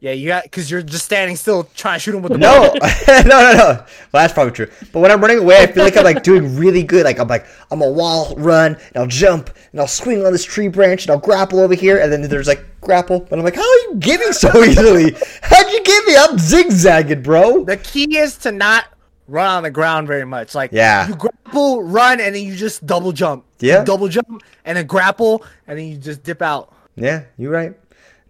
[0.00, 2.74] Yeah, you got because you're just standing still trying to shoot him with the No,
[3.08, 3.64] no, no, no.
[3.64, 4.66] Well, that's probably true.
[4.92, 7.04] But when I'm running away, I feel like I'm like doing really good.
[7.04, 10.44] Like I'm like I'm a wall run, and I'll jump, and I'll swing on this
[10.44, 13.54] tree branch, and I'll grapple over here, and then there's like grapple, and I'm like,
[13.54, 15.14] how are you giving so easily?
[15.40, 16.16] How'd you give me?
[16.16, 17.64] I'm zigzagging, bro.
[17.64, 18.86] The key is to not
[19.28, 20.52] run on the ground very much.
[20.56, 21.06] Like Yeah.
[21.06, 21.14] you
[21.52, 23.44] grapple, run, and then you just double jump.
[23.60, 23.84] You Yeah.
[23.84, 26.72] double jump and then grapple, and then you just dip out.
[26.96, 27.74] Yeah, you're right.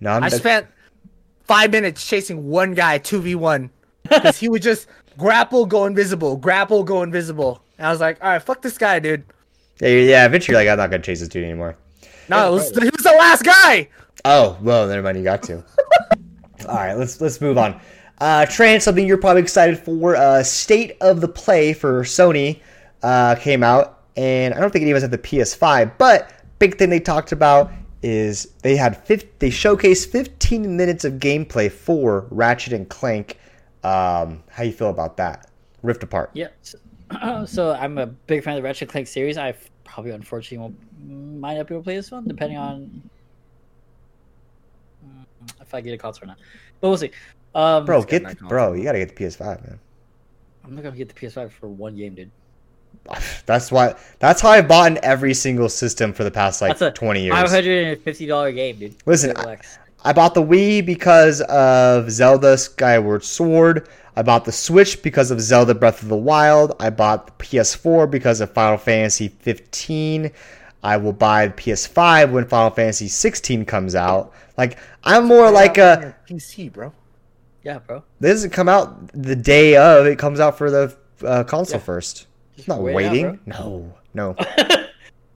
[0.00, 0.24] No, I'm.
[0.24, 0.66] I spent
[1.44, 3.70] five minutes chasing one guy two v one
[4.02, 4.86] because he would just
[5.18, 7.62] grapple, go invisible, grapple, go invisible.
[7.78, 9.24] And I was like, all right, fuck this guy, dude.
[9.80, 10.26] yeah, yeah.
[10.26, 11.76] Eventually, like I'm not gonna chase this dude anymore.
[12.28, 13.88] No, it was, he was the last guy.
[14.24, 15.18] Oh, well, never mind.
[15.18, 15.56] You got to.
[16.68, 17.80] All right, let's let's move on.
[18.18, 20.14] Uh, Trans, something you're probably excited for.
[20.14, 22.60] Uh, State of the Play for Sony
[23.02, 25.92] uh, came out, and I don't think any of us have the PS5.
[25.98, 27.72] But big thing they talked about
[28.02, 33.38] is they had 50, they showcased 15 minutes of gameplay for Ratchet and Clank.
[33.84, 35.50] Um, how you feel about that?
[35.82, 36.30] Rift Apart.
[36.34, 36.48] Yeah.
[36.62, 36.78] So,
[37.46, 39.38] so I'm a big fan of the Ratchet and Clank series.
[39.38, 43.02] I probably unfortunately won't, might not be able to play this one, depending on
[45.60, 46.38] if I get a console or not.
[46.80, 47.10] But we'll see.
[47.54, 49.78] Um, Bro, get get bro, you gotta get the PS5, man.
[50.64, 52.30] I'm not gonna get the PS5 for one game, dude.
[53.46, 53.94] That's why.
[54.18, 57.22] That's how I've bought in every single system for the past like That's a 20
[57.24, 57.34] years.
[57.34, 58.96] Five hundred and fifty dollar game, dude.
[59.06, 59.78] Listen, Relax.
[60.04, 63.88] I bought the Wii because of Zelda Skyward Sword.
[64.16, 66.74] I bought the Switch because of Zelda Breath of the Wild.
[66.80, 70.30] I bought the PS4 because of Final Fantasy 15.
[70.82, 74.32] I will buy the PS5 when Final Fantasy 16 comes out.
[74.58, 76.92] Like I'm more like a PC, bro.
[77.62, 78.02] yeah, bro.
[78.20, 80.06] this doesn't come out the day of.
[80.06, 81.84] It comes out for the uh, console Yeah.
[81.84, 82.26] first.
[82.56, 83.40] Just not wait it out, waiting.
[83.46, 84.36] no, no.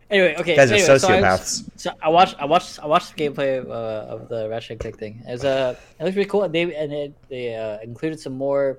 [0.09, 0.53] Anyway, okay.
[0.53, 1.37] You guys are anyway, so I
[1.77, 4.81] So I watched, I watched, I watched the gameplay of, uh, of the Ratchet and
[4.81, 5.23] Clank thing.
[5.27, 6.49] It was uh, it looks pretty cool.
[6.49, 8.79] They and it, they uh, included some more,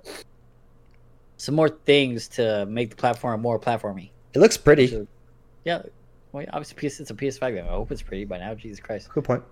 [1.36, 4.12] some more things to make the platform more platformy.
[4.34, 4.88] It looks pretty.
[4.88, 5.06] So,
[5.66, 5.82] yeah,
[6.32, 7.66] well, obviously it's a PS5 game.
[7.66, 8.54] I hope it's pretty by now.
[8.54, 9.10] Jesus Christ!
[9.10, 9.44] Good point.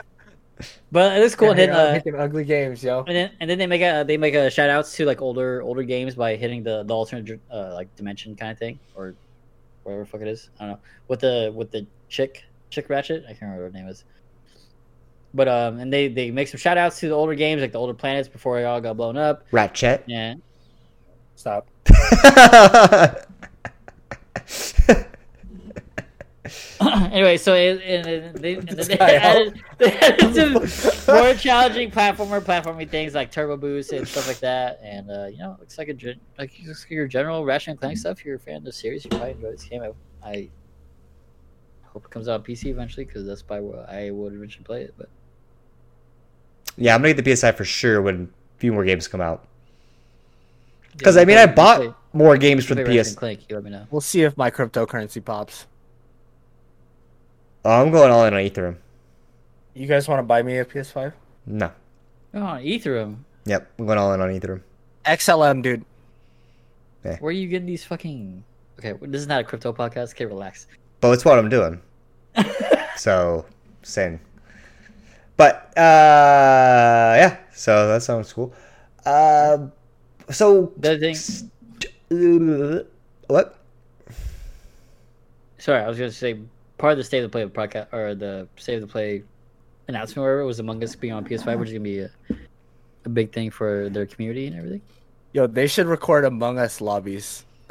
[0.92, 1.50] But it looks cool.
[1.50, 2.98] and then, uh, making ugly games, yo.
[2.98, 5.62] and then and then they make a they make a shout outs to like older
[5.62, 9.14] older games by hitting the the alternate uh, like dimension kind of thing or
[9.84, 10.50] whatever the fuck it is.
[10.60, 10.78] I don't know
[11.08, 13.24] with the with the chick chick ratchet.
[13.24, 14.04] I can't remember what her name is.
[15.32, 17.78] But um, and they they make some shout outs to the older games like the
[17.78, 19.46] older planets before they all got blown up.
[19.50, 20.04] Ratchet.
[20.06, 20.34] Yeah.
[21.36, 21.66] Stop.
[27.12, 32.40] anyway, so it, and, and they, and they added, they added some more challenging platformer
[32.40, 34.80] platforming things like turbo boost and stuff like that.
[34.82, 37.68] And uh, you know, it looks like a gen- like looks like your general Ratchet
[37.72, 38.18] and Clank stuff.
[38.18, 39.82] If you're a fan of the series, you probably enjoy this game.
[39.82, 39.92] I,
[40.28, 40.48] I
[41.84, 44.82] hope it comes out on PC eventually because that's probably where I would eventually play
[44.82, 44.94] it.
[44.96, 45.08] But
[46.76, 49.46] yeah, I'm gonna get the PS5 for sure when a few more games come out.
[50.96, 53.08] Because Yeah, I mean, I bought you more games for play the Ratchet PS.
[53.10, 53.40] and Clank.
[53.48, 53.86] You let me know.
[53.90, 55.66] We'll see if my cryptocurrency pops.
[57.64, 58.76] Oh, I'm going all in on Ethereum.
[59.74, 61.12] You guys want to buy me a PS5?
[61.46, 61.70] No.
[62.34, 63.18] Oh, Ethereum.
[63.44, 64.62] Yep, I'm going all in on Ethereum.
[65.04, 65.84] XLM, dude.
[67.02, 68.44] Where are you getting these fucking?
[68.78, 70.10] Okay, this is not a crypto podcast.
[70.12, 70.66] Okay, relax.
[71.00, 71.80] But it's what I'm doing.
[72.96, 73.44] so,
[73.82, 74.20] same.
[75.36, 77.38] But uh, yeah.
[77.52, 78.52] So that sounds cool.
[79.04, 79.66] Uh,
[80.30, 81.12] so The other
[82.08, 82.86] thing,
[83.26, 83.58] what?
[85.58, 86.38] sorry, I was gonna say
[86.82, 89.22] part of the state of the play of podcast or the state of the play
[89.86, 92.10] announcement, wherever was Among Us being on PS5, which is gonna be a,
[93.04, 94.82] a big thing for their community and everything.
[95.32, 97.44] Yo, they should record Among Us lobbies.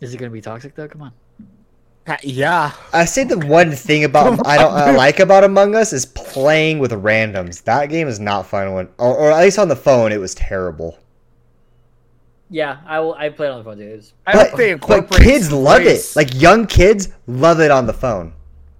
[0.00, 0.88] Is it gonna be toxic though?
[0.88, 1.12] Come on.
[2.24, 2.72] Yeah.
[2.92, 6.80] I say the one thing about I don't I like about Among Us is playing
[6.80, 7.62] with randoms.
[7.62, 10.34] That game is not fun when, or, or at least on the phone, it was
[10.34, 10.98] terrible.
[12.52, 13.14] Yeah, I will.
[13.14, 13.84] I played on the phone too.
[13.88, 16.12] It was I But, hope they but incorporate kids love it.
[16.14, 18.34] Like young kids love it on the phone.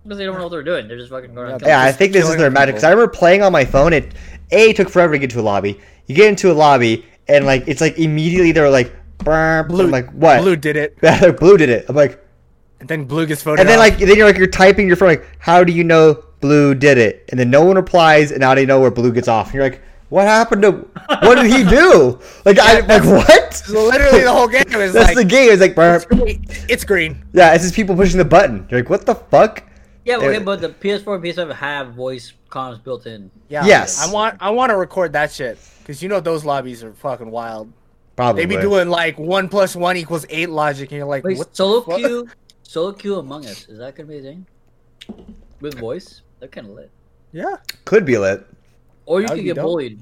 [0.05, 0.87] because they don't know what they're doing.
[0.89, 1.51] They're just fucking going.
[1.51, 2.75] Yeah, Yeah, I think this is killing their magic.
[2.75, 3.93] Because I remember playing on my phone.
[3.93, 4.13] It
[4.53, 5.81] a took forever to get to a lobby.
[6.07, 9.91] You get into a lobby and like it's like immediately they're like, "Brr," Blue, I'm
[9.91, 10.43] like what?
[10.43, 11.87] Blue did it, Yeah, blue did it.
[11.89, 12.23] I'm like,
[12.81, 13.61] and then Blue gets voted.
[13.61, 13.91] and then off.
[13.91, 16.99] like then you're like you're typing your phone like, how do you know blue did
[16.99, 17.25] it?
[17.31, 19.47] And then no one replies, and now they know where blue gets off.
[19.47, 19.81] And you're like,
[20.13, 20.73] what happened to?
[21.23, 22.21] What did he do?
[22.45, 23.55] Like I like what?
[23.55, 25.51] So literally the whole game is That's like the game.
[25.51, 26.45] It's like, it's green.
[26.69, 27.25] It's green.
[27.33, 28.67] yeah, it's just people pushing the button.
[28.71, 29.65] You're like, what the fuck?
[30.05, 33.31] Yeah, okay, but the PS4 and PS5 have voice comms built in.
[33.49, 33.65] Yeah.
[33.65, 34.07] Yes.
[34.07, 37.31] I want I want to record that shit because you know those lobbies are fucking
[37.31, 37.73] wild.
[38.15, 38.45] Probably.
[38.45, 41.49] They be doing like one plus one equals eight logic, and you're like, Wait, what?
[41.51, 41.97] the solo fuck?
[41.97, 42.29] queue,
[42.65, 43.67] solo queue Among Us.
[43.67, 44.47] Is that gonna be a thing?
[45.63, 46.91] With voice, they're kind of lit.
[47.33, 47.57] Yeah.
[47.87, 48.47] Could be lit.
[49.07, 49.65] Or you That'd could get dope.
[49.65, 50.01] bullied.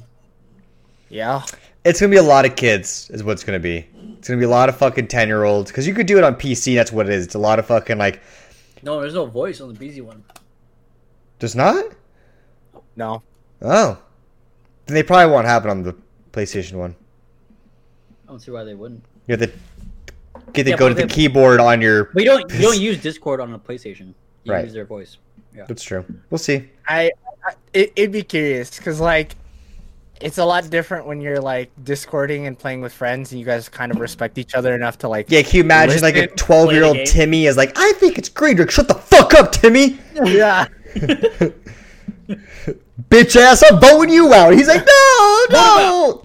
[1.08, 1.42] Yeah.
[1.84, 3.86] It's gonna be a lot of kids, is what it's gonna be.
[4.18, 6.24] It's gonna be a lot of fucking ten year olds because you could do it
[6.24, 6.74] on PC.
[6.74, 7.24] That's what it is.
[7.24, 8.20] It's a lot of fucking like.
[8.82, 10.22] No, there's no voice on the BZ one.
[11.38, 11.84] There's not.
[12.96, 13.22] No.
[13.62, 13.98] Oh,
[14.86, 15.94] then they probably won't have it on the
[16.32, 16.94] PlayStation one.
[18.26, 19.02] I don't see why they wouldn't.
[19.26, 19.52] You have to
[20.52, 22.10] get to Yeah, go to the they- keyboard on your.
[22.14, 24.12] We don't you don't use Discord on a PlayStation.
[24.44, 24.64] You Right.
[24.64, 25.16] use their voice.
[25.54, 25.64] Yeah.
[25.66, 26.04] That's true.
[26.30, 26.68] We'll see.
[26.86, 27.10] I, I
[27.72, 29.36] it, it'd be curious because like
[30.20, 33.68] it's a lot different when you're like discording and playing with friends and you guys
[33.68, 36.72] kind of respect each other enough to like Yeah, can you imagine like a twelve
[36.72, 37.14] year old play the game.
[37.14, 38.58] Timmy is like, I think it's great.
[38.58, 39.98] You're Shut the fuck up, Timmy.
[40.14, 40.66] yeah
[43.08, 44.52] Bitch ass, I'm voting you out.
[44.52, 46.22] He's like, no, no.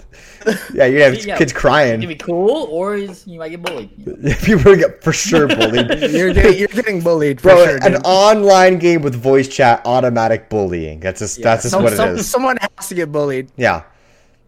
[0.74, 1.38] Yeah, you'd have Yeah.
[1.38, 2.00] kids It can crying.
[2.08, 3.90] be cool, or is, you might get bullied.
[4.44, 5.90] People get for sure bullied.
[6.12, 8.02] you're getting, you're getting bullied for Bro, sure, an dude.
[8.06, 11.00] online game with voice chat, automatic bullying.
[11.00, 12.30] That's just that's just Some- what it some- is.
[12.30, 13.84] someone has to get bullied Yeah,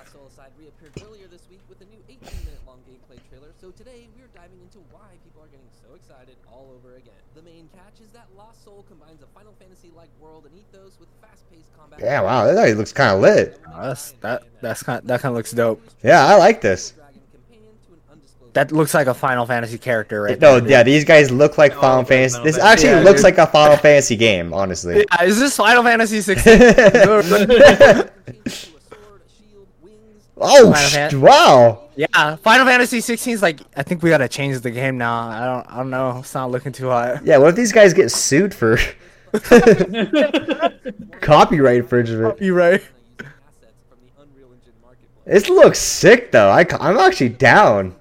[1.81, 3.51] a new 18-minute long gameplay trailer.
[3.59, 7.13] So today we're diving into why people are getting so excited all over again.
[7.35, 11.09] The main catch is that Lost Soul combines a Final Fantasy-like world and ethos with
[11.21, 11.99] fast-paced combat.
[11.99, 13.59] Yeah, wow, that actually looks kind of lit.
[13.75, 16.91] that's that uh, that's kind that kind of looks dope Yeah, I like this.
[16.91, 20.69] Dragon companion to an undisclosed that looks like a final fantasy character right No, there.
[20.69, 22.33] yeah, these guys look like Oh, Final Fantasy.
[22.33, 22.71] Final This Fantasy.
[22.87, 23.25] actually Yeah, looks dude.
[23.25, 25.05] like a Final Fantasy game, honestly.
[25.11, 26.59] yeah, is this final fantasy 16
[30.37, 31.83] oh, Final sh- Fan- wow.
[31.95, 35.45] yeah final fantasy 16 is like i think we gotta change the game now i
[35.45, 38.11] don't i don't know it's not looking too hot Yeah, what if these guys get
[38.11, 38.77] sued for
[41.21, 42.41] copyright infringement?
[42.41, 42.83] you right
[45.25, 46.49] This looks sick, though.
[46.49, 47.93] I, I, am actually down.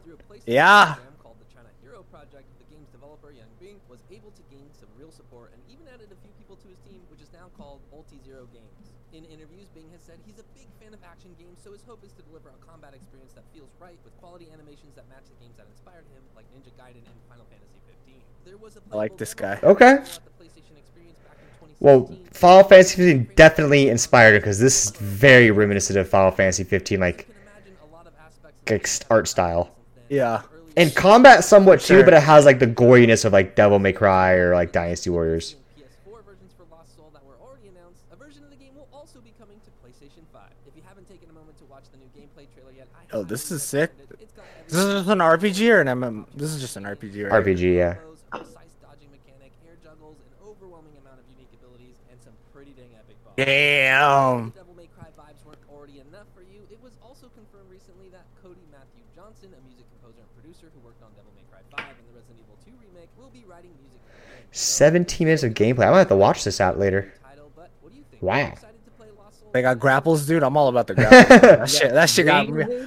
[0.46, 0.94] Yeah.
[1.18, 4.86] Called the China Hero Project, the game's developer Yang Bing was able to gain some
[4.94, 7.82] real support and even added a few people to his team, which is now called
[7.90, 8.94] Ulti Zero Games.
[9.10, 11.98] In interviews, Bing has said he's a big fan of action games, so his hope
[12.06, 15.34] is to deliver a combat experience that feels right with quality animations that match the
[15.42, 18.14] games that inspired him, like Ninja Gaiden and Final Fantasy 15.
[18.46, 19.58] There was a I like this guy.
[19.66, 19.98] Okay.
[19.98, 21.82] about the PlayStation experience back in 2016.
[21.82, 26.62] Well, Final Fantasy 15 definitely inspired him because this is very reminiscent of Final Fantasy
[26.62, 29.75] 15, like, You can imagine a lot of aspects of like art style.
[30.08, 30.42] Yeah.
[30.76, 34.32] And combat somewhat too, but it has like the goriness of like Devil May Cry
[34.34, 35.56] or like Dynasty Warriors.
[35.78, 36.92] PS4 versions for Lost
[37.40, 40.42] already announced, a version of the game will also be coming to PlayStation 5.
[40.68, 43.24] If you haven't taken a moment to watch the new gameplay trailer yet, I Oh,
[43.24, 44.10] highly this is recommend sick.
[44.20, 44.22] it.
[44.22, 46.26] It's got This is just an RPG or an MM?
[46.36, 47.40] This is just an RPG, right?
[47.42, 47.94] RPG, yeah.
[47.96, 52.36] combos, a precise dodging mechanic, air juggles, an overwhelming amount of unique abilities, and some
[52.52, 53.40] pretty dang epic bosses.
[53.48, 54.52] Damn.
[54.52, 58.12] If Devil May Cry vibes weren't already enough for you, it was also confirmed recently
[58.12, 61.62] that Cody Matthew Johnson, a music composer and producer who worked on Devil May Cry
[61.72, 64.44] 5 and the Resident Evil 2 remake, will be writing music for the game.
[64.44, 65.86] So, 17 minutes of gameplay.
[65.86, 67.12] I might have to watch this out later.
[67.22, 68.22] title, but what do you think?
[68.22, 68.34] Wow.
[68.34, 69.52] Are you excited to play Lost Souls?
[69.52, 70.42] They got grapples, dude.
[70.42, 71.28] I'm all about the grapples.
[71.40, 71.92] that shit.
[71.92, 72.64] That shit got me.
[72.64, 72.86] Thanks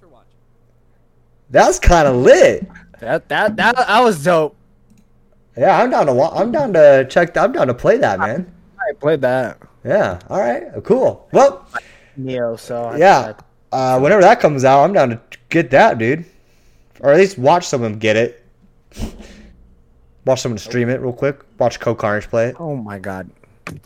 [0.00, 0.26] for watching.
[1.50, 2.66] That's kind of lit.
[3.00, 4.56] That that that that was dope.
[5.56, 7.36] Yeah, I'm down to I'm down to check.
[7.36, 8.52] I'm down to play that, man.
[8.78, 9.58] I played that.
[9.84, 10.18] Yeah.
[10.28, 10.64] All right.
[10.82, 11.28] Cool.
[11.32, 11.64] Well,
[12.16, 12.56] Neo.
[12.56, 13.32] So I- yeah.
[13.70, 16.24] Uh, whenever that comes out, I'm down to get that, dude.
[17.00, 18.44] Or at least watch someone get it.
[20.24, 21.40] Watch someone stream it real quick.
[21.58, 22.56] Watch CohhCarnage play it.
[22.58, 23.28] Oh my god.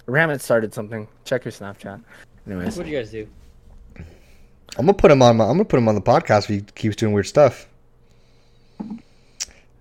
[0.06, 1.06] Ramit started something.
[1.24, 2.00] Check your Snapchat.
[2.46, 2.76] Anyways.
[2.76, 3.26] What do you guys do?
[4.76, 5.44] I'm gonna put him on my.
[5.44, 6.44] I'm gonna put him on the podcast.
[6.44, 7.68] If he keeps doing weird stuff.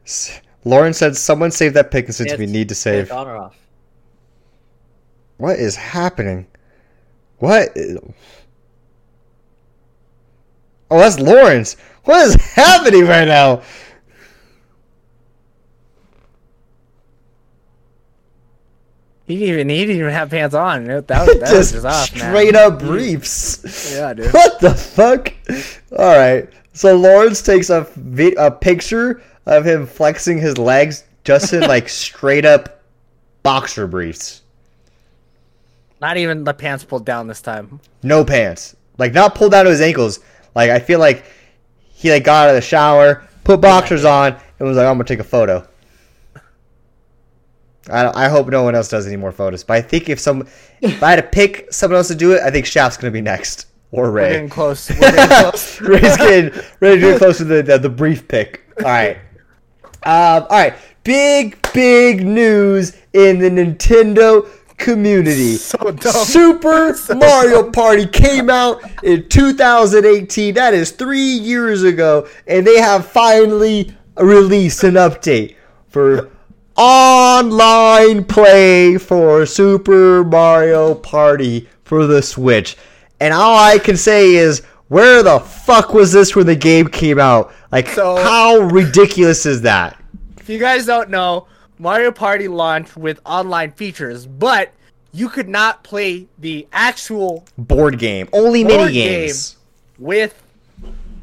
[0.06, 3.38] S- Lauren said, "Someone save that pick and since we need to save." on or
[3.38, 3.56] off?
[5.38, 6.48] What is happening?
[7.40, 7.70] What?
[7.76, 8.00] is-
[10.90, 11.76] Oh, that's Lawrence.
[12.06, 13.62] What is happening right now?
[19.28, 20.86] He didn't even he didn't even have pants on.
[20.86, 22.30] That, that, was- that was just just off, man.
[22.32, 23.92] straight up briefs.
[23.94, 24.32] Yeah, dude.
[24.34, 25.34] What the fuck?
[25.98, 26.50] All right.
[26.74, 31.90] So Lawrence takes a vi- a picture of him flexing his legs, just in like
[32.06, 32.82] straight up
[33.44, 34.42] boxer briefs,
[36.02, 37.80] Not even the pants pulled down this time.
[38.04, 40.20] no pants, like not pulled down to his ankles.
[40.56, 41.26] Like I feel like
[41.82, 45.04] he like got out of the shower, put boxers on, and was like, "I'm gonna
[45.06, 45.68] take a photo."
[47.90, 49.64] I, I hope no one else does any more photos.
[49.64, 50.48] But I think if some,
[50.82, 53.22] if I had to pick someone else to do it, I think Shaft's gonna be
[53.22, 54.32] next or We're Ray.
[54.34, 54.90] getting close.
[55.00, 55.82] We're getting close.
[55.82, 58.62] Ray's getting ready to get close to the, the the brief pick.
[58.80, 59.18] All right,
[60.04, 60.74] um, all right.
[61.04, 65.56] Big big news in the Nintendo community.
[65.56, 66.26] So dumb.
[66.26, 70.54] Super Mario Party came out in 2018.
[70.54, 75.56] That is three years ago, and they have finally released an update
[75.88, 76.30] for
[76.78, 82.78] online play for Super Mario Party for the Switch.
[83.20, 87.20] And all I can say is, where the fuck was this when the game came
[87.20, 87.52] out?
[87.72, 90.02] Like, So- how ridiculous is that?
[90.40, 91.48] If you guys don't know,
[91.80, 94.72] Mario Party launched with online features, but
[95.12, 99.58] you could not play the actual Board game, only Board mini games.
[100.00, 100.34] with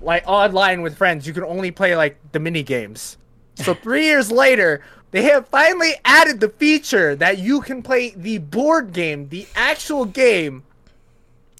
[0.02, 1.26] like online with friends.
[1.26, 3.16] You could only play like the mini games.
[3.56, 4.82] So three years later,
[5.14, 10.04] they have finally added the feature that you can play the board game, the actual
[10.04, 10.64] game,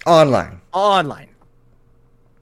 [0.05, 0.59] Online.
[0.73, 1.29] online.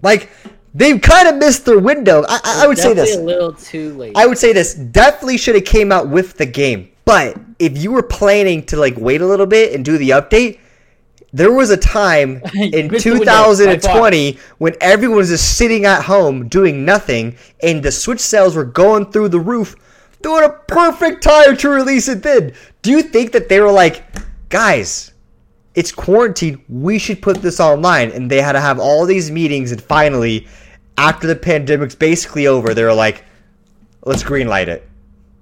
[0.02, 0.32] Like
[0.74, 2.24] they've kind of missed their window.
[2.28, 3.16] I, I, I would say this.
[3.16, 4.18] a little too late.
[4.18, 6.90] I would say this definitely should have came out with the game.
[7.06, 10.62] But if you were planning to like wait a little bit and do the update,
[11.32, 16.02] there was a time in missed the window, 2020 when everyone was just sitting at
[16.06, 19.76] home doing nothing, and the Switch sales were going through the roof.
[20.24, 22.24] They were a perfect time to release it.
[22.24, 24.04] Then, do you think that they were like,
[24.50, 25.12] guys?
[25.76, 26.64] It's quarantine.
[26.70, 30.48] We should put this online, and they had to have all these meetings, and finally,
[30.98, 33.26] after the pandemic's basically over, they were like,
[34.06, 34.88] "Let's greenlight it."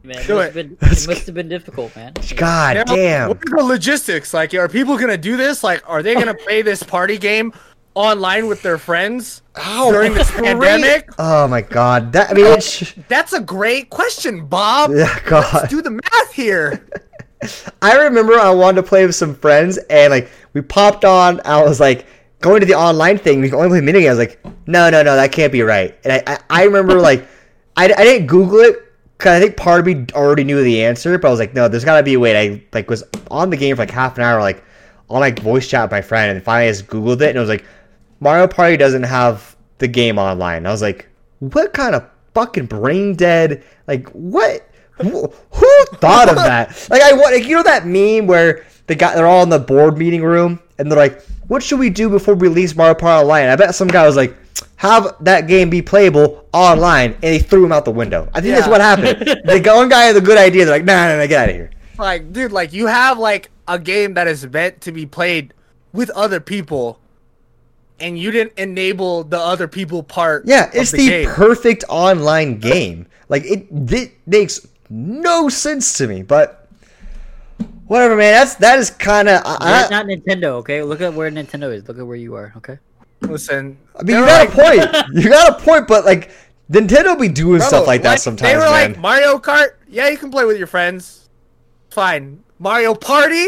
[0.03, 0.45] man, it Do must, it.
[0.45, 2.13] have been, it must have been difficult, man.
[2.35, 3.27] God Now, damn.
[3.29, 4.33] What are the logistics?
[4.33, 5.63] Like, are people gonna do this?
[5.63, 7.53] Like, are they gonna play this party game
[7.93, 11.09] online with their friends Ow, during this pandemic?
[11.17, 12.13] Oh my god.
[12.13, 14.91] That I mean, it's, That's a great question, Bob.
[14.93, 15.53] yeah, God.
[15.53, 16.87] Let's do the math here.
[17.81, 21.41] I remember I wanted to play with some friends, and like we popped on.
[21.45, 22.05] I was like
[22.39, 23.41] going to the online thing.
[23.41, 24.07] We can only play mini.
[24.07, 25.97] I was like, no, no, no, that can't be right.
[26.03, 27.27] And I, I, I remember like
[27.75, 28.77] I, I didn't Google it
[29.17, 31.67] because I think part of me already knew the answer, but I was like, no,
[31.67, 32.35] there's got to be a way.
[32.35, 34.63] And I like was on the game for like half an hour, like
[35.09, 37.39] on like voice chat with my friend, and finally I just Googled it, and it
[37.39, 37.65] was like
[38.21, 40.65] Mario Party doesn't have the game online.
[40.65, 41.09] I was like,
[41.39, 43.63] what kind of fucking brain dead?
[43.87, 44.65] Like what?
[45.01, 46.87] Who, who thought of that?
[46.89, 49.59] Like I want, like, you know that meme where the guy they're all in the
[49.59, 53.23] board meeting room and they're like, "What should we do before we release Mario Party
[53.23, 54.35] Online?" I bet some guy was like,
[54.75, 58.29] "Have that game be playable online," and they threw him out the window.
[58.35, 59.19] I think that's what happened.
[59.25, 60.65] the one guy had a good idea.
[60.65, 63.49] They're like, "Nah, nah, nah, get out of here." Like, dude, like you have like
[63.67, 65.53] a game that is meant to be played
[65.93, 66.99] with other people,
[68.01, 70.43] and you didn't enable the other people part.
[70.45, 71.29] Yeah, of it's the, the, game.
[71.29, 73.07] perfect online game.
[73.29, 76.61] Like it, it makes no sense to me, but
[77.91, 78.31] Whatever, man.
[78.31, 79.43] That's that is kind of.
[79.43, 80.81] You're I, I, not Nintendo, okay?
[80.81, 81.85] Look at where Nintendo is.
[81.89, 82.79] Look at where you are, okay?
[83.19, 85.05] Listen, I mean, you got like- a point.
[85.13, 86.31] You got a point, but like
[86.71, 88.91] Nintendo be doing Bro, stuff like that sometimes, They were man.
[88.93, 89.71] like Mario Kart.
[89.89, 91.29] Yeah, you can play with your friends.
[91.89, 92.41] Fine.
[92.59, 93.45] Mario Party.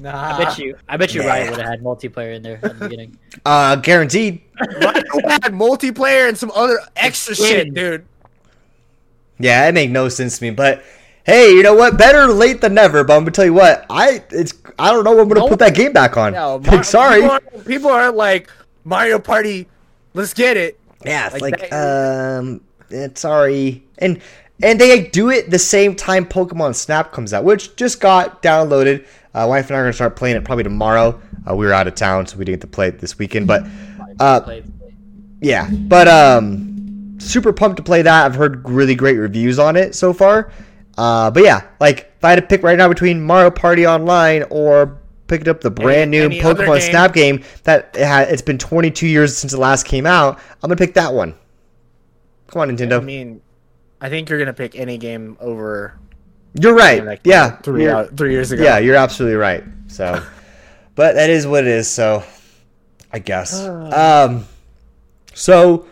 [0.00, 0.36] Nah.
[0.36, 1.28] I bet you, I bet you Nah.
[1.28, 3.18] Riot would have had multiplayer in there at the beginning.
[3.44, 4.40] uh, guaranteed.
[4.80, 8.06] Mario had multiplayer and some other extra shit, dude.
[9.38, 10.50] Yeah, it make no sense to me.
[10.50, 10.82] But
[11.24, 11.98] hey, you know what?
[11.98, 13.04] Better late than never.
[13.04, 13.84] But I'm gonna tell you what.
[13.90, 15.12] I it's I don't know.
[15.12, 15.48] when I'm gonna No.
[15.48, 16.32] put that game back on.
[16.32, 17.20] No, Like, sorry.
[17.20, 18.50] People aren't, people aren't like
[18.84, 19.68] Mario Party.
[20.14, 20.78] Let's get it.
[21.04, 24.20] Yeah, it's Like like, um, it's sorry, and
[24.62, 29.06] and they do it the same time Pokemon Snap comes out, which just got downloaded.
[29.34, 31.20] Uh, wife and I are gonna start playing it probably tomorrow.
[31.48, 33.46] Uh, we were out of town, so we didn't get to play it this weekend.
[33.46, 33.66] But
[34.18, 34.60] uh,
[35.40, 38.26] yeah, but um, super pumped to play that.
[38.26, 40.50] I've heard really great reviews on it so far.
[40.98, 44.42] Uh, but yeah, like if I had to pick right now between Mario Party Online
[44.50, 45.00] or
[45.30, 46.90] picking up the brand new any Pokemon game.
[46.90, 50.68] Snap game that it ha- it's been 22 years since it last came out, I'm
[50.68, 51.34] gonna pick that one.
[52.48, 53.00] Come on, Nintendo.
[53.00, 53.40] I mean,
[54.00, 55.98] I think you're gonna pick any game over.
[56.54, 57.04] You're right.
[57.04, 58.62] Like, yeah, three you're- out, three years ago.
[58.62, 59.62] yeah, you're absolutely right.
[59.88, 60.22] So,
[60.94, 61.88] but that is what it is.
[61.88, 62.24] So,
[63.12, 63.60] I guess.
[63.60, 64.46] Um,
[65.34, 65.86] so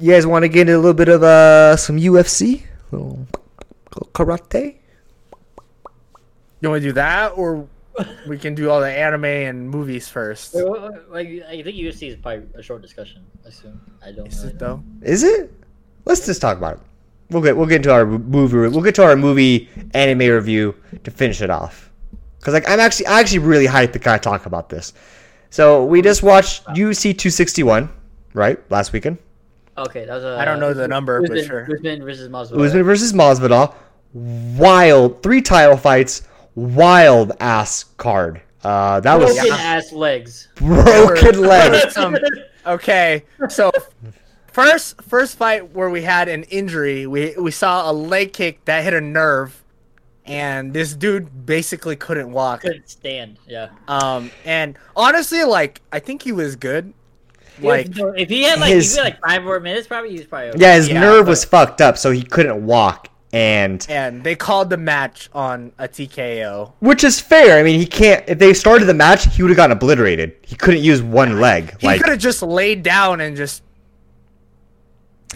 [0.00, 3.26] you guys want to get into a little bit of uh some UFC, little,
[3.94, 4.76] little karate?
[6.60, 7.66] You want to do that, or
[8.28, 10.54] we can do all the anime and movies first?
[10.54, 13.22] Wait, what- what- Like, I think UFC is probably a short discussion.
[13.44, 13.80] I assume.
[14.04, 14.26] I don't.
[14.28, 14.82] Is really it know.
[15.00, 15.06] though?
[15.08, 15.52] Is it?
[16.04, 16.80] Let's just talk about it.
[17.30, 18.56] We'll get we'll get into our movie.
[18.56, 20.74] We'll get to our movie anime review
[21.04, 21.90] to finish it off.
[22.40, 24.92] Cause like I'm actually I actually really hyped to kind of talk about this.
[25.50, 27.88] So we just watched UFC 261,
[28.34, 28.58] right?
[28.70, 29.18] Last weekend.
[29.78, 30.38] Okay, that was a.
[30.38, 31.74] I don't know the number, but Usman, sure.
[31.74, 32.66] Usman versus Masvidal.
[32.66, 33.74] Usman versus Masvidal.
[34.12, 36.28] Wild three title fights.
[36.54, 38.42] Wild ass card.
[38.62, 40.48] Uh, that was broken ass legs.
[40.56, 41.96] broken legs.
[42.64, 43.72] Okay, so
[44.52, 48.84] first first fight where we had an injury, we we saw a leg kick that
[48.84, 49.62] hit a nerve,
[50.24, 52.62] and this dude basically couldn't walk.
[52.62, 53.38] Couldn't stand.
[53.46, 53.68] Yeah.
[53.88, 56.92] Um, and honestly, like I think he was good.
[57.60, 60.10] Like if, if he had like his- if he had like five more minutes, probably
[60.10, 60.48] he was probably.
[60.50, 60.58] Okay.
[60.60, 63.08] Yeah, his Yeah, nerve but- was fucked up, so he couldn't walk.
[63.34, 66.72] And and they called the match on a TKO.
[66.80, 67.58] which is fair.
[67.58, 68.22] I mean, he can't.
[68.28, 70.34] If they started the match, he would have gotten obliterated.
[70.42, 71.74] He couldn't use one leg.
[71.80, 73.62] He Like, could have just laid down and just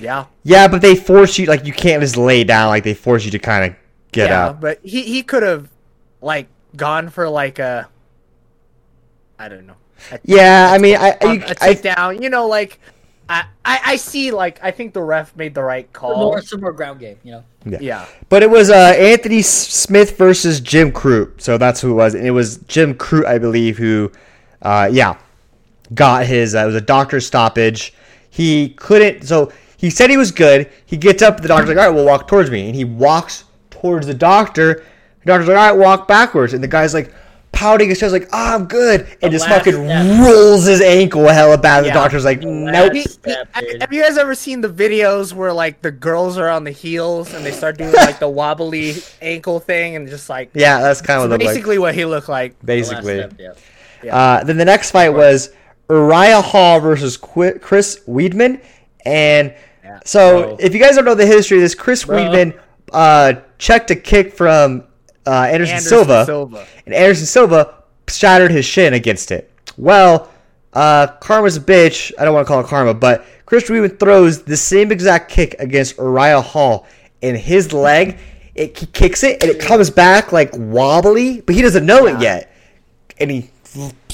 [0.01, 0.27] yeah.
[0.43, 1.47] yeah, but they force you.
[1.47, 2.69] Like, you can't just lay down.
[2.69, 3.79] Like, they force you to kind of
[4.13, 4.31] get up.
[4.31, 4.61] yeah, up.
[4.61, 5.69] but he he could have
[6.21, 7.89] like gone for like a
[9.39, 9.77] I don't know.
[10.11, 12.23] A, Yeah, I mean, I, a, you, a I takedown.
[12.23, 12.79] You know, like
[13.29, 16.17] I, I I see like I think the ref made the right Some call.
[16.17, 17.19] more, some more ground game.
[17.23, 17.45] You know.
[17.65, 17.79] Yeah.
[17.81, 18.07] Yeah.
[18.29, 21.41] But it was uh, Anthony Smith versus Jim Crute.
[21.41, 22.15] So that's who it was.
[22.15, 24.13] And it was Jim Crute, I believe, who,
[24.63, 25.19] uh, yeah,
[25.93, 26.55] got his.
[26.55, 27.93] Uh, it was a doctor stoppage.
[28.31, 29.25] He couldn't.
[29.25, 30.71] So he said he was good.
[30.87, 31.41] He gets up.
[31.41, 32.67] The doctor's like, all right, well, walk towards me.
[32.67, 34.85] And he walks towards the doctor.
[35.21, 36.53] The doctor's like, all right, walk backwards.
[36.55, 37.13] And the guy's like,
[37.53, 39.07] pouting his chest, like, oh, I'm good.
[39.23, 40.21] And just fucking step.
[40.27, 41.87] rolls his ankle hella bad.
[41.87, 42.93] The doctor's like, nope.
[42.93, 46.51] He- he- step, have you guys ever seen the videos where like the girls are
[46.51, 50.51] on the heels and they start doing like the wobbly ankle thing and just like
[50.53, 51.55] Yeah, that's kind of what it like.
[51.55, 52.59] basically what he looked like.
[52.61, 53.19] The Basically.
[53.21, 53.35] step,
[54.03, 54.15] yeah.
[54.15, 55.49] Uh, then the next fight was
[55.89, 58.61] Uriah Hall versus Qu- Chris Weidman,
[59.07, 59.55] and
[60.05, 60.57] so Bro.
[60.61, 62.17] if you guys don't know the history of this, Chris Bro.
[62.17, 62.61] Weidman
[62.93, 64.85] uh, checked a kick from
[65.27, 66.67] uh, Anderson, Anderson Silva, Silva.
[66.87, 69.53] and Anderson Silva shattered his shin against it.
[69.77, 70.31] Well,
[70.73, 72.13] uh, karma's a bitch.
[72.19, 75.57] I don't want to call it karma, but Chris Weidman throws the same exact kick
[75.59, 76.87] against Uriah Hall,
[77.23, 78.19] and his leg,
[78.55, 82.21] it he kicks it, and it comes back like wobbly, but he doesn't know it
[82.21, 82.53] yet
[83.19, 83.51] and he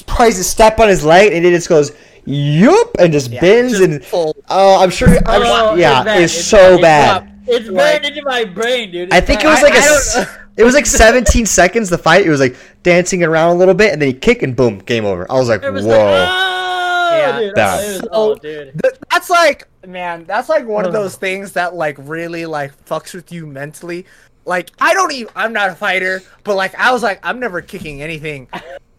[0.07, 1.93] tries to step on his leg, and it just goes,
[2.25, 4.05] "Yup," and just bends just and.
[4.05, 5.09] full- Oh, I'm sure.
[5.27, 7.29] I'm, Oh, yeah, bad, it's, so bad.
[7.47, 9.13] It's, Like- burned into my brain, dude.
[9.13, 11.47] I It's think it was like I- a I s- don't- It was like 17
[11.47, 11.89] seconds.
[11.89, 12.27] The fight.
[12.27, 15.07] It was like dancing around a little bit, and then he kick and boom, game
[15.07, 15.27] over.
[15.31, 15.93] I was like, It was whoa.
[15.97, 17.39] like, oh, Yeah.
[17.41, 17.81] dude, Bad.
[17.81, 18.73] oh, So- oh, dude.
[18.83, 23.13] Th- that's like man that's like one of those things that like really like fucks
[23.15, 24.07] with you mentally
[24.45, 27.61] like i don't even i'm not a fighter but like i was like i'm never
[27.61, 28.47] kicking anything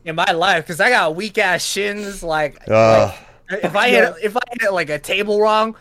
[0.06, 3.14] in my life because i got weak ass shins like, Ugh.
[3.52, 5.76] like, if i hit if i hit like a table wrong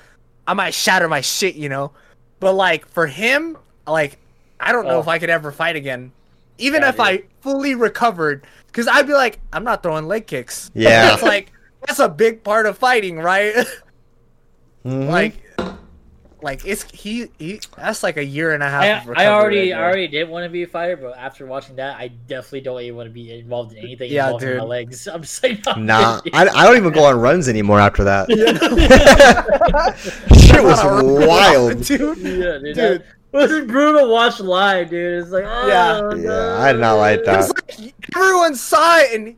[0.47, 1.93] i might shatter my shit you know
[2.41, 3.57] but like for him
[3.87, 4.19] like
[4.61, 5.01] i don't know Oh.
[5.01, 6.13] if i could ever fight again
[6.59, 10.71] even Yeah, if i fully recovered because i'd be like i'm not throwing leg kicks
[10.75, 11.07] Yeah.
[11.11, 11.51] that's like
[11.87, 13.55] that's a big part of fighting right
[14.85, 15.09] Mhm.
[15.09, 15.42] like
[16.43, 18.83] like it's he, he that's like a year and a half.
[18.83, 21.47] I, of I already right I already did want to be a fighter, but after
[21.47, 24.65] watching that, I definitely don't even want to be involved in anything Yeah, involving my
[24.65, 25.07] legs.
[25.13, 25.75] I'm saying no.
[25.75, 28.29] Nah, I, I don't even go on runs anymore after that.
[30.41, 30.83] Shit was
[31.29, 31.83] wild.
[31.85, 32.19] dude.
[32.19, 33.05] yeah, dude, Dude.
[33.33, 35.23] That was brutal watch live, dude.
[35.23, 36.01] It's like, oh, Yeah.
[36.01, 36.15] no.
[36.17, 37.51] Yeah, I did not like that.
[37.51, 39.37] It's like everyone saw it and it-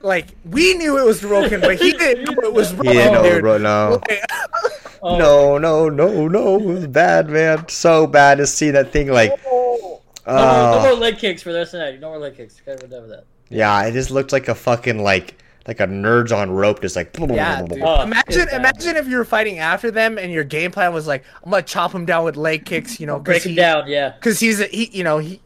[0.00, 3.12] like we knew it was broken, but he didn't know it was He broken, didn't
[3.14, 3.40] know, dude.
[3.42, 3.58] bro.
[3.58, 4.24] No, Like,
[5.04, 6.56] Oh, no, no, no, no.
[6.58, 7.68] It was bad, man.
[7.68, 9.30] So bad to see that thing like.
[9.44, 12.00] No, more, no Uh, more leg kicks for the rest of the night.
[12.00, 12.60] No more leg kicks.
[12.66, 13.24] Okay, we're done with that.
[13.48, 17.16] yeah, it just looked like a fucking like like a nerds on rope, just like.
[17.18, 17.80] Yeah, dude.
[17.82, 18.60] Oh, imagine, it's bad.
[18.60, 21.62] imagine if you were fighting after them and your game plan was like, I'm gonna
[21.62, 24.10] chop him down with leg kicks, you know, Break him down, yeah.
[24.10, 25.40] because he's a, he, you know, he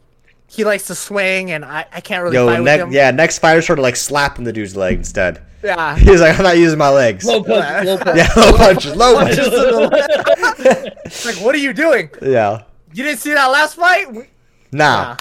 [0.49, 2.93] he likes to swing, and I, I can't really Yo, fight with next, him.
[2.93, 5.43] yeah, next fighter started like slapping the dude's leg instead.
[5.63, 5.97] yeah.
[5.99, 7.25] He's like, I'm not using my legs.
[7.25, 8.17] Low punch, low punch.
[8.17, 9.49] Yeah, low punches, low punches.
[11.07, 12.11] It's like, what are you doing?
[12.23, 12.63] yeah.
[12.93, 14.13] You didn't see that last fight?
[14.13, 14.25] We-
[14.73, 15.17] Nah.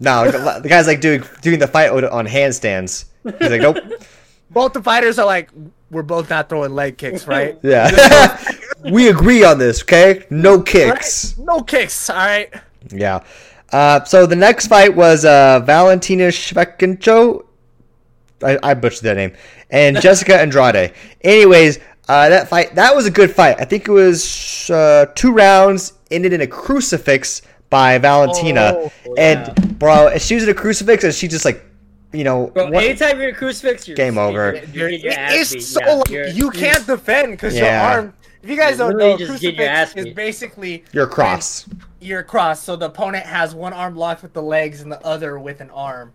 [0.00, 3.06] No, the guy's like doing doing the fight on handstands.
[3.24, 3.78] He's like, nope.
[4.50, 5.50] Both the fighters are like,
[5.90, 7.58] we're both not throwing leg kicks, right?
[7.62, 8.38] Yeah.
[8.90, 10.24] we agree on this, okay?
[10.30, 11.36] No kicks.
[11.38, 12.52] No kicks, all right.
[12.90, 13.24] Yeah.
[13.72, 17.44] Uh, so the next fight was uh, Valentina Shevchenko.
[18.42, 19.32] I, I butchered that name.
[19.70, 20.92] And Jessica Andrade.
[21.22, 23.56] Anyways, uh, that fight that was a good fight.
[23.60, 25.94] I think it was uh, two rounds.
[26.10, 28.74] Ended in a crucifix by Valentina.
[28.76, 29.44] Oh, yeah.
[29.56, 31.64] and bro, and she was in a crucifix, and she just like,
[32.12, 34.54] you know, Bro, what- anytime you're a crucifix, you're Game over.
[34.72, 37.90] You're, you're, getting your ass it's so yeah, like, you're- can't defend because Yeah.
[37.90, 38.14] your arm.
[38.42, 41.08] If you guys You're don't literally know, just getting your ass crucifix is basically you're
[41.08, 41.66] cross.
[42.06, 45.38] You're crossed, so the opponent has one arm locked with the legs and the other
[45.38, 46.12] with an arm.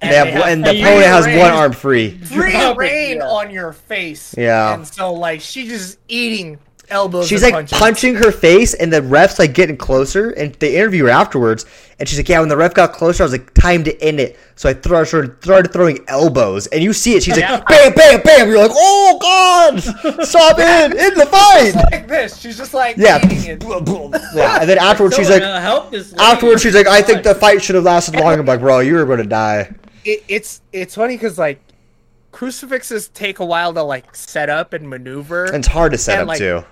[0.00, 2.10] And, they have, they have and the free opponent has range- one arm free.
[2.18, 3.28] Free Drop it, reign yeah.
[3.28, 4.34] on your face.
[4.36, 4.74] Yeah.
[4.74, 6.58] And so like she's just eating
[6.90, 7.26] elbows.
[7.28, 7.78] She's like punches.
[7.78, 10.30] punching her face, and the ref's like getting closer.
[10.30, 11.66] And they interview her afterwards,
[11.98, 14.20] and she's like, "Yeah, when the ref got closer, I was like, time to end
[14.20, 17.22] it." So I throw, started, started throwing elbows, and you see it.
[17.22, 17.52] She's Yeah.
[17.52, 19.80] like, "Bam, bam, bam!" You're like, "Oh God,
[20.24, 22.38] stop it in the fight!" like this.
[22.38, 24.60] She's just like Yeah, yeah.
[24.60, 27.74] And then afterwards, she's like, help this afterwards, she's like, "I think the fight should
[27.74, 29.74] have lasted longer." I'm like, "Bro, you were gonna die."
[30.04, 31.60] It, it's it's funny because like
[32.32, 35.46] crucifixes take a while to like set up and maneuver.
[35.46, 36.64] And it's hard to set And, up like, too.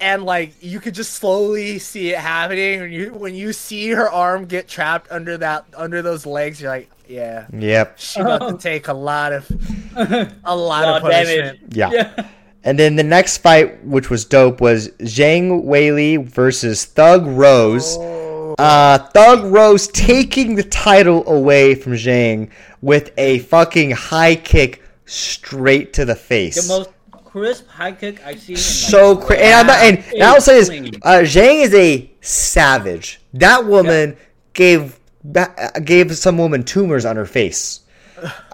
[0.00, 4.08] And like you could just slowly see it happening when you when you see her
[4.10, 7.98] arm get trapped under that under those legs you're like yeah Yep.
[7.98, 9.50] she about to take a lot of
[9.96, 11.90] a lot Oh, of punishment Yeah.
[11.92, 12.28] Yeah.
[12.64, 17.96] And then the next fight, which was dope, was Zhang Weili versus Thug Rose.
[17.98, 18.56] Oh.
[18.58, 22.50] Uh, Thug Rose taking the title away from Zhang
[22.82, 26.66] with a fucking high kick straight to the face.
[26.66, 26.90] The most
[27.28, 28.56] crisp high kick I've seen.
[28.56, 29.42] In, like, so crazy.
[29.42, 30.70] And, and, and I'll say this:
[31.02, 33.20] uh, Zhang is a savage.
[33.34, 34.16] That woman
[34.54, 34.98] gave
[35.36, 35.46] uh,
[35.84, 37.80] gave some woman tumors on her face.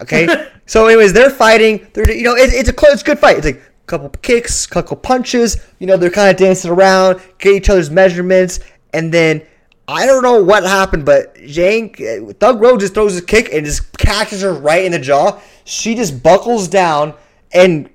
[0.02, 0.28] Okay,
[0.66, 1.86] so anyways, they're fighting.
[1.92, 3.38] They're you know it, it's a close, it's a good fight.
[3.38, 5.64] It's like a couple kicks, couple punches.
[5.78, 8.60] You know they're kind of dancing around, get each other's measurements,
[8.92, 9.42] and then.
[9.86, 13.66] I don't know what happened, but Zhang, uh, Thug Rose just throws a kick and
[13.66, 15.38] just catches her right in the jaw.
[15.64, 17.12] She just buckles down,
[17.52, 17.90] and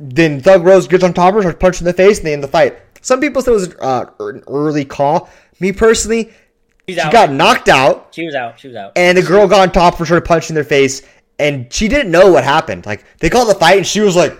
[0.00, 2.32] then Thug Rose gets on top of her, starts punching in the face, and they
[2.32, 2.78] end the fight.
[3.02, 5.28] Some people said it was uh, an early call.
[5.60, 6.30] Me personally,
[6.88, 7.12] She's she out.
[7.12, 8.58] got knocked out, She was out.
[8.58, 8.92] She was out.
[8.96, 11.02] and the girl got on top of her, started punching their face,
[11.38, 12.86] and she didn't know what happened.
[12.86, 14.36] Like they called the fight, and she was like,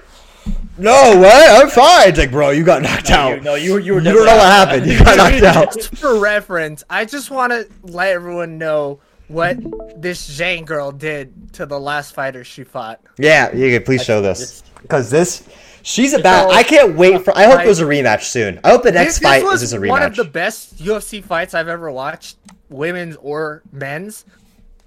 [0.79, 1.63] "No, what?
[1.63, 3.37] I'm fine." It's like, bro, you got knocked out.
[3.37, 3.79] You, no, you were.
[3.81, 3.99] You were.
[4.01, 4.87] You don't know what happened.
[4.87, 5.75] You got knocked out.
[5.75, 9.57] just for reference i just want to let everyone know what
[10.01, 14.21] this Zhang girl did to the last fighter she fought Yeah, you can please show
[14.21, 15.49] this because this.
[15.83, 16.51] She's a bad.
[16.51, 17.37] So, I can't wait for.
[17.37, 18.61] I hope like- there's a rematch soon.
[18.63, 19.89] I hope the next this, fight this was is just a rematch.
[19.89, 22.37] one of the best UFC fights I've ever watched,
[22.69, 24.27] women's or men's,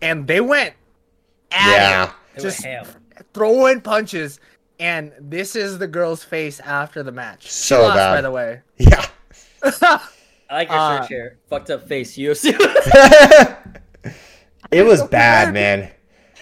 [0.01, 0.75] and they went
[1.51, 2.11] at Yeah.
[2.35, 2.85] it, just ham.
[3.33, 4.39] throwing punches.
[4.79, 7.43] And this is the girl's face after the match.
[7.43, 8.15] She So lost, bad.
[8.15, 8.61] by the way.
[8.77, 9.05] Yeah.
[9.63, 9.99] I
[10.51, 11.37] like your Uh, search here.
[11.49, 12.15] Fucked up face.
[12.17, 12.53] UFC.
[14.71, 15.89] it was bad, man.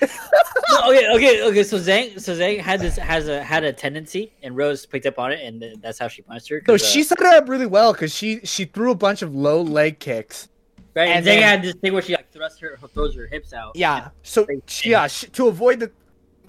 [0.02, 1.64] No, okay, okay, okay.
[1.64, 5.20] So Zhang, so Zhang had this has a had a tendency, and Rose picked up
[5.20, 6.62] on it, and that's how she punched her.
[6.66, 9.22] So 'cause, uh, she set it up really well because she she threw a bunch
[9.22, 10.48] of low leg kicks.
[10.96, 13.28] right, and and Zhang then- had this thing where she like thrusts her, throws her
[13.28, 13.72] hips out.
[13.76, 14.10] Yeah.
[14.24, 15.92] So Great she, yeah, she, to avoid the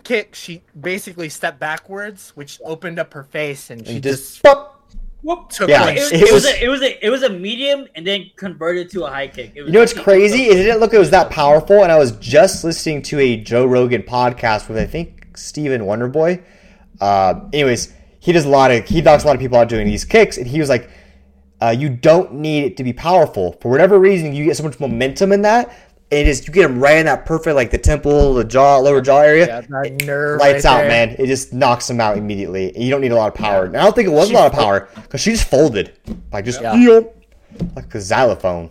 [0.04, 4.42] kick, she basically stepped backwards, which opened up her face, and she And just, just,
[4.44, 4.71] pop.
[5.22, 5.50] Whoop.
[5.50, 7.22] took Yeah, like, It, was, It it was was- a, it was a it was
[7.22, 9.52] a medium, and then converted to a high kick.
[9.54, 10.44] It was You know what's crazy?
[10.46, 13.64] It didn't look it was that powerful, and I was just listening to a Joe
[13.64, 16.42] Rogan podcast with I think Steven Wonderboy.
[17.00, 19.86] Uh, anyways, he does a lot of he knocks a lot of people out doing
[19.86, 20.90] these kicks, and he was like,
[21.60, 23.56] uh, you don't need it to be powerful.
[23.60, 25.72] For whatever reason, you get so much momentum in that.
[26.12, 29.00] It is you get him right in that perfect like the temple, the jaw, lower
[29.00, 29.46] jaw area.
[29.46, 30.88] Yeah, that nerve lights right out, there.
[30.88, 31.16] man.
[31.18, 32.74] It just knocks him out immediately.
[32.74, 33.64] And you don't need a lot of power.
[33.64, 35.92] And I don't think it was a lot of power because she just folded,
[36.30, 36.74] like just Yeah.
[36.74, 37.10] "Yeep,"
[37.74, 38.70] like a xylophone.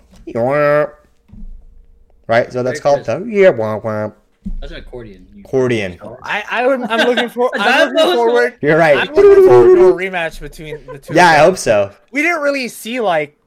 [2.27, 4.11] Right, so that's called the yeah, wah, wah.
[4.59, 5.27] That's an accordion.
[5.43, 5.99] Accordion.
[6.23, 7.51] I, I would, I'm looking for.
[7.55, 8.57] Is I'm looking forward.
[8.61, 8.97] You're right.
[8.97, 11.13] I'm looking forward to a rematch between the two.
[11.13, 11.93] Yeah, I hope so.
[12.11, 13.37] we didn't really see like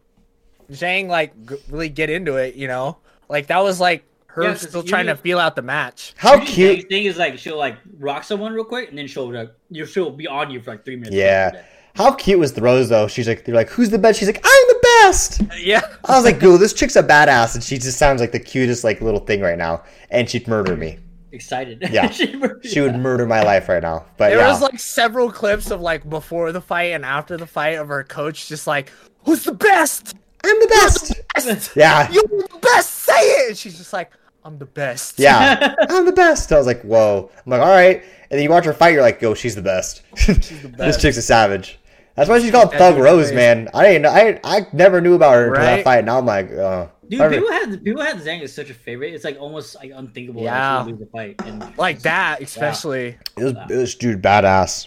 [0.70, 2.98] Zhang like g- really get into it, you know.
[3.28, 6.14] Like that was like her Yeah, 'cause still you trying to feel out the match.
[6.16, 6.78] How cute!
[6.80, 9.86] Zhang's thing is like she'll like rock someone real quick and then she'll like you
[9.86, 11.14] she'll be on you for like three minutes.
[11.14, 11.62] Yeah.
[11.94, 13.06] How cute was the Rose though?
[13.06, 14.18] She's like, they're like, who's the best?
[14.18, 15.42] She's like, I'm the best.
[15.60, 18.40] Yeah, I was like, "Goo, this chick's a badass," and she just sounds like the
[18.40, 19.84] cutest like little thing right now.
[20.10, 20.98] And she'd murder me.
[21.30, 21.86] Excited.
[21.90, 22.10] Yeah.
[22.10, 24.06] she, She would murder my life right now.
[24.16, 27.46] But there yeah, was like several clips of like before the fight and after the
[27.46, 28.90] fight of her coach just like,
[29.24, 30.16] "Who's the best?
[30.44, 31.14] I'm the best.
[31.34, 31.76] Best.
[31.76, 32.90] Yeah, You're the best.
[32.90, 34.10] Say it." And she's just like,
[34.44, 36.52] "I'm the best." yeah, I'm the best.
[36.52, 37.96] I was like, "Whoa!" I'm like, "All right."
[38.30, 41.00] And then you watch her fight, you're like, "Yo, she's the best." this best.
[41.00, 41.78] chick's a savage.
[42.14, 43.34] That's why she's called Yeah, Thug Rose, crazy.
[43.34, 43.68] man.
[43.74, 44.06] I didn't.
[44.06, 46.04] I I never knew about her until that fight.
[46.04, 49.12] Now I'm like, uh, Dude, I people had people had Zhang as such a favorite.
[49.14, 50.52] It's like almost like unthinkable Yeah.
[50.54, 51.34] that she would lose the fight.
[51.44, 53.18] And like that, especially.
[53.36, 54.86] It was this dude badass.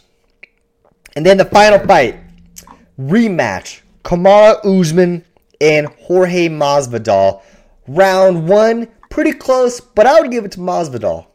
[1.18, 2.18] And then the final fight,
[3.00, 5.26] rematch: Kamaru Usman
[5.62, 7.42] and Jorge Masvidal.
[7.88, 11.28] Round one, pretty close, but I would give it to Masvidal.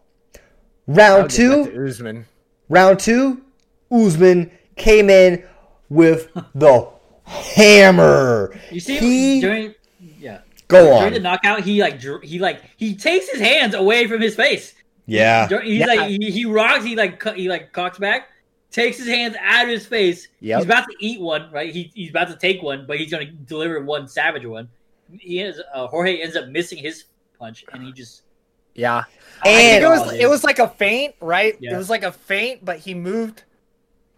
[0.87, 2.27] Round I'll two, Usman.
[2.69, 3.43] round two,
[3.91, 5.45] Usman came in
[5.89, 6.89] with the
[7.25, 8.55] hammer.
[8.71, 9.75] you see he during
[10.19, 10.99] yeah go on.
[11.03, 14.35] during on, the knockout he like he like he takes his hands away from his
[14.35, 14.75] face.
[15.07, 15.87] yeah, Dur- He's Yeah.
[15.87, 16.85] like he, he rocks.
[16.85, 18.29] He like he like cocks back,
[18.73, 20.29] takes his hands out of his face.
[20.41, 20.59] Yep.
[20.59, 21.73] He's about to eat one, right?
[21.73, 24.69] He, he's about to take one, but he's gonna deliver one savage one.
[25.21, 27.05] He has uh, Jorge ends up missing his
[27.39, 28.23] punch, and he just
[28.75, 29.05] Yeah.
[29.45, 31.57] And- it was it was like a feint, right?
[31.61, 31.75] Yeah.
[31.75, 33.45] It was like a feint, but he moved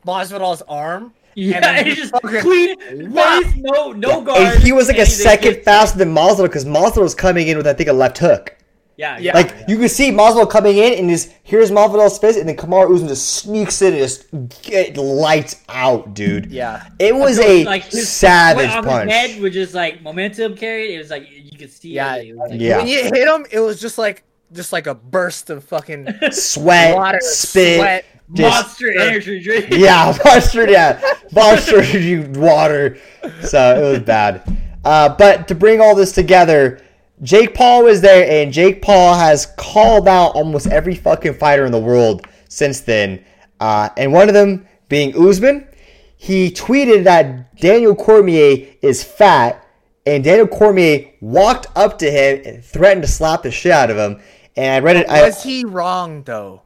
[0.06, 1.12] Masvidal's arm.
[1.34, 2.76] yeah, then he he just clean
[3.12, 3.40] Wow.
[3.42, 4.40] face, no no guard.
[4.54, 7.66] and he was like a second faster than Masvidal because Masvidal was coming in with
[7.66, 8.56] I think a left hook.
[8.96, 9.34] Yeah, Yeah.
[9.34, 12.94] Like you can see Masvidal coming in and just here's Masvidal's fist, and then Kamaru
[12.94, 14.26] Usman just sneaks in and just
[14.62, 16.46] get lights out, dude.
[16.52, 16.88] Yeah.
[16.98, 19.10] It was a like his savage sweat punch.
[19.10, 20.94] His head was just like momentum carried.
[20.94, 21.90] It was like you could see.
[21.90, 22.16] Yeah.
[22.16, 22.28] it.
[22.28, 22.78] It like, Yeah.
[22.78, 24.22] When you hit him, it was just like
[24.52, 28.04] just like a burst of fucking Sweat, water, spit, sweat.
[28.32, 29.66] just monster energy drink.
[29.72, 31.00] yeah, monster, yeah,
[31.32, 32.96] monster energy water.
[33.42, 34.42] So it was bad.
[34.84, 36.80] Uh, but to bring all this together,
[37.22, 41.72] Jake Paul was there, and Jake Paul has called out almost every fucking fighter in
[41.72, 43.24] the world since then.
[43.60, 45.68] Uh, and one of them being Usman.
[46.16, 49.64] He tweeted that Daniel Cormier is fat,
[50.06, 53.96] and Daniel Cormier walked up to him and threatened to slap the shit out of
[53.96, 54.20] him.
[54.56, 55.08] And I read it.
[55.08, 56.62] I, Was he wrong though?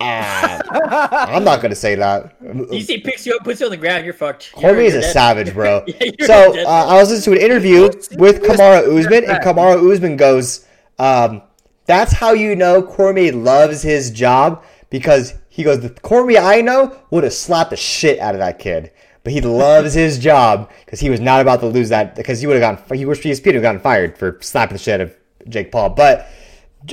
[0.00, 2.40] Ah, I'm not gonna say that.
[2.42, 4.04] DC picks you up, puts you on the ground.
[4.04, 4.52] You're fucked.
[4.52, 5.12] Cormier is You're a dead.
[5.12, 5.84] savage, bro.
[5.88, 7.82] Yeah, so uh, I was listening to an interview
[8.18, 10.66] with Kamaru Usman, and Kamaru Usman goes,
[10.98, 11.42] um,
[11.86, 16.96] "That's how you know Cormier loves his job because he goes, the Cormier I know
[17.10, 18.90] would have slapped the shit out of that kid."
[19.22, 22.46] But he loves his job because he was not about to lose that because he
[22.46, 25.00] would have gotten he was for ESPN would have gotten fired for slapping the shit
[25.00, 25.16] out of
[25.48, 25.90] Jake Paul.
[25.90, 26.28] But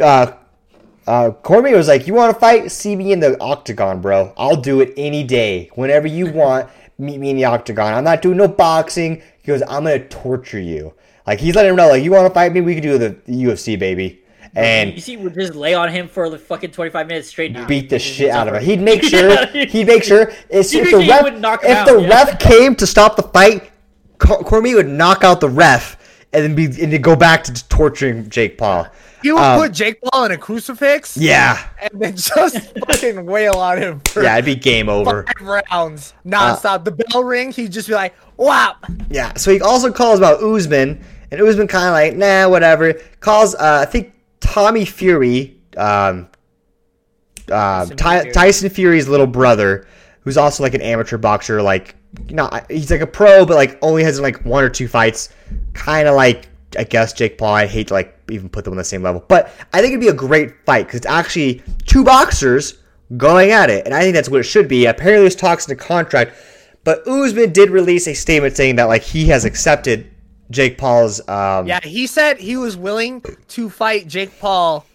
[0.01, 0.33] uh,
[1.07, 2.71] uh, Cormier was like, "You want to fight?
[2.71, 4.33] See me in the octagon, bro.
[4.37, 6.69] I'll do it any day, whenever you want.
[6.97, 7.93] Meet me in the octagon.
[7.93, 10.93] I'm not doing no boxing." He goes, "I'm gonna torture you."
[11.25, 12.61] Like he's letting him know, like, "You want to fight me?
[12.61, 14.21] We can do the, the UFC, baby."
[14.53, 17.53] And you see, would just lay on him for like fucking 25 minutes straight.
[17.53, 17.67] dude.
[17.67, 18.63] beat the shit out of him.
[18.63, 19.45] He'd make sure.
[19.47, 20.33] He'd make sure.
[20.49, 22.09] If, if the ref, if out, the yeah.
[22.09, 23.71] ref came to stop the fight,
[24.17, 25.97] Cormier would knock out the ref
[26.33, 28.87] and then be and then go back to torturing Jake Paul.
[29.21, 32.57] He would Um, put Jake Paul in a crucifix Yeah, and then just
[32.87, 35.25] fucking wail on him for yeah, it'd be game over.
[35.37, 36.83] five rounds nonstop.
[36.85, 41.03] the bell ring, he'd just be like, "Whap!" Yeah, so he also calls about Usman,
[41.31, 42.93] and Usman kind of like, nah, whatever.
[43.19, 46.27] Calls, uh, I think Tommy Fury, um,
[47.51, 48.33] uh, Tyson Ty- Fury.
[48.33, 49.87] Tyson Fury's little brother,
[50.21, 51.95] who's also like an amateur boxer, like,
[52.29, 55.29] not he's like a pro, but like only has like one or two fights.
[55.73, 57.53] Kind of like, I guess Jake Paul.
[57.53, 60.01] I hate to like even put them on the same level, but I think it'd
[60.01, 62.77] be a great fight because it's actually two boxers
[63.17, 64.85] going at it, and I think that's what it should be.
[64.85, 66.33] Apparently, there's talks in the contract,
[66.83, 70.09] but Usman did release a statement saying that like he has accepted
[70.49, 71.19] Jake Paul's.
[71.27, 74.85] Um, Yeah, he said he was willing to fight Jake Paul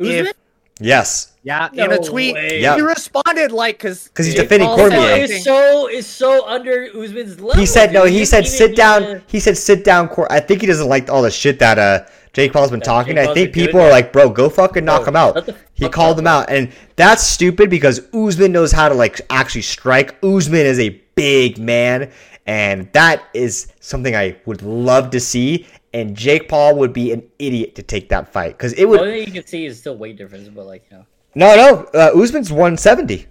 [0.00, 0.26] Usman?
[0.28, 0.36] if
[0.80, 1.32] Yes.
[1.42, 2.60] Yeah, No in a tweet, way.
[2.60, 2.76] Yeah.
[2.76, 4.98] he responded like because because he's defending Cormier.
[5.24, 7.58] It's so it's so under Usman's level.
[7.58, 8.04] He said no.
[8.04, 8.12] dude.
[8.14, 9.02] He said sit down.
[9.02, 10.08] need to- He said sit down.
[10.08, 12.86] Cor- I think he doesn't like all the shit that uh Jake Paul's been That
[12.86, 13.16] talking.
[13.16, 15.50] Jake I think people are like, bro, go fucking knock Bro, him out.
[15.74, 19.62] He called up, him out, and that's stupid because Usman knows how to like actually
[19.62, 20.16] strike.
[20.22, 22.10] Usman is a big man,
[22.46, 25.66] and that is something I would love to see.
[25.94, 29.00] And Jake Paul would be an idiot to take that fight because it The would.
[29.00, 31.06] only thing you can see is still weight difference, but like you know.
[31.34, 31.84] No, no.
[31.98, 33.26] Uh, Usman's one seventy.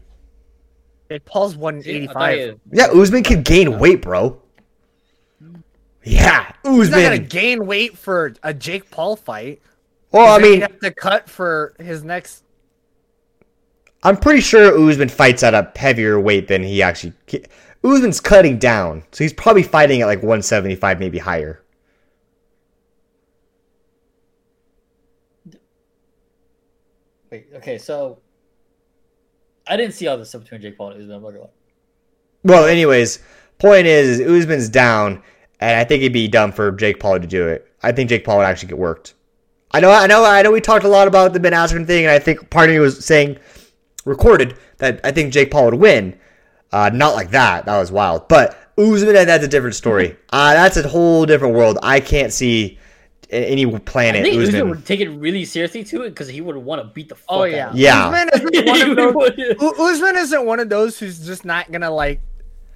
[1.09, 2.37] Jake Paul's I one thought eighty five.
[2.39, 4.41] you- Yeah, Usman can gain weight, bro.
[6.09, 9.61] Yeah, He's not gonna gain weight for a Jake Paul fight.
[10.11, 12.43] Well, I Then he'd mean, have to cut for his next.
[14.03, 17.13] I'm pretty sure Usman fights at a heavier weight than he actually.
[17.83, 21.61] Usman's cutting down, so he's probably fighting at like 175, maybe higher.
[27.29, 28.19] Wait, okay, so
[29.67, 31.17] I didn't see all this stuff between Jake Paul and Usman.
[31.17, 31.49] I'm not gonna lie.
[32.43, 33.19] Well, anyways,
[33.59, 35.21] point is, is Usman's down,
[35.59, 37.67] and I think it'd be dumb for Jake Paul to do it.
[37.83, 39.13] I think Jake Paul would actually get worked.
[39.71, 40.51] I know, I know, I know.
[40.51, 42.79] We talked a lot about the Ben Askren thing, and I think part of me
[42.79, 43.37] was saying,
[44.05, 46.17] recorded, that I think Jake Paul would win.
[46.71, 47.65] Uh, not like that.
[47.65, 48.27] That was wild.
[48.27, 50.15] But Usman, that's a different story.
[50.33, 51.79] Uh, that's a whole different world.
[51.81, 52.77] I can't see
[53.31, 54.69] a- any I planet think Usman Usman.
[54.69, 57.25] would take it really seriously to it because he would want to beat the fuck
[57.29, 58.07] Oh out yeah, of Yeah.
[58.09, 58.65] Usman isn't
[59.15, 59.79] one of those.
[59.79, 62.19] Usman isn't one of those who's just not gonna like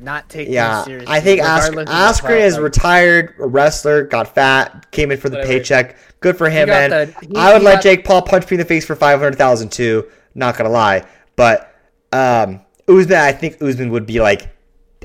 [0.02, 1.14] not take Yeah, things seriously.
[1.16, 2.62] I think Ask- regardless of the Askren is fight.
[2.64, 5.54] retired, a wrestler, got fat, came in for the Whatever.
[5.54, 5.96] paycheck.
[6.20, 6.90] Good for him, man.
[6.90, 9.20] the- he- I would let got- Jake Paul punch me in the face for five
[9.20, 10.06] hundred thousand too.
[10.36, 11.04] Not gonna lie,
[11.36, 11.74] but
[12.14, 14.50] um, Usman, I think Usman would be like,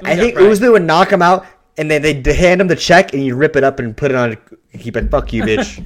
[0.05, 0.47] I got think pride.
[0.51, 1.47] Usman would knock him out,
[1.79, 4.15] and then they hand him the check, and you rip it up and put it
[4.17, 4.37] on.
[4.79, 5.85] Keep it, fuck you, bitch.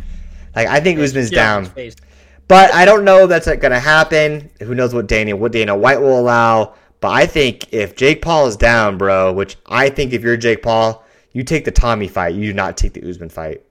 [0.57, 1.73] like I think Usman's Yeah, down.
[2.49, 4.51] But I don't know if that's going to happen.
[4.61, 6.75] Who knows what Dana what Dana White will allow?
[7.01, 10.63] But I think if Jake Paul is down, bro, which I think if you're Jake
[10.63, 12.35] Paul, you take the Tommy fight.
[12.35, 13.63] You do not take the Usman fight.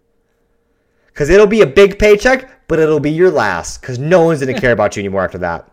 [1.07, 3.81] Because it'll be a big paycheck, but it'll be your last.
[3.81, 5.69] Because no one's going to care about you anymore after that.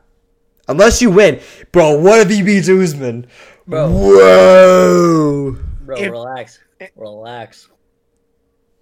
[0.69, 1.41] Unless you win.
[1.73, 3.27] Bro, what if he beats Usman?
[3.67, 3.91] Bro.
[3.91, 5.57] Whoa.
[5.83, 6.59] Bro, If- relax,
[6.97, 7.69] relax.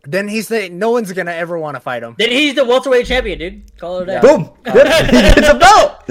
[0.07, 2.15] Then he's the no one's gonna ever want to fight him.
[2.19, 3.77] Then he's the welterweight champion, dude.
[3.79, 4.23] Call it out.
[4.23, 4.51] Boom.
[4.67, 6.03] Yep, he gets a belt.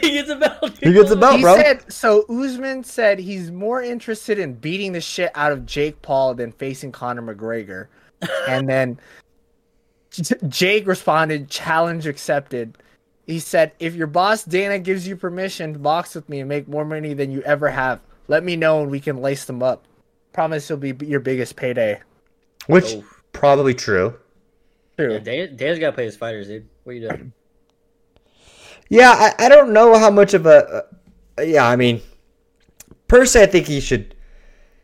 [0.00, 0.78] he gets a belt.
[0.80, 1.56] He gets a belt, He bro.
[1.56, 2.24] said so.
[2.28, 6.92] Usman said he's more interested in beating the shit out of Jake Paul than facing
[6.92, 7.88] Conor McGregor,
[8.48, 8.98] and then
[10.48, 12.78] Jake responded, "Challenge accepted."
[13.26, 16.68] He said, "If your boss Dana gives you permission to box with me and make
[16.68, 19.84] more money than you ever have, let me know and we can lace them up.
[20.32, 22.00] Promise it'll be your biggest payday."
[22.66, 23.04] Which Oh.
[23.32, 24.18] Probably true.
[24.98, 25.12] True.
[25.14, 26.68] Yeah, Dan, Dan's got to play his fighters, dude.
[26.84, 27.32] What are you doing?
[28.88, 30.84] Yeah, I, I don't know how much of a.
[31.38, 32.02] Uh, yeah, I mean,
[33.08, 34.14] per se, I think he should.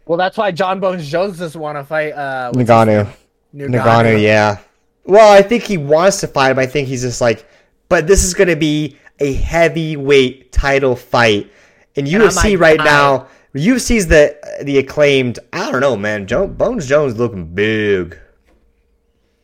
[0.06, 2.12] Well, that's why John Bones Jones doesn't want to fight.
[2.12, 3.06] Uh, what's Ngannou.
[3.54, 4.58] Ngannou, yeah.
[5.04, 6.58] Well, I think he wants to fight him.
[6.58, 7.46] I think he's just like,
[7.90, 11.50] but this is going to be a heavyweight title fight.
[11.96, 15.38] And And I'm UFC like, right I- now, UFC's the the acclaimed.
[15.52, 16.26] I don't know, man.
[16.26, 18.18] Jo- Bones Jones looking big.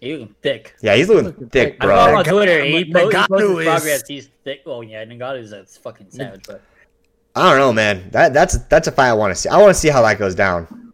[0.05, 0.75] He looking thick.
[0.83, 1.77] Yeah, he's looking Looking thick, thick.
[1.81, 2.19] I saw him bro.
[2.19, 2.65] on Twitter.
[2.65, 4.03] He, po- he Ngannou posted is- progress.
[4.09, 4.63] He's thick.
[4.67, 6.61] Oh yeah, Ngannou's a uh, fucking savage, but
[7.35, 8.11] I don't know, man.
[8.11, 9.49] That that's that's a fight I want to see.
[9.49, 10.93] I want to see how that goes down.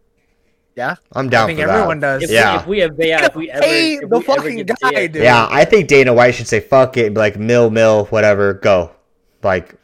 [0.75, 2.21] Yeah, I'm I down think for everyone that.
[2.21, 2.23] does.
[2.23, 2.65] if, Yeah.
[2.65, 4.75] we, if we have, yeah, if we ever, Hey, if the we fucking get to
[4.81, 5.23] see guy, it- dude.
[5.23, 8.53] Yeah, I think Dana White should say fuck it, and be like mill mill whatever,
[8.53, 8.91] go.
[9.43, 9.75] Like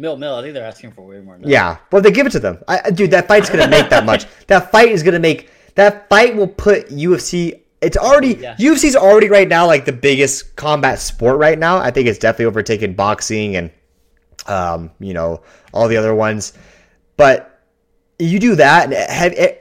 [0.00, 1.36] Mill Mill, I think they're asking for way more.
[1.38, 1.48] Than.
[1.50, 2.62] Yeah, well, they give it to them.
[2.68, 4.26] I, dude, that fight's gonna make that much.
[4.46, 7.60] That fight is gonna make that fight will put UFC.
[7.80, 8.56] It's already Yeah.
[8.56, 11.78] UFC's already right now like the biggest combat sport right now.
[11.78, 13.70] I think it's definitely overtaken boxing and
[14.46, 15.42] um, you know
[15.72, 16.52] all the other ones.
[17.16, 17.60] But
[18.18, 19.58] you do that, and heavy,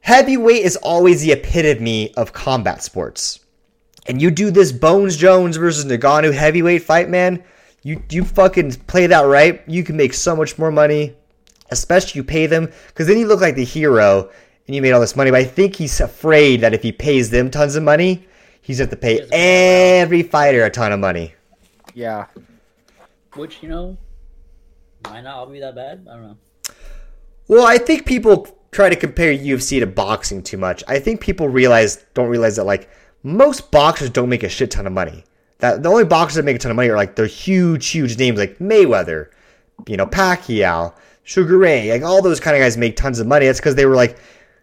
[0.00, 3.40] heavyweight is always the epitome of combat sports.
[4.06, 7.44] And you do this Bones Jones versus Ngannou heavyweight fight, man.
[7.82, 11.16] You you fucking play that right, you can make so much more money.
[11.70, 14.30] Especially you pay them, because then you look like the hero
[14.70, 15.32] and you made all this money.
[15.32, 18.24] But I think he's afraid that if he pays them tons of money,
[18.62, 21.34] he's have to pay every fighter a ton of money.
[21.92, 22.26] Yeah.
[23.34, 23.96] which you know
[25.06, 26.06] might not all be that bad.
[26.08, 26.36] I don't know.
[27.48, 30.84] Well, I think people try to compare UFC to boxing too much.
[30.86, 32.88] I think people realize don't realize that like
[33.24, 35.24] most boxers don't make a shit ton of money.
[35.58, 38.16] That the only boxers that make a ton of money are like they're huge, huge
[38.18, 39.30] names like Mayweather,
[39.88, 40.94] you know, Pacquiao,
[41.24, 43.46] Sugar Ray, like all those kind of guys make tons of money.
[43.46, 44.16] That's because they were like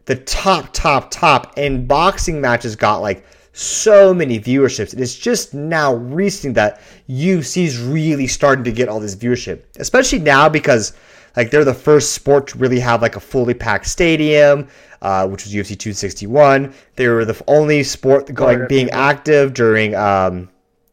[0.08, 1.54] the top, top, top.
[1.56, 4.94] And boxing matches got like so many viewerships.
[4.94, 10.20] And it's just now recently that UFC's really starting to get all this viewership, especially
[10.20, 10.94] now because
[11.36, 14.68] like they're the first sport to really have like a fully packed stadium,
[15.02, 16.74] uh, which was UFC 261.
[16.96, 20.50] They were the only sport going being active during um,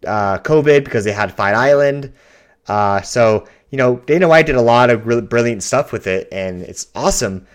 [0.06, 2.12] uh, COVID because they had Fight Island.
[2.66, 6.28] Uh, so you know Dana White did a lot of really brilliant stuff with it,
[6.32, 7.46] and it's awesome.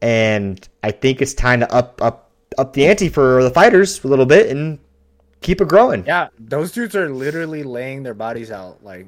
[0.00, 4.08] And I think it's time to up up up the ante for the fighters a
[4.08, 4.78] little bit and
[5.40, 6.04] keep it growing.
[6.06, 9.06] Yeah, those dudes are literally laying their bodies out, like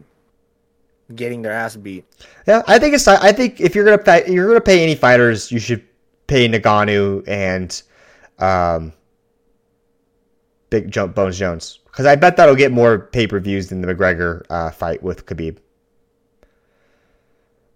[1.15, 2.05] getting their ass beat.
[2.47, 3.07] Yeah, I think it's.
[3.07, 5.85] I think if you're gonna pay, you're gonna pay any fighters, you should
[6.27, 7.83] pay Ngannou and
[8.39, 8.93] um,
[10.71, 13.95] Big Jump Bones Jones because I bet that'll get more pay per views than the
[13.95, 15.59] McGregor uh, fight with Khabib.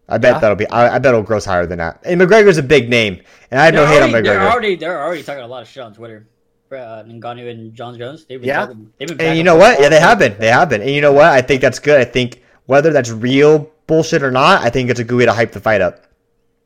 [0.08, 0.38] I bet Yeah.
[0.40, 0.66] that'll be.
[0.68, 2.00] I, I bet it'll gross higher than that.
[2.04, 3.20] And McGregor's a big name,
[3.50, 5.62] and I have no They're hate on already- They're already they're already talking a lot
[5.62, 6.26] of shit on Twitter.
[6.68, 8.24] For, Uh, Ngannou and John Jones.
[8.24, 8.60] They've been Yeah.
[8.66, 9.80] talking, they've been And you know what?
[9.80, 10.36] Yeah, they have been.
[10.38, 10.80] They have been.
[10.82, 11.26] And you know what?
[11.26, 12.00] I think that's good.
[12.00, 15.32] I think whether that's real bullshit or not, I think it's a good way to
[15.32, 16.04] hype the fight up.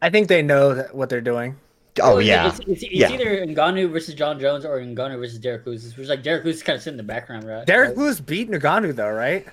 [0.00, 1.56] I think they know that what they're doing.
[2.00, 3.10] Oh Well, yeah, It's, it's, it's yeah.
[3.10, 5.84] either Ngannou versus John Jones or Ngannou versus Derek Lewis.
[5.84, 7.66] It's which like Derek Lewis is kind of sitting in the background, right?
[7.66, 9.44] Derek Like, Lewis beat Ngannou though, right?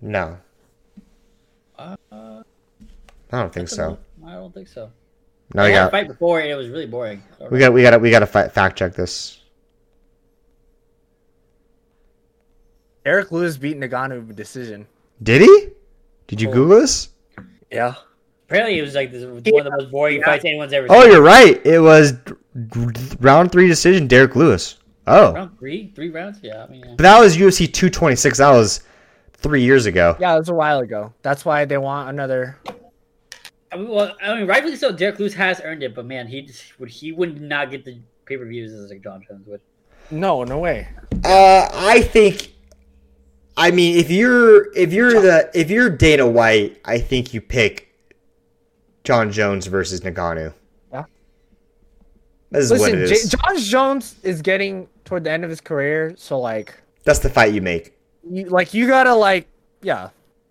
[0.00, 0.38] No,
[1.78, 1.96] uh,
[3.32, 3.98] I don't think so.
[4.26, 4.90] I don't think so.
[5.54, 7.22] No, they we had a got fight before and it was really boring.
[7.50, 9.40] We got we got to we got to fact check this.
[13.04, 14.86] Eric Lewis beat Ngannou with decision.
[15.22, 15.68] Did he?
[16.26, 16.52] Did you Oh.
[16.52, 17.10] Google this?
[17.70, 17.94] Yeah.
[18.48, 20.26] Apparently, it was like this, one of the most boring Yeah.
[20.26, 20.96] fights anyone's ever seen.
[20.96, 21.12] Oh, seen.
[21.12, 21.64] you're right.
[21.64, 22.32] It was d-
[22.68, 24.06] d- round three decision.
[24.06, 24.78] Derek Lewis.
[25.08, 26.38] Oh, Round three, three rounds.
[26.42, 26.94] Yeah, I mean, yeah.
[26.96, 28.38] but that was UFC 226.
[28.38, 28.80] That was
[29.34, 30.16] three years ago.
[30.18, 31.12] Yeah, it was a while ago.
[31.22, 32.56] That's why they want another.
[33.72, 34.92] I mean, well, I mean, rightfully so.
[34.92, 37.98] Derek Lewis has earned it, but man, he just, would he would not get the
[38.24, 39.60] pay per views as like John Jones would.
[40.10, 40.88] No, no way.
[41.24, 42.52] Uh, I think.
[43.56, 47.92] I mean, if you're if you're the if you're Dana White, I think you pick
[49.02, 50.52] John Jones versus Ngannou.
[50.92, 51.04] Yeah.
[52.50, 53.30] This is what Listen, it J- is.
[53.30, 56.74] Josh Jones is getting toward the end of his career, so like,
[57.04, 57.96] That's the fight you make.
[58.28, 59.48] you like you gotta like,
[59.82, 60.10] yeah,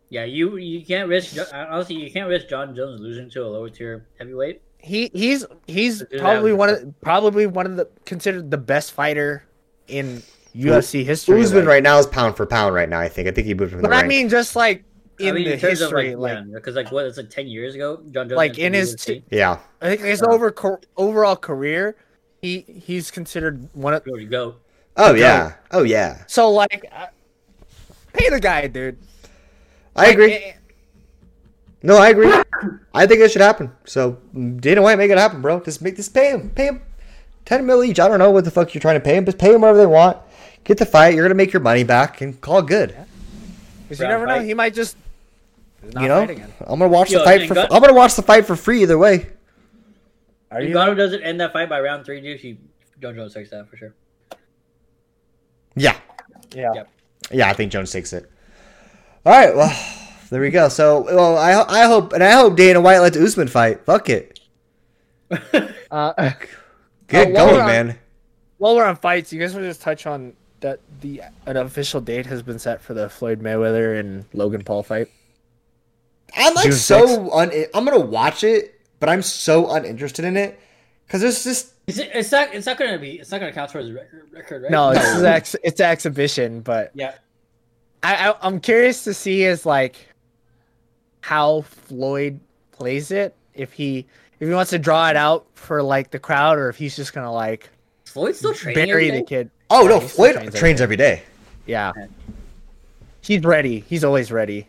[0.10, 3.70] Yeah, you you can't risk honestly you can't risk John Jones losing to a lower
[3.70, 4.62] tier heavyweight.
[4.80, 9.44] he he's he's probably one of probably one of the considered the best fighter
[9.88, 10.22] in
[10.56, 11.42] UFC history.
[11.42, 13.00] Usman like- right now is pound for pound right now.
[13.00, 13.28] I think.
[13.28, 14.08] I think he moved from the But I rank.
[14.08, 14.84] mean, just like
[15.20, 17.48] in I mean, the in history, of like, like, because like what it's like ten
[17.48, 19.60] years ago, John Jones Like, in his t- yeah.
[19.82, 21.96] I think his over co- overall career,
[22.42, 24.04] he he's considered one of.
[24.06, 24.56] He already go.
[24.98, 25.54] Oh yeah.
[25.72, 26.24] Oh yeah.
[26.28, 27.08] So like, uh,
[28.14, 28.98] pay the guy, dude.
[29.96, 30.34] I agree.
[30.34, 30.54] Eh,
[31.84, 32.32] No, I agree.
[32.94, 33.72] I think it should happen.
[33.86, 34.14] So
[34.58, 35.60] Dana White, make it happen, bro.
[35.62, 36.50] Just make this pay him.
[36.50, 36.82] Pay him
[37.46, 38.00] ten mil each.
[38.00, 39.26] I don't know what the fuck you're trying to pay him.
[39.26, 40.18] but pay him whatever they want.
[40.64, 41.14] Get the fight.
[41.14, 42.96] You're gonna make your money back and call it good.
[43.88, 44.44] 'cause you Round never know.
[44.46, 44.98] He might just
[45.94, 46.22] not you know.
[46.62, 47.54] I'm gonna watch Yo, the fight for.
[47.54, 49.28] got- I'm gonna watch the fight for free either way.
[50.50, 50.76] Are If you?
[50.76, 52.58] Ngannou doesn't end that fight by round three, dude, he
[53.02, 53.94] John Jones takes that for sure.
[55.76, 55.96] Yeah,
[56.54, 56.72] Yeah.
[56.74, 56.88] Yep.
[57.32, 57.50] yeah.
[57.50, 58.30] I think Jones takes it.
[59.26, 59.56] All right.
[59.56, 59.76] Well,
[60.30, 60.70] there we go.
[60.70, 63.86] So, well, I ho- I hope and I hope Dana White lets Usman fight.
[63.86, 64.40] Fuck it.
[65.92, 66.32] Uh,
[67.08, 67.98] Get Uh, while going, on- man.
[68.58, 72.02] while we're on fights, you guys want to just touch on that the an official
[72.02, 75.08] date has been set for the Floyd Mayweather and Logan Paul fight.
[76.36, 77.52] I'm like June so un.
[77.74, 80.60] I'm gonna watch it, but I'm so uninterested in it
[81.06, 82.54] because there's just It's, it's not.
[82.54, 83.20] It's not gonna be.
[83.20, 84.28] It's not gonna count towards record.
[84.34, 84.72] Record, right?
[84.72, 87.14] No, it's is ex- it's exhibition, but Yeah.
[88.06, 89.96] I, I I'm curious to see is like
[91.22, 92.40] how Floyd
[92.72, 93.36] plays it.
[93.56, 94.06] If he
[94.40, 97.14] if he wants to draw it out for like the crowd, or if he's just
[97.14, 97.68] gonna like
[98.06, 98.86] Floyd's still training.
[98.86, 99.50] bury the kid.
[99.72, 101.24] oh Yeah, no, Floyd trains trains, every every day.
[101.66, 101.94] Yeah,
[103.22, 103.80] he's ready.
[103.80, 104.68] He's always ready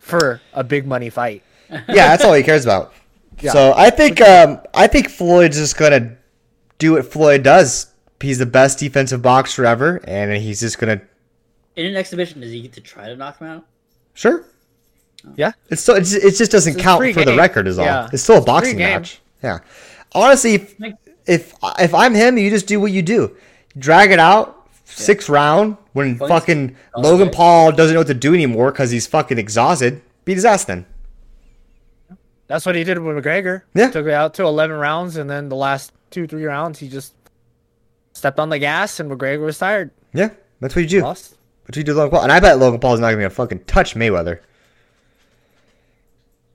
[0.00, 1.42] for a big money fight.
[1.70, 2.94] Yeah, that's all he cares about.
[3.40, 3.52] Yeah.
[3.52, 6.16] So I think um, I think Floyd's just gonna
[6.78, 7.92] do what Floyd does.
[8.20, 11.02] He's the best defensive boxer ever, and he's just gonna
[11.78, 13.64] In an exhibition, does he get to try to knock him out?
[14.14, 14.44] sure.
[15.26, 15.32] Oh.
[15.36, 17.84] Yeah, It's still it's, it just doesn't It's count free for the record, is all.
[17.84, 18.08] Yeah.
[18.12, 19.20] It's still a It's a boxing match.
[19.42, 19.58] Yeah.
[20.12, 20.74] Honestly, if,
[21.26, 23.36] if if I'm him, you just do what you do.
[23.76, 25.76] Drag it out, six round.
[25.92, 26.30] When Points.
[26.30, 27.36] fucking Oh, Logan okay.
[27.36, 30.86] Paul doesn't know what to do anymore because he's fucking exhausted, beat his ass then.
[32.46, 33.62] that's what he did with McGregor.
[33.74, 33.90] Yeah.
[33.90, 37.14] took it out to 11 rounds, and then the last two three rounds he just
[38.12, 39.90] stepped on the gas, and McGregor was tired.
[40.12, 40.30] Yeah,
[40.60, 41.02] that's what you do.
[41.02, 41.34] Lost.
[41.68, 42.22] What you do, Logan Paul.
[42.22, 44.40] And I bet Logan Paul's not gonna fucking touch Mayweather.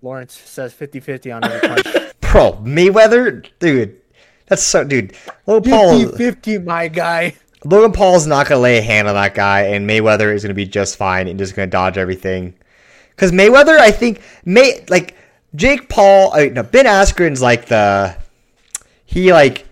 [0.02, 2.14] Lawrence says 50-50 on every punch.
[2.20, 4.02] Bro, Mayweather, dude,
[4.48, 5.16] that's so, dude.
[5.46, 6.00] Logan Paul.
[6.00, 7.36] 50-50, my guy.
[7.64, 10.50] Logan Paul's not going to lay a hand on that guy, and Mayweather is going
[10.50, 12.54] to be just fine and just going to dodge everything.
[13.12, 15.16] Because Mayweather, I think, May like
[15.56, 18.18] Jake Paul, I mean, no, Ben Askren's like the
[19.06, 19.66] he like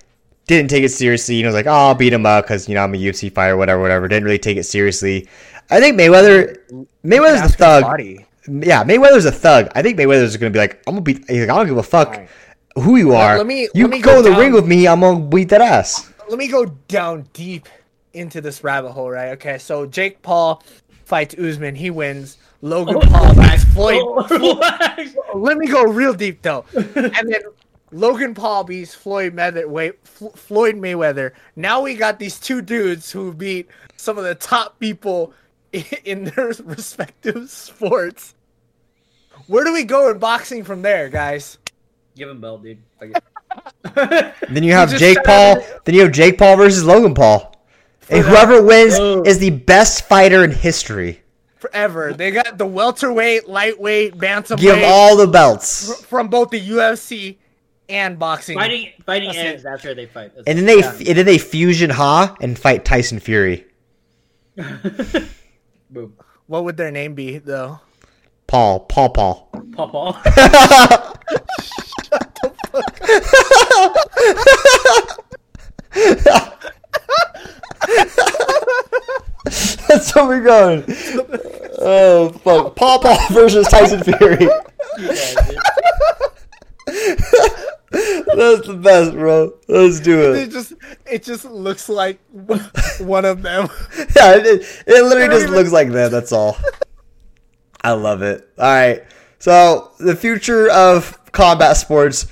[0.51, 1.35] didn't take it seriously.
[1.35, 3.57] You know, like oh, I'll beat him up because you know I'm a UFC fighter,
[3.57, 4.07] whatever, whatever.
[4.07, 5.27] Didn't really take it seriously.
[5.69, 6.57] I think Mayweather,
[7.03, 7.83] Mayweather's the Askren's thug.
[7.83, 8.25] Body.
[8.47, 9.69] Yeah, Mayweather's a thug.
[9.75, 11.23] I think Mayweather's going to be like, I'm gonna beat.
[11.29, 12.29] He's like, I don't give a fuck Alright.
[12.75, 13.37] who you are.
[13.37, 14.87] let me- you let me go, go in the ring with me.
[14.87, 16.11] I'm gonna beat that ass.
[16.29, 17.67] Let me go down deep
[18.13, 19.29] into this rabbit hole, right?
[19.33, 20.61] Okay, so Jake Paul
[21.05, 22.37] fights Usman, he wins.
[22.61, 24.03] Logan Paul beats Floyd.
[25.35, 27.41] Let me go real deep though, and then
[27.91, 29.67] Logan Paul beats Floyd Mayweather.
[29.67, 31.31] Wait, F- Floyd Mayweather.
[31.55, 35.33] Now we got these two dudes who beat some of the top people
[36.05, 38.33] in their respective sports.
[39.47, 41.57] Where do we go in boxing from there, guys?
[42.15, 42.77] Give him belt, dude.
[44.49, 45.57] Then you have just Jake Paul.
[45.57, 45.81] it.
[45.85, 47.53] Then you have Jake Paul versus Logan Paul.
[48.09, 49.23] And that- whoever wins Oh.
[49.23, 51.21] is the best fighter in history.
[51.57, 52.13] Forever.
[52.13, 56.03] They got the welterweight, lightweight, bantamweight Give all the belts.
[56.05, 57.37] from both the UFC
[57.91, 58.57] and boxing.
[58.57, 59.67] Fighting, fighting That's ends it.
[59.67, 60.31] after they fight.
[60.35, 63.65] That's And then they and then they fusion Ha and fight Tyson Fury.
[65.89, 66.13] Boom.
[66.47, 67.79] What would their name be though?
[68.47, 69.49] Paul, Paul, Paul.
[69.73, 70.21] Paw paw.
[79.87, 80.83] That's where we're going.
[81.79, 84.47] Oh fuck, Paul, Paul versus Tyson Fury.
[87.91, 89.53] That's the best, bro.
[89.67, 90.51] Let's do It it.
[90.51, 90.73] just
[91.05, 92.19] it just looks like
[92.99, 93.67] one of them.
[94.15, 96.11] Yeah, it, it literally just even- looks like that.
[96.11, 96.57] That's all.
[97.83, 98.47] I love it.
[98.57, 99.03] All right.
[99.39, 102.27] So the future of combat sports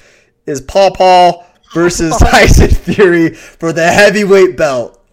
[0.45, 5.03] is Paul Paul versus Tyson Fury for the heavyweight belt.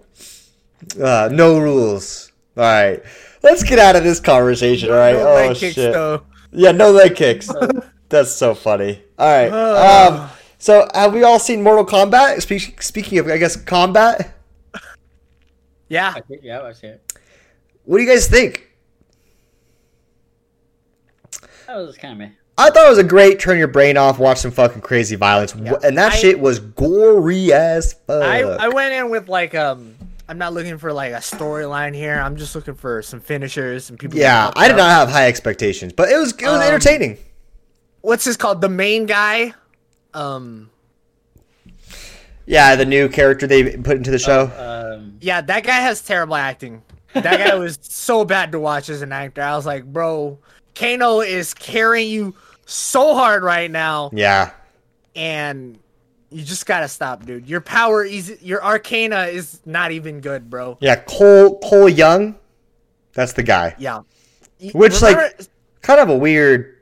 [1.01, 2.31] Uh, no rules.
[2.57, 3.03] All right.
[3.43, 4.91] Let's get out of this conversation.
[4.91, 5.15] All right.
[5.15, 5.75] No oh leg shit.
[5.75, 6.23] kicks, though.
[6.53, 7.51] Yeah, no leg kicks.
[8.09, 9.03] That's so funny.
[9.19, 9.49] All right.
[9.51, 12.41] Um, so have we all seen Mortal Kombat?
[12.43, 14.33] Speak, speaking of, I guess combat.
[15.89, 16.13] Yeah.
[16.17, 17.13] I think, yeah, I see it.
[17.85, 18.69] What do you guys think?
[21.67, 22.35] That was kind of me.
[22.59, 25.53] I thought it was a great turn your brain off, watch some fucking crazy violence,
[25.53, 28.23] Wh- and that I- shit was gory as fuck.
[28.23, 29.95] I, I went in with like um
[30.29, 32.19] I'm not looking for like a storyline here.
[32.19, 34.19] I'm just looking for some finishers, some people.
[34.19, 34.79] yeah, I did out.
[34.79, 37.19] not have high expectations, but it was it was Um, entertaining.
[38.01, 38.61] What's this called?
[38.61, 39.53] The main guy.
[40.17, 40.71] Um.
[42.47, 44.51] Yeah, the new character they put into the show.
[44.57, 46.83] Um, Yeah, that guy has terrible acting.
[47.13, 49.43] That guy was so bad to watch as an actor.
[49.43, 50.39] I was like, bro,
[50.75, 52.35] Kano is carrying you
[52.67, 54.51] so hard right now, yeah,
[55.15, 55.79] and
[56.31, 57.49] you just gotta stop, dude.
[57.49, 60.77] Your power is your Arcana is not even good, bro.
[60.81, 62.37] yeah, Cole Cole Young,
[63.13, 63.75] that's the guy.
[63.79, 64.01] Yeah.
[64.61, 65.41] Y- Which, like-
[65.83, 66.75] Kind of a weird.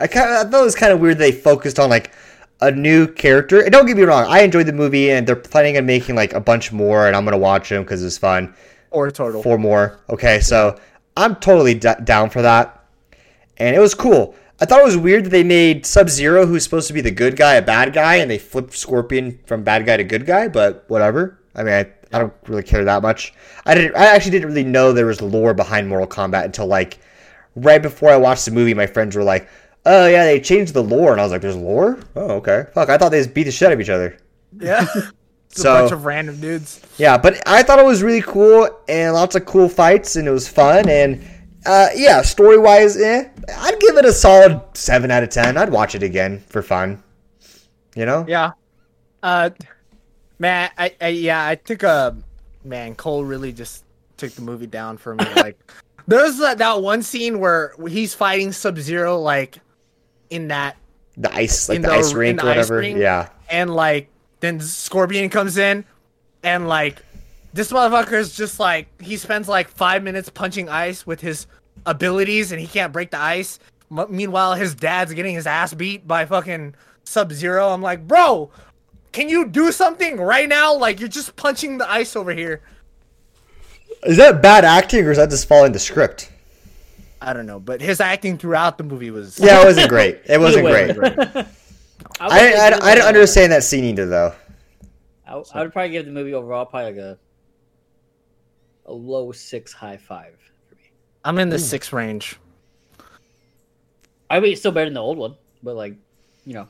[0.00, 2.12] I kind of I thought it was kind of weird they focused on like
[2.60, 3.60] a new character.
[3.60, 6.32] And don't get me wrong, I enjoyed the movie, and they're planning on making like
[6.32, 8.54] a bunch more, and I'm gonna watch them because it's fun.
[8.90, 9.42] or total.
[9.42, 10.00] four more.
[10.10, 10.78] Okay, so
[11.16, 12.84] I'm totally d- down for that,
[13.56, 14.34] and it was cool.
[14.60, 17.10] I thought it was weird that they made Sub Zero, who's supposed to be the
[17.10, 20.48] good guy, a bad guy, and they flipped Scorpion from bad guy to good guy.
[20.48, 21.38] But whatever.
[21.54, 23.32] I mean, I, I don't really care that much.
[23.64, 23.96] I didn't.
[23.96, 26.98] I actually didn't really know there was lore behind Mortal Kombat until like
[27.56, 28.74] right before I watched the movie.
[28.74, 29.48] My friends were like,
[29.86, 31.98] "Oh yeah, they changed the lore," and I was like, "There's lore?
[32.16, 32.66] Oh okay.
[32.74, 34.16] Fuck, I thought they just beat the shit out of each other."
[34.58, 34.86] Yeah.
[35.52, 36.80] It's So- a bunch of random dudes.
[36.96, 40.30] Yeah, but I thought it was really cool and lots of cool fights and it
[40.30, 41.20] was fun and
[41.66, 43.28] uh, yeah, story wise, eh,
[43.58, 45.56] I'd give it a solid seven out of ten.
[45.56, 47.02] I'd watch it again for fun.
[47.96, 48.24] You know?
[48.28, 48.52] Yeah.
[49.24, 49.50] Uh,
[50.38, 52.16] man, I, I yeah, I took a
[52.64, 52.94] man.
[52.94, 53.84] Cole really just
[54.18, 55.24] took the movie down for me.
[55.34, 55.58] Like,
[56.06, 59.58] there's that, that one scene where he's fighting Sub Zero, like
[60.30, 60.76] in that,
[61.16, 62.78] The ice, like the, the- ice rink or whatever.
[62.78, 62.98] rink?
[62.98, 63.28] Yeah.
[63.50, 64.08] and like
[64.40, 65.84] then Scorpion comes in,
[66.42, 67.02] and like
[67.52, 71.46] this motherfucker is just like he spends like five minutes punching ice with his
[71.84, 73.58] abilities, and he can't break the ice.
[73.90, 76.74] M- meanwhile, his dad's getting his ass beat by fucking
[77.04, 77.68] Sub Zero.
[77.68, 78.50] I'm like, bro,
[79.12, 80.74] can you do something right now?
[80.76, 82.62] Like you're just punching the ice over here.
[84.04, 86.30] Is that bad acting or is that just following the script?
[87.22, 90.20] I don't know, but his acting throughout the movie was Yeah, it wasn't great.
[90.26, 91.34] It wasn't Either great.
[91.34, 91.46] way.
[92.20, 94.34] I, I, I, I didn't understand that scene either, though.
[95.26, 97.18] I, I would probably give the movie overall probably like a
[98.86, 100.34] a low six, high five
[100.68, 100.82] for me.
[101.24, 102.38] I'm in the six range.
[104.28, 105.94] I mean, it's still better than the old one, but like,
[106.44, 106.68] you know,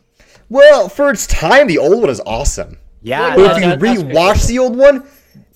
[0.48, 2.78] Well, for its time, the old one is awesome.
[3.02, 5.06] Yeah, But if you that- that's rewatch the old one,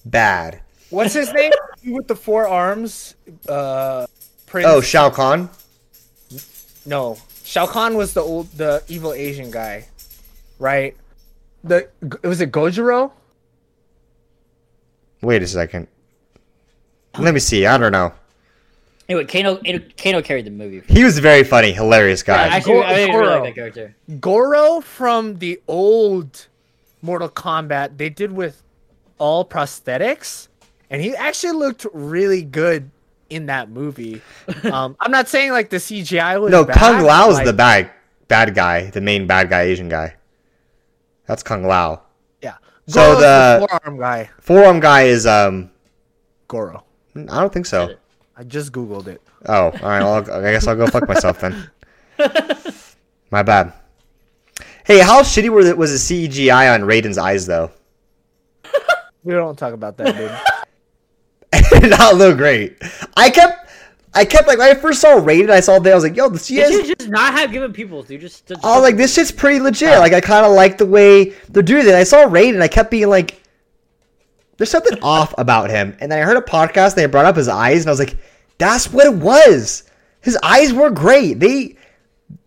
[0.06, 0.62] bad.
[0.90, 1.50] What's his name?
[1.86, 3.16] With the four arms.
[3.48, 4.06] Uh,
[4.54, 4.68] Prince.
[4.68, 5.50] Oh, Shao Kahn.
[6.86, 9.88] no, Shao Kahn was the old, the evil Asian guy,
[10.60, 10.96] right?
[11.64, 11.88] The
[12.22, 13.10] it was it Gojiro?
[15.22, 15.88] Wait a second.
[17.18, 17.66] Let me see.
[17.66, 18.12] I don't know.
[19.08, 19.56] Anyway, Kano
[19.96, 20.82] Kano carried the movie.
[20.86, 22.46] He was a very funny, hilarious guy.
[22.46, 23.96] Actually, I really, really like that character.
[24.20, 26.46] Goro from the old
[27.02, 27.96] Mortal Kombat.
[27.96, 28.62] They did with
[29.18, 30.46] all prosthetics,
[30.90, 32.92] and he actually looked really good
[33.30, 34.22] in that movie.
[34.64, 37.90] Um, I'm not saying like the CGI was no, bad, Kung Lao's like- the bad
[38.28, 40.16] bad guy, the main bad guy, Asian guy.
[41.26, 42.02] That's Kung Lao.
[42.42, 42.56] yeah.
[42.86, 45.70] So Goro's the- forearm guy, Forearm guy is um.
[46.48, 46.84] Goro.
[47.16, 47.94] I don't think so.
[48.36, 49.22] I just googled it.
[49.46, 50.00] Oh, all right.
[50.00, 51.70] Well, I guess I'll go fuck myself then.
[53.30, 53.72] My bad.
[54.84, 57.70] Hey, how shitty were the, was the CGI on Raiden's eyes though?
[59.24, 60.30] We don't talk about that, dude.
[61.82, 62.76] Not look great.
[63.16, 63.70] I kept,
[64.14, 66.28] I kept like when I first saw Raiden, I saw that I was like, yo,
[66.28, 68.20] this you just not have given people, dude?
[68.20, 69.98] Just, just I was like, this shit's pretty legit.
[69.98, 71.94] Like, I kind of like the way they're doing it.
[71.94, 73.42] I saw Raiden, I kept being like,
[74.56, 75.96] there's something off about him.
[76.00, 77.98] And then I heard a podcast, and they brought up his eyes, and I was
[77.98, 78.16] like,
[78.58, 79.84] that's what it was.
[80.20, 81.40] His eyes were great.
[81.40, 81.76] They,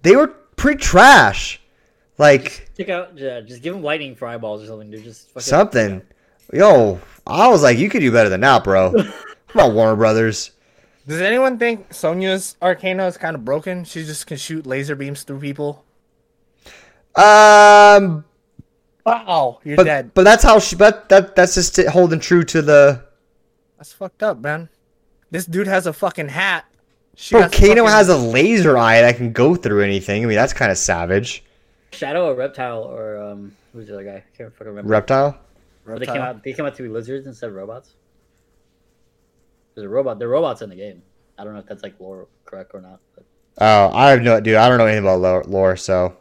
[0.01, 1.61] they were pretty trash.
[2.17, 5.03] Like Check out, yeah, just give him lightning for eyeballs or something, dude.
[5.03, 6.01] Just fucking, something.
[6.51, 8.93] Yo, I was like, you could do better than that, bro.
[9.47, 10.51] Come on, Warner Brothers.
[11.07, 13.83] Does anyone think Sonya's Arcana is kind of broken?
[13.85, 15.83] She just can shoot laser beams through people.
[17.15, 18.23] Um,
[19.05, 20.11] Wow, you're but dead.
[20.13, 20.75] but that's how she.
[20.75, 23.05] But that that's just it holding true to the.
[23.77, 24.67] That's fucked up, man.
[25.31, 26.65] This dude has a fucking hat.
[27.15, 30.23] She Bro, has Kano fucking- has a laser eye that can go through anything.
[30.23, 31.43] I mean, that's kind of savage.
[31.93, 34.15] Shadow or reptile or um, who's the other guy?
[34.17, 34.89] I can't fucking remember.
[34.91, 35.37] Reptile.
[35.88, 36.43] But they came out.
[36.43, 37.95] They came out to be lizards instead of robots.
[39.76, 40.19] There's a robot.
[40.19, 41.01] They're robots in the game.
[41.38, 42.99] I don't know if that's like lore correct or not.
[43.15, 43.26] But
[43.59, 44.55] Oh, I have no dude.
[44.55, 46.15] I don't know anything about lore, lore so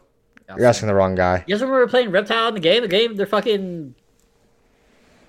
[0.57, 1.43] you're asking the wrong guy.
[1.47, 2.81] you guys remember playing reptile in the game?
[2.81, 3.93] The game, they're fucking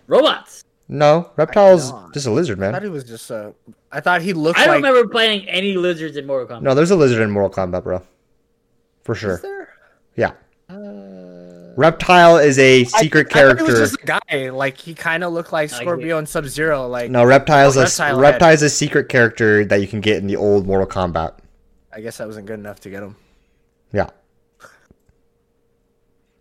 [0.07, 0.65] robots.
[0.91, 2.71] No, reptile's just a lizard, man.
[2.71, 2.91] I thought man.
[2.91, 3.53] he was just a.
[3.93, 4.91] I thought he looked I don't like.
[4.91, 6.63] remember playing any lizards in Mortal Kombat.
[6.63, 8.03] No, there's a lizard in Mortal Kombat, bro.
[9.03, 9.39] For Is sure.
[9.43, 9.69] there?
[10.17, 10.33] Yeah.
[11.79, 13.65] Reptile is a secret I, I thought he character.
[13.81, 14.51] was just a guy.
[14.51, 16.89] Like he kind of looked like I Scorpio and Sub Zero.
[16.89, 18.19] Like No, Reptile's Oh, a Reptile.
[18.21, 21.35] Reptile's a secret character that you can get in the old Mortal Kombat.
[21.93, 23.15] I guess that wasn't good enough to get him.
[23.93, 24.11] Yeah.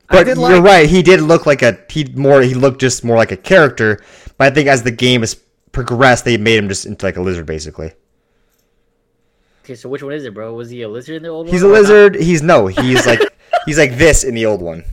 [0.10, 0.90] But did you're like- right.
[0.90, 2.42] He did look like a he more.
[2.42, 4.00] He looked just more like a character.
[4.38, 5.36] But I think as the game has
[5.72, 7.92] progressed, they made him just into like a lizard, basically.
[9.64, 10.54] Okay, so which one is it, bro?
[10.54, 11.74] Was he a lizard in the old He's one?
[11.76, 12.12] He's a or not?
[12.14, 12.16] lizard.
[12.24, 12.68] He's no.
[12.68, 13.20] He's like
[13.66, 14.84] he's like this in the old one.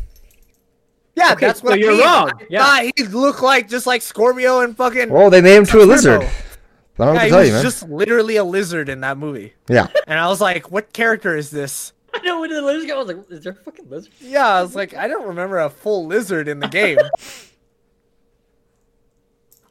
[1.17, 2.01] Yeah, Okay, that's so what I you're mean.
[2.01, 2.31] wrong.
[2.41, 2.65] I Yeah.
[2.65, 5.11] thought he looked like just like Scorpio and fucking.
[5.11, 6.23] Well, they made him to a lizard.
[6.23, 7.63] I don't know yeah, what he to tell was you, man.
[7.63, 9.55] just literally a lizard in that movie.
[9.69, 9.89] Yeah.
[10.07, 11.93] And I was like, what character is this?
[12.13, 12.91] I know when the lizard.
[12.91, 14.13] I was like, is there a fucking lizard?
[14.21, 16.99] Yeah, I was like, I don't remember a full lizard in the game.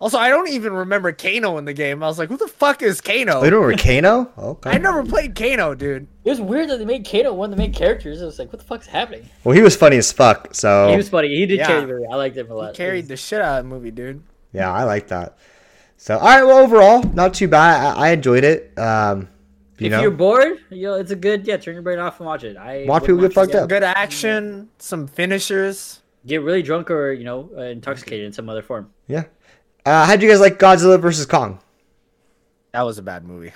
[0.03, 2.03] also, I don't even remember Kano in the game.
[2.03, 3.41] I was like, who the fuck is Kano?
[3.43, 4.31] You don't remember Kano?
[4.37, 4.69] Okay.
[4.71, 6.07] I never played Kano, dude.
[6.25, 8.21] It was weird that they made Kano one of the main characters.
[8.21, 9.29] I was like, what the fuck's happening?
[9.43, 10.53] Well, he was funny as fuck.
[10.53, 11.29] So He was funny.
[11.29, 11.67] He did Yeah.
[11.67, 12.05] carry the movie.
[12.11, 12.71] I liked him a lot.
[12.71, 14.21] He carried the shit out of the movie, dude.
[14.51, 15.37] yeah, I like that.
[15.97, 16.43] So all right.
[16.43, 17.95] Well, overall, not too bad.
[17.95, 18.77] I, I enjoyed it.
[18.77, 19.29] Um,
[19.79, 21.55] you if know, you're bored, you know, it's a good yeah.
[21.57, 22.57] Turn your brain off and watch it.
[22.57, 23.69] I Watch people get fucked up.
[23.69, 26.01] Good action, some finishers.
[26.25, 28.91] Get really drunk or you know uh, intoxicated in some other form.
[29.07, 29.23] yeah.
[29.85, 31.59] Uh, how do you guys like Godzilla versus Kong?
[32.71, 33.51] That was a bad movie.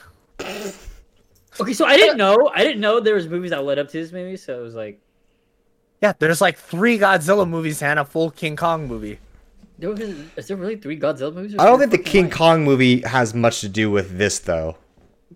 [1.59, 2.51] Okay, so I didn't know.
[2.53, 4.37] I didn't know there was movies that led up to this movie.
[4.37, 4.99] So it was like
[6.01, 9.19] Yeah, there's like three Godzilla movies and a full King Kong movie.
[9.79, 11.55] there was, is there really three Godzilla movies?
[11.57, 14.77] I don't think the King Kong movie has much to do with this, though.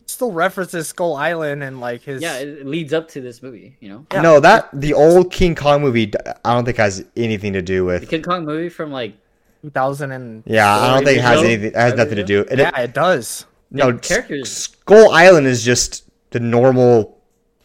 [0.06, 2.22] Still references Skull Island and like his.
[2.22, 3.78] Yeah, it leads up to this movie.
[3.80, 4.22] You know, Yeah.
[4.22, 6.12] No, that the old King Kong movie,
[6.46, 8.10] I don't think has anything to do with the with.
[8.10, 9.16] King Kong movie from like
[9.62, 10.44] 2000 and.
[10.46, 11.68] Yeah, I don't think it has anything.
[11.68, 12.42] It has nothing to do.
[12.42, 13.46] It, Yeah, it does.
[13.70, 17.18] no, characters- Skull Island is just the normal.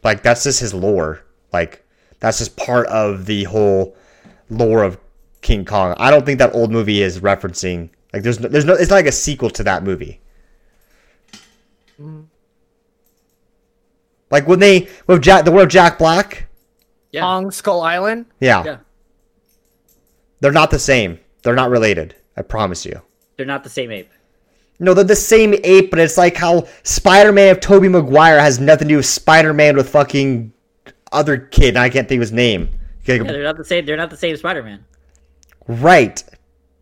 [0.04, 1.24] Like that's just his lore.
[1.52, 1.84] Like
[2.20, 3.96] that's just part of the whole
[4.50, 4.98] lore of
[5.40, 5.94] King Kong.
[5.98, 7.90] I don't think that old movie is referencing.
[8.12, 8.74] Like there's no, there's no.
[8.74, 10.20] It's not like a sequel to that movie.
[12.00, 12.22] Mm-hmm.
[14.30, 16.48] Like when they with Jack the word Jack Black.
[17.12, 18.26] yeah, Kong Skull Island.
[18.40, 18.76] Yeah, yeah.
[20.40, 21.18] they're not the same.
[21.46, 22.16] They're not related.
[22.36, 23.00] I promise you.
[23.36, 24.10] They're not the same ape.
[24.80, 28.88] No, they're the same ape, but it's like how Spider-Man of Tobey Maguire has nothing
[28.88, 30.52] to do with Spider-Man with fucking
[31.12, 31.68] other kid.
[31.68, 32.68] And I can't think of his name.
[33.04, 33.86] Yeah, they're not the same.
[33.86, 34.84] They're not the same Spider-Man.
[35.68, 36.20] Right.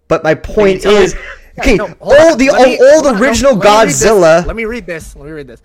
[0.08, 1.14] But my point is,
[1.58, 3.92] Okay, No, all the Let me- all, all the original let me.
[3.92, 4.46] Godzilla.
[4.46, 5.14] Let me read this.
[5.14, 5.60] Let me read this.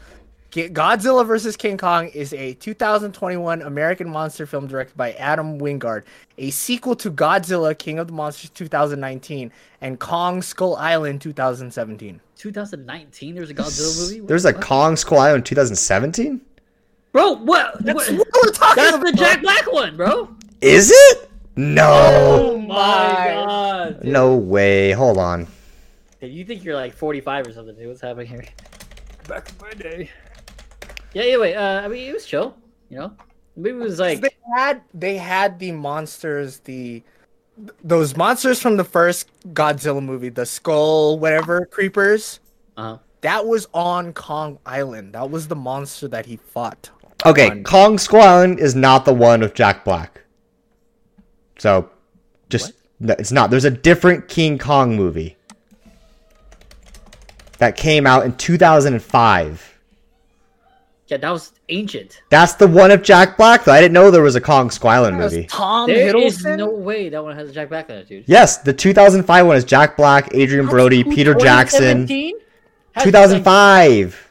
[0.52, 1.56] Ki- Godzilla vs.
[1.56, 6.04] King Kong is a 2021 American monster film directed by Adam Wingard,
[6.40, 9.52] a sequel to Godzilla King of the Monsters 2019
[9.82, 12.20] and Kong Skull Island 2017.
[12.36, 13.36] 2019.
[13.36, 14.22] There's a Godzilla movie.
[14.22, 14.54] What There's the a?
[14.62, 16.42] Kong Skull Island 2017.
[17.12, 17.34] bro.
[17.34, 17.84] What?
[17.84, 19.06] That's what- what we're talking That's about.
[19.06, 20.36] the Jack Black one, bro.
[20.62, 21.30] Is it?
[21.56, 21.84] No.
[21.92, 23.32] Oh, oh my my.
[23.34, 24.02] god.
[24.02, 24.12] dude.
[24.12, 24.92] No way.
[24.94, 25.46] Hold on.
[26.22, 27.76] Dude, You think you're like 45 or something?
[27.76, 27.88] Dude.
[27.88, 28.46] What's happening here?
[29.28, 30.10] Back in my day.
[31.14, 31.24] Yeah.
[31.24, 31.82] Anyway, Uh.
[31.82, 32.56] I mean, it was chill.
[32.90, 33.14] You know.
[33.56, 34.22] The movie was like.
[34.22, 37.04] they had they had the monsters the
[37.84, 42.40] those monsters from the first Godzilla movie, the skull whatever creepers.
[42.78, 42.98] Uh-huh.
[43.22, 45.14] That was on Kong Island.
[45.14, 46.90] That was the monster that he fought.
[47.26, 50.22] Okay, on- Kong Skull Island is not the one with Jack Black.
[51.58, 51.90] So,
[52.48, 52.72] just
[53.02, 53.50] no, it's not.
[53.50, 55.36] There's a different King Kong movie
[57.58, 59.79] that came out in 2005.
[61.10, 62.22] Yeah, that was ancient.
[62.30, 63.64] That's the one of Jack Black.
[63.64, 65.48] Though I didn't know there was a Kong Skull Island That was movie.
[65.48, 66.58] Tom There is Hiddleston.
[66.60, 68.26] no way that one has a Jack Black in it, dude.
[68.28, 72.06] Yes, the 2005 one is Jack Black, Adrien Brody, Peter Jackson.
[73.00, 74.29] 2005.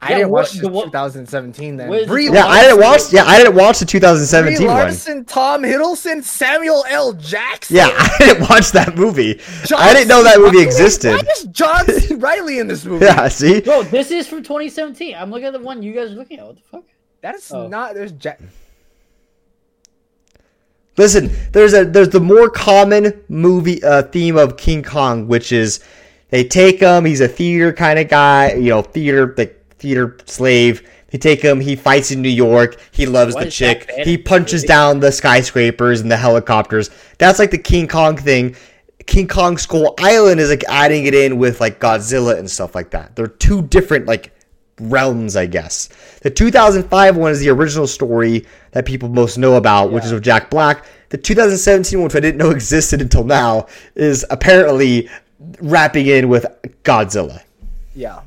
[0.00, 1.88] I Yeah, didn't what- watch the the what- 2017 then.
[1.88, 2.30] What is Brie?
[2.30, 3.12] Yeah, I didn't Larson- watch.
[3.12, 4.76] Yeah, I didn't watch the Brie 2017 one.
[4.76, 7.14] Larson, Tom Hiddleston, Samuel L.
[7.14, 7.74] Jackson.
[7.76, 9.40] Yeah, I didn't watch that movie.
[9.64, 11.10] John I didn't know that movie existed.
[11.14, 12.14] Why is John C.
[12.16, 13.06] Reilly in this movie?
[13.06, 13.60] Yeah, see.
[13.60, 15.16] Bro, this is from 2017.
[15.16, 16.46] I'm looking at the one you guys are looking at.
[16.46, 16.84] What the fuck?
[17.22, 17.66] That is Oh.
[17.66, 17.94] not.
[17.94, 18.38] There's Jack.
[20.96, 25.80] Listen, there's a there's the more common movie uh, theme of King Kong, which is
[26.30, 27.04] they take him.
[27.04, 30.88] He's a theater kind of guy, you know, theater like theater slave.
[31.10, 31.60] They take him.
[31.60, 32.78] He fights in New York.
[32.90, 33.90] He loves Why the chick.
[34.04, 36.90] He punches down the skyscrapers and the helicopters.
[37.18, 38.56] That's like the King Kong thing.
[39.06, 42.90] King Kong Skull Island is like adding it in with like Godzilla and stuff like
[42.90, 43.16] that.
[43.16, 44.32] They're two different like
[44.80, 45.88] realms, I guess.
[46.20, 50.22] The 2005 one is the original story that people most know about, which is with
[50.22, 50.84] Jack Black.
[51.08, 55.08] The 2017 one, which I didn't know existed until now, is apparently
[55.60, 56.44] wrapping in with
[56.84, 57.42] Godzilla.
[57.94, 58.20] Yeah.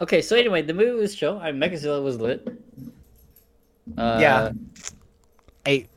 [0.00, 1.38] Okay, so anyway, the movie was chill.
[1.38, 2.46] I mean, Megazilla was lit.
[3.98, 4.52] Uh, Yeah.
[5.66, 5.88] Eight.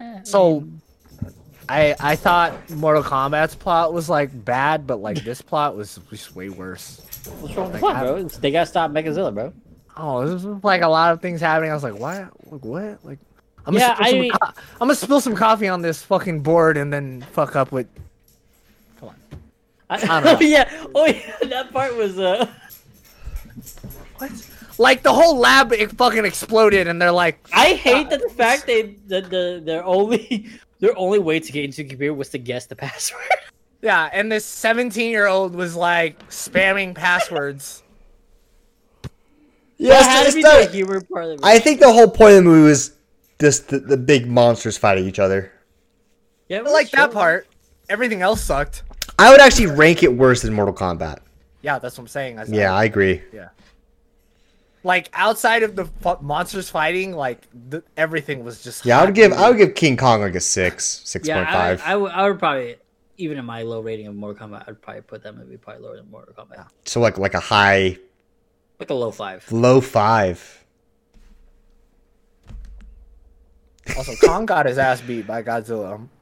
[0.00, 0.64] eh, so
[1.68, 6.34] I I thought Mortal Kombat's plot was like bad, but like this plot was just
[6.34, 7.00] way worse.
[7.40, 8.16] what's wrong with the like, plot, bro?
[8.16, 9.52] It's- They gotta stop Megazilla, bro.
[9.96, 11.70] Oh, this was like a lot of things happening.
[11.70, 12.28] I was like, what?
[12.50, 13.04] Like what?
[13.04, 13.18] Like
[13.66, 16.02] I'm gonna Yeah, spill I some mean- co- I'm gonna spill some coffee on this
[16.02, 17.86] fucking board and then fuck up with.
[18.98, 19.16] Come on.
[19.88, 20.36] I, don't know.
[20.36, 22.46] oh yeah, oh yeah, that part was uh.
[24.18, 24.30] What?
[24.78, 28.66] Like the whole lab it fucking exploded, and they're like, I hate that the fact
[28.66, 30.48] they the, the their only
[30.80, 33.22] their only way to get into the computer was to guess the password.
[33.82, 37.82] yeah, and this 17 year old was like spamming passwords.
[39.76, 41.40] Yes, that had it's the humor part of it.
[41.42, 42.94] I think the whole point of the movie was
[43.40, 45.52] just the, the big monsters fighting each other.
[46.48, 47.46] yeah, it I was like that part.
[47.88, 48.82] Everything else sucked.
[49.18, 51.18] I would actually rank it worse than Mortal Kombat.
[51.64, 52.38] Yeah, that's what I'm saying.
[52.38, 52.44] I.
[52.44, 53.22] Yeah, I agree.
[53.32, 53.48] Yeah.
[54.82, 58.84] Like outside of the fu- monsters fighting, like th- everything was just.
[58.84, 61.52] Yeah, I would give I would give King Kong like a six, six point I,
[61.76, 61.82] five.
[61.86, 62.76] I, would, I would probably
[63.16, 65.96] even in my low rating of Mortal Kombat, I'd probably put that movie probably lower
[65.96, 67.96] than Mortal Kombat, So like like a high
[68.78, 69.50] like a low five.
[69.50, 70.64] low five.
[73.96, 76.06] Also, Kong got his ass beat by Godzilla.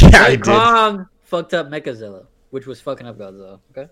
[0.00, 0.44] Yeah, I Hey, did.
[0.44, 3.58] Kong fucked up Mechazilla, which was fucking up Godzilla.
[3.70, 3.90] Okay,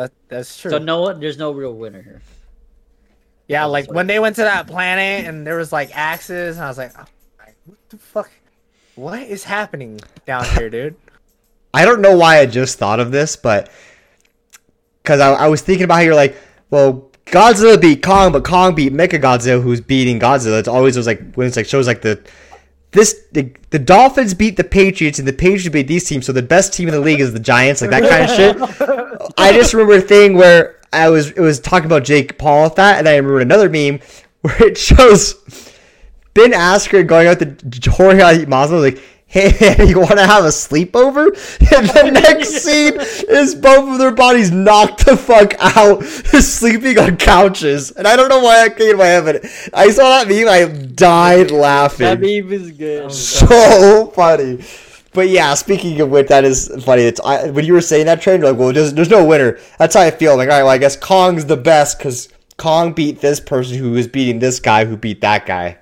[0.00, 0.70] That that's true.
[0.70, 2.22] so no one, there's no real winner here.
[3.48, 6.64] yeah, that's like when they went to that planet and there was like axes, and
[6.64, 7.04] I was like, oh,
[7.66, 8.30] what the fuck?
[8.94, 10.96] What is happening down here, dude?
[11.74, 13.70] I don't know why I just thought of this, but
[15.02, 16.34] because I, I was thinking about how you're like,
[16.70, 20.58] well, Godzilla beat Kong, but Kong beat Mechagodzilla, who's beating Godzilla.
[20.58, 22.24] It's always was like when it's like shows like the
[22.92, 26.42] this the, the Dolphins beat the Patriots and the Patriots beat these teams, so the
[26.42, 29.32] best team in the league is the Giants, like that kind of shit.
[29.38, 32.74] I just remember a thing where I was it was talking about Jake Paul with
[32.76, 34.00] that, and I remember another meme
[34.40, 35.34] where it shows
[36.34, 40.48] Ben Askren going out to Jorge Masvidal like, "Hey, man, you want to have a
[40.48, 41.28] sleepover?"
[41.76, 47.16] And the next scene is both of their bodies knocked the fuck out, sleeping on
[47.16, 47.92] couches.
[47.92, 50.48] And I don't know why I came to my head, but I saw that meme,
[50.48, 52.06] I died laughing.
[52.06, 53.04] That meme is good.
[53.04, 54.64] Oh, so funny.
[55.12, 57.02] But yeah, speaking of which, that is funny.
[57.02, 59.58] It's I, when you were saying that trend, you're like, well, there's, there's no winner.
[59.78, 60.32] That's how I feel.
[60.32, 63.78] I'm like, all right, well, I guess Kong's the best because Kong beat this person
[63.78, 65.78] who was beating this guy who beat that guy.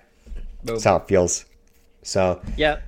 [0.64, 0.76] Boom.
[0.76, 1.44] That's how it feels.
[2.02, 2.78] So Yeah.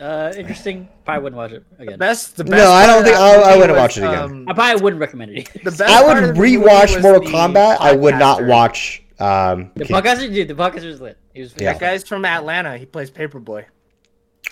[0.00, 1.98] Uh, interesting probably wouldn't watch it again.
[1.98, 2.36] Best.
[2.36, 4.18] The best No, I don't think- I- I wouldn't was, watch it again.
[4.18, 5.52] um, I probably wouldn't recommend it.
[5.52, 7.76] the best I would of the rewatch Mortal Kombat.
[7.80, 9.02] I would not watch.
[9.18, 10.48] Um, The King- podcaster, dude.
[10.48, 11.18] The podcaster is lit.
[11.34, 11.54] He was.
[11.58, 11.72] Yeah.
[11.72, 12.78] That guy's from Atlanta.
[12.78, 13.66] He plays Paperboy.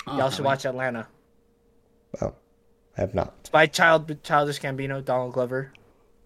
[0.06, 0.52] Oh, Y'all should man.
[0.52, 1.08] watch Atlanta.
[2.20, 2.34] oh,
[2.96, 3.34] I have not.
[3.40, 5.72] It's by Child Childish Gambino, Donald Glover.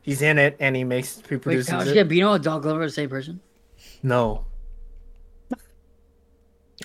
[0.00, 2.08] He's in it and he makes he Wait, produces Childish it.
[2.08, 3.40] Gambino and Donald Glover are the same person?
[4.02, 4.44] No.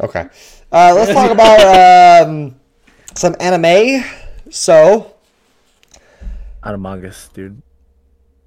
[0.01, 0.27] Okay.
[0.71, 2.55] Uh, let's talk about um,
[3.15, 4.03] some anime.
[4.49, 5.13] So
[6.63, 7.61] Animagus, dude.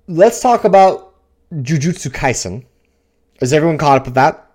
[0.09, 1.15] let's talk about
[1.53, 2.65] Jujutsu Kaisen.
[3.41, 4.51] Is everyone caught up with that?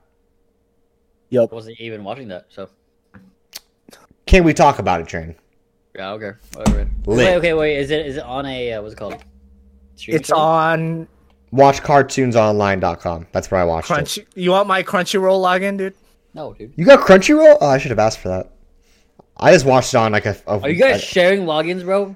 [1.30, 1.50] Yep.
[1.52, 2.70] I wasn't even watching that, so
[4.26, 5.36] Can we talk about it, Train?
[5.96, 6.88] yeah, okay, whatever.
[7.06, 7.18] Lit.
[7.18, 7.78] Wait, okay, wait.
[7.78, 9.24] Is it is it on a uh, what's it called?
[9.96, 10.40] Streaming It's service?
[10.40, 11.08] on
[11.54, 13.28] WatchCartoonsOnline.com.
[13.32, 14.28] That's where I watched it.
[14.36, 15.94] You want my Crunchyroll login, dude?
[16.36, 16.74] No, dude.
[16.76, 17.58] You got Crunchyroll?
[17.62, 18.52] Oh, I should have asked for that.
[19.38, 20.36] I just watched it on like a.
[20.48, 22.16] a Are you guys sharing logins, bro?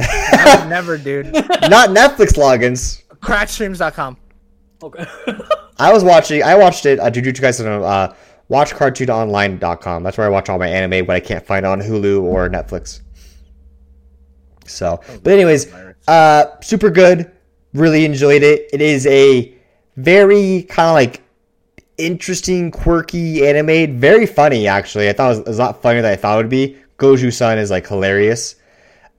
[0.00, 1.26] I never, dude.
[1.32, 3.02] not Netflix logins.
[3.20, 4.16] Crackstreams.com.
[4.82, 5.04] Okay.
[5.78, 6.42] I was watching.
[6.42, 6.98] I watched it.
[6.98, 8.14] Uh, Jujutsu Kaisen on uh,
[8.50, 10.02] WatchCartoonOnline.com.
[10.02, 13.02] That's where I watch all my anime, but I can't find on Hulu or Netflix.
[14.66, 15.72] So, but anyways,
[16.06, 17.30] uh, super good.
[17.74, 18.68] Really enjoyed it.
[18.72, 19.54] It is a
[19.96, 21.22] very kind of like
[21.98, 23.98] interesting, quirky anime.
[23.98, 25.08] Very funny, actually.
[25.08, 26.78] I thought it was, it was a lot funnier than I thought it would be.
[26.98, 28.56] Gojo San is like hilarious.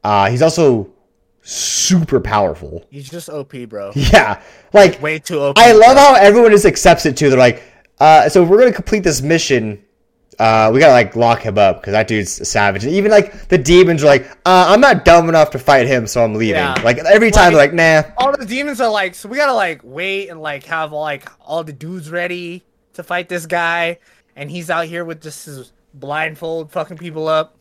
[0.03, 0.91] Uh, he's also
[1.41, 2.85] super powerful.
[2.89, 3.91] He's just OP, bro.
[3.95, 4.41] Yeah,
[4.73, 5.57] like Way too OP.
[5.57, 7.29] I love how everyone just accepts it too.
[7.29, 7.63] They're like,
[7.99, 9.83] uh, so we're gonna complete this mission,
[10.39, 12.85] uh, we gotta like lock him up because that dude's a savage.
[12.85, 16.07] And even like the demons are like, uh, I'm not dumb enough to fight him,
[16.07, 16.55] so I'm leaving.
[16.55, 16.81] Yeah.
[16.81, 18.03] Like every time they're like, nah.
[18.17, 21.63] all the demons are like, so we gotta like wait and like have like all
[21.65, 22.63] the dudes ready
[22.99, 23.97] to fight this guy,
[24.35, 27.55] and he's out here with just his blindfold fucking people up.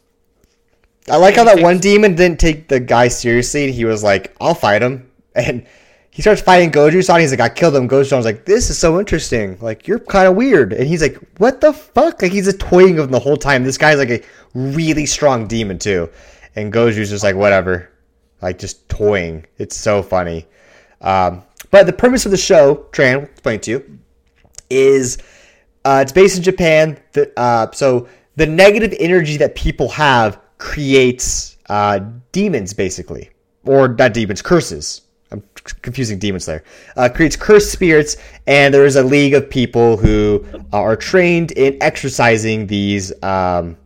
[1.10, 3.64] I like how that one demon didn't take the guy seriously.
[3.64, 5.66] and He was like, I'll fight him, and
[6.10, 7.20] he starts fighting Gojo San.
[7.20, 7.88] He's like, I killed him.
[7.88, 9.56] Gojo San's like, this is so interesting.
[9.60, 12.20] Like you're kind of weird, and he's like, what the fuck?
[12.20, 13.64] Like he's a toying with him the whole time.
[13.64, 14.22] This guy's like a
[14.54, 16.10] really strong demon too,
[16.56, 17.88] and Gojo's just like whatever,
[18.42, 19.46] like just toying.
[19.58, 20.46] It's so funny.
[21.00, 23.97] Um, but the premise of the show, Tran, explain to you,
[24.70, 25.18] is
[25.84, 26.98] uh, it's based in Japan.
[27.12, 32.00] The, uh, so the negative energy that people have creates uh,
[32.32, 33.30] demons, basically,
[33.64, 35.02] or not demons, curses.
[35.30, 35.42] I'm
[35.82, 36.64] confusing demons there.
[36.96, 38.16] Uh, creates cursed spirits,
[38.46, 43.76] and there is a league of people who are trained in exorcising these um,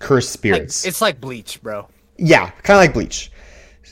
[0.00, 0.86] cursed spirits.
[0.86, 1.88] It's like Bleach, bro.
[2.16, 3.30] Yeah, kind of like Bleach.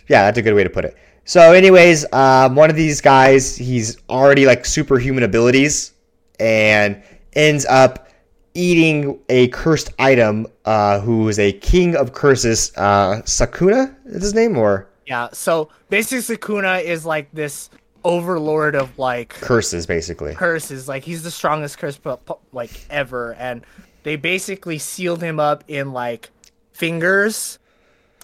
[0.08, 0.96] Yeah, that's a good way to put it.
[1.24, 5.93] So, anyways, um, one of these guys, he's already like superhuman abilities,
[6.40, 7.02] and
[7.34, 8.08] ends up
[8.54, 10.46] eating a cursed item.
[10.64, 12.72] Uh, who is a king of curses?
[12.76, 15.28] Uh, Sukuna is his name, or Yeah.
[15.32, 17.70] So basically, Sukuna is like this
[18.04, 20.34] overlord of like curses, basically.
[20.34, 20.88] curses.
[20.88, 22.18] Like he's the strongest curse pu-
[22.52, 23.64] like ever, and
[24.04, 26.30] they basically sealed him up in like
[26.72, 27.58] fingers,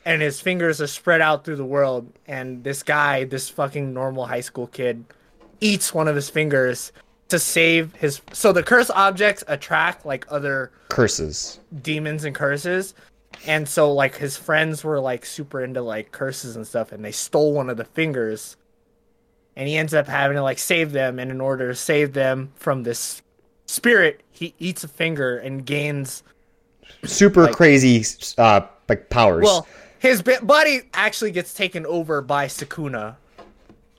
[0.05, 2.11] and his fingers are spread out through the world.
[2.27, 5.05] And this guy, this fucking normal high school kid,
[5.61, 6.93] eats one of his fingers
[7.31, 8.21] to save his.
[8.33, 11.61] So the curse objects attract like other Curses.
[11.83, 12.95] demons and curses.
[13.47, 17.13] And so like his friends were like super into like curses and stuff and they
[17.13, 18.57] stole one of the fingers.
[19.57, 22.53] And he ends up having to like save them and in order to save them
[22.57, 23.23] from this
[23.67, 26.23] spirit, he eats a finger and gains
[27.05, 28.05] Super crazy,
[28.37, 29.45] uh, like powers.
[29.45, 29.67] well,
[30.01, 33.17] his buddy actually gets taken over by Sukuna.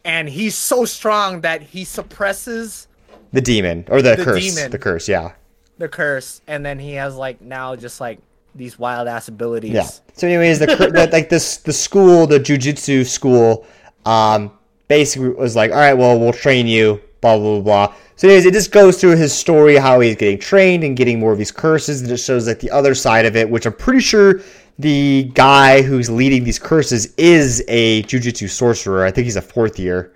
[0.03, 2.87] And he's so strong that he suppresses
[3.33, 4.55] the demon or the, the curse.
[4.55, 4.71] demon.
[4.71, 5.07] The curse.
[5.07, 5.33] Yeah.
[5.77, 8.19] the curse and then he has like now just like
[8.53, 9.71] these wild ass abilities.
[9.71, 9.87] Yeah.
[10.13, 13.65] So, anyways, the, the like this the school, the jujutsu school,
[14.05, 14.51] um,
[14.87, 17.87] basically was like, all right, well, we'll train you, blah blah blah.
[17.87, 17.95] blah.
[18.17, 21.31] So, anyways, it just goes through his story, how he's getting trained and getting more
[21.31, 24.01] of these curses, and it shows like the other side of it, which I'm pretty
[24.01, 24.41] sure
[24.77, 29.05] the guy who's leading these curses is a jujutsu sorcerer.
[29.05, 30.13] I think he's a fourth year,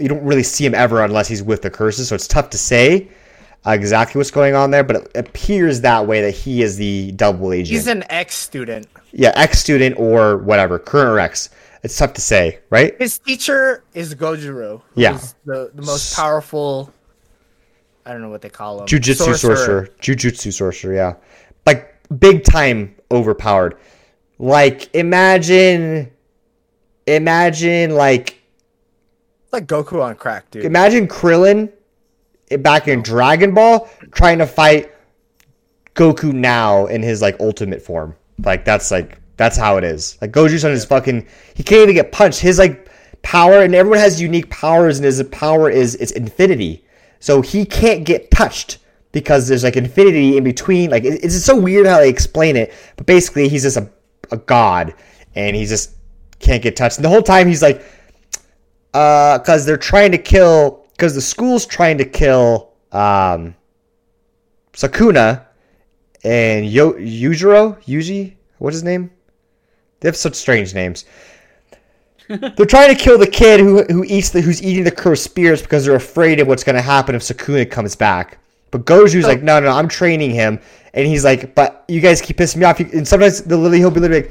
[0.00, 2.58] you don't really see him ever unless he's with the curses, so it's tough to
[2.58, 3.08] say
[3.66, 4.82] exactly what's going on there.
[4.82, 8.88] But it appears that way that he is the double agent He's an ex student.
[9.12, 11.50] yeah, ex student or whatever, current or ex.
[11.82, 12.94] It's tough to say, right?
[12.98, 14.82] His teacher is Gojiro.
[14.94, 15.18] Yeah.
[15.46, 16.92] the, the most powerful.
[18.04, 18.86] I don't know what they call him.
[18.86, 19.88] Jujutsu sorcerer.
[20.00, 21.14] Jujutsu sorcerer, yeah.
[21.66, 23.78] Like big time overpowered.
[24.38, 26.10] Like imagine
[27.06, 28.39] imagine like
[29.52, 30.64] like Goku on crack, dude.
[30.64, 31.72] imagine Krillin
[32.60, 34.92] back in Dragon Ball trying to fight
[35.94, 38.14] Goku now in his like ultimate form.
[38.44, 40.18] Like that's like That's how it is.
[40.20, 41.26] Like Gojo-san is fucking.
[41.54, 42.40] He can't even get punched.
[42.40, 42.88] His like
[43.22, 46.84] power, and everyone has unique powers, and his power is it's infinity.
[47.20, 48.78] So he can't get touched
[49.12, 50.90] because there's like infinity in between.
[50.90, 52.72] Like it- it's just so weird how they explain it.
[52.96, 53.88] But basically, he's just a
[54.30, 54.94] a god,
[55.34, 55.90] and he just
[56.38, 56.96] can't get touched.
[56.96, 57.82] And the whole time he's like,
[58.94, 63.54] uh, because they're trying to kill, because the school's trying to kill um
[64.72, 65.44] Sukuna
[66.24, 68.34] and Yo Yujiro Yuji.
[68.58, 69.10] What's his name?
[70.00, 71.04] They have such strange names.
[72.28, 75.62] they're trying to kill the kid who who eats the who's eating the cursed spears
[75.62, 78.38] because they're afraid of what's going to happen if Sakuna comes back.
[78.70, 80.60] But Gojo's like, no, no, no, I'm training him,
[80.94, 82.78] and he's like, but you guys keep pissing me off.
[82.78, 84.30] And sometimes the Lily he'll be like,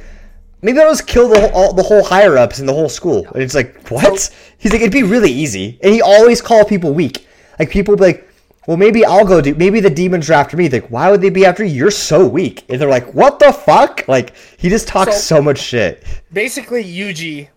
[0.61, 3.25] maybe I'll just kill the whole, all, the whole higher ups in the whole school.
[3.33, 4.35] And it's like, what?
[4.57, 7.27] he's like, it'd be really easy, and he always call people weak.
[7.57, 8.25] Like people be like,
[8.67, 9.55] well, maybe I'll go do.
[9.55, 10.69] Maybe the demons are after me.
[10.69, 11.73] Like, why would they be after you?
[11.73, 12.65] You're so weak.
[12.69, 14.07] And they're like, what the fuck?
[14.07, 16.03] Like, he just talks So- so much shit.
[16.31, 17.47] basically Yuji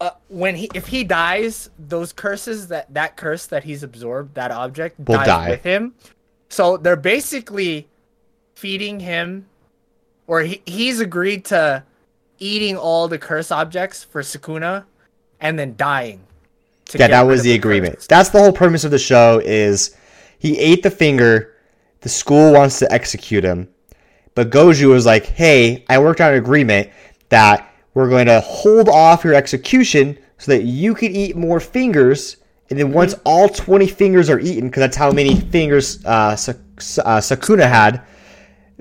[0.00, 4.50] uh, when he if he dies those curses that that curse that he's absorbed that
[4.50, 5.50] object Will die.
[5.50, 5.94] with him
[6.48, 7.86] so they're basically
[8.54, 9.46] feeding him
[10.26, 11.82] or he, he's agreed to
[12.40, 14.84] eating all the curse objects for Sukuna
[15.40, 16.20] and then dying
[16.94, 17.94] Yeah, that was the agreement.
[17.94, 18.06] curses.
[18.08, 19.94] That's the whole premise of the show is
[20.38, 21.54] he ate the finger,
[22.00, 23.68] the school wants to execute him,
[24.34, 26.88] but Gojo was like, "Hey, I worked out an agreement
[27.28, 32.36] that we're going to hold off your execution so that you can eat more fingers,
[32.70, 36.52] and then once all 20 fingers are eaten, because that's how many fingers uh, Sa-
[36.78, 38.00] Sa- uh, Sukuna had,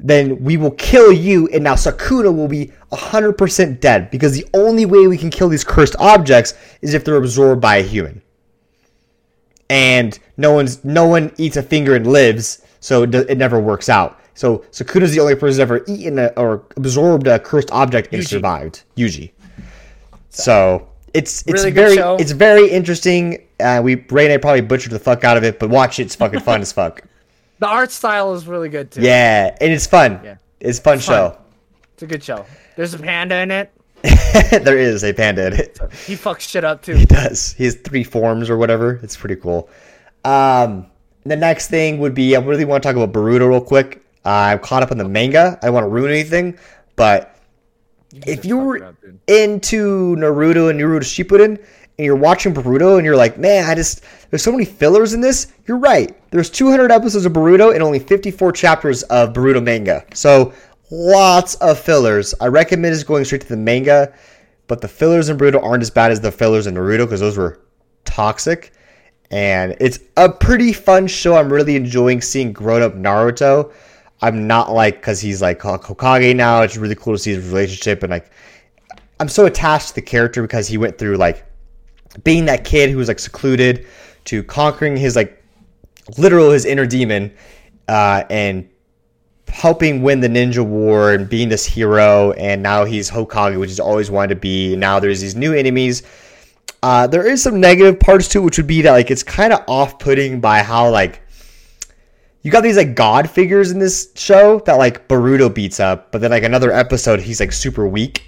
[0.01, 4.85] then we will kill you, and now Sukuna will be 100% dead because the only
[4.85, 8.21] way we can kill these cursed objects is if they're absorbed by a human.
[9.69, 13.87] And no one's no one eats a finger and lives, so it, it never works
[13.87, 14.19] out.
[14.33, 18.23] So Sukuna's the only person who's ever eaten a, or absorbed a cursed object and
[18.23, 18.27] Yuji.
[18.27, 18.83] survived.
[18.97, 19.31] Yuji.
[20.29, 23.45] So it's it's Really very it's very interesting.
[23.59, 26.03] Uh, we Ray and I probably butchered the fuck out of it, but watch it.
[26.03, 27.03] It's fucking fun as fuck.
[27.59, 30.19] The art style is really good too Yeah, and it's fun.
[30.23, 30.37] Yeah.
[30.59, 31.01] It's a fun fun.
[31.01, 31.37] show.
[31.93, 32.45] it's a good show
[32.75, 33.71] there's a panda in it
[34.63, 35.77] there is a panda in it.
[36.07, 37.53] he fucks shit up too He does.
[37.53, 38.97] He has three forms or whatever.
[39.03, 39.69] It's pretty cool.
[40.23, 40.85] Um,
[41.25, 44.01] the next thing would be I really want to talk about Boruto real quick.
[44.25, 45.59] Uh, I'm caught up on the manga.
[45.61, 46.57] I don't want to ruin anything,
[46.95, 47.35] but
[48.25, 48.95] if you were
[49.27, 51.61] into Naruto and Naruto Shippuden
[51.99, 55.19] and you're watching Boruto and you're like, man, I just there's so many fillers in
[55.19, 55.47] this.
[55.67, 56.15] You're right.
[56.31, 60.05] There's 200 episodes of Boruto and only 54 chapters of Boruto manga.
[60.13, 60.53] So
[60.91, 62.33] lots of fillers.
[62.39, 64.13] I recommend just going straight to the manga,
[64.67, 67.37] but the fillers in Boruto aren't as bad as the fillers in Naruto because those
[67.37, 67.59] were
[68.05, 68.71] toxic.
[69.29, 71.35] And it's a pretty fun show.
[71.35, 73.73] I'm really enjoying seeing grown up Naruto.
[74.21, 76.61] I'm not like because he's like Hokage now.
[76.61, 78.31] It's really cool to see his relationship and like
[79.19, 81.45] I'm so attached to the character because he went through like
[82.23, 83.85] being that kid who was like secluded
[84.25, 85.43] to conquering his like
[86.17, 87.31] literal his inner demon
[87.87, 88.69] uh, and
[89.47, 93.79] helping win the ninja war and being this hero and now he's Hokage which he's
[93.79, 96.03] always wanted to be now there's these new enemies.
[96.81, 99.51] Uh, there is some negative parts to it which would be that like it's kind
[99.51, 101.21] of off-putting by how like
[102.41, 106.21] you got these like god figures in this show that like Boruto beats up but
[106.21, 108.23] then like another episode he's like super weak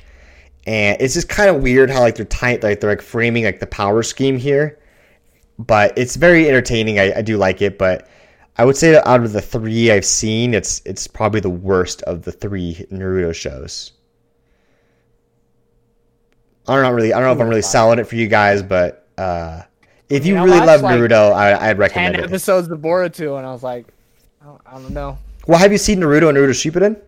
[0.67, 3.59] and it's just kind of weird how like they're tight like they're like framing like
[3.59, 4.77] the power scheme here.
[5.59, 6.99] But it's very entertaining.
[6.99, 8.07] I, I do like it but
[8.57, 12.01] i would say that out of the three i've seen it's it's probably the worst
[12.03, 13.93] of the three naruto shows.
[16.67, 18.61] I don't know really i don't know if i'm really selling it for you guys
[18.61, 19.61] but uh
[20.09, 22.23] if you really love like, naruto I, i'd 10 recommend it.
[22.25, 23.87] episodes of Boruto and I was like
[24.41, 25.17] I don't, I don't know.
[25.47, 26.99] Well have you seen naruto and naruto shippuden?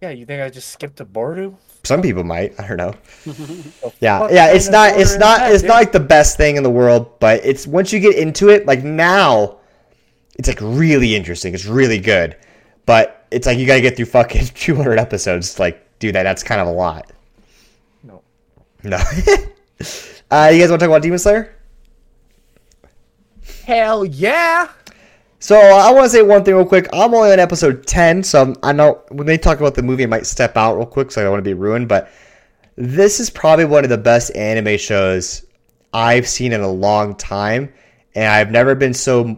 [0.00, 1.54] Yeah you think I just skipped to Boruto
[1.84, 2.58] Some people might.
[2.60, 2.94] I don't know.
[4.00, 4.52] Yeah, yeah.
[4.52, 4.98] It's not.
[4.98, 5.50] It's not.
[5.52, 8.48] It's not like the best thing in the world, but it's once you get into
[8.48, 9.58] it, like now,
[10.38, 11.54] it's like really interesting.
[11.54, 12.36] It's really good,
[12.86, 15.54] but it's like you got to get through fucking 200 episodes.
[15.54, 16.22] to, Like, do that.
[16.24, 17.12] That's kind of a lot.
[18.02, 18.22] No.
[18.82, 18.96] No.
[20.30, 21.54] uh, you guys want to talk about Demon Slayer?
[23.64, 24.68] Hell yeah!
[25.42, 26.86] So I want to say one thing real quick.
[26.92, 30.06] I'm only on episode 10, so I'm- know when they talk about the movie, I
[30.06, 31.88] might step out real quick, so I don't want to be ruined.
[31.88, 32.08] But
[32.76, 35.44] this is probably one of the best anime shows
[35.92, 37.72] I've seen in a long time,
[38.14, 39.36] and I've never been so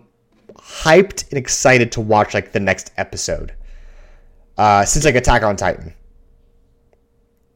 [0.59, 3.55] hyped and excited to watch like the next episode
[4.59, 5.95] uh, since like Attack on Titan.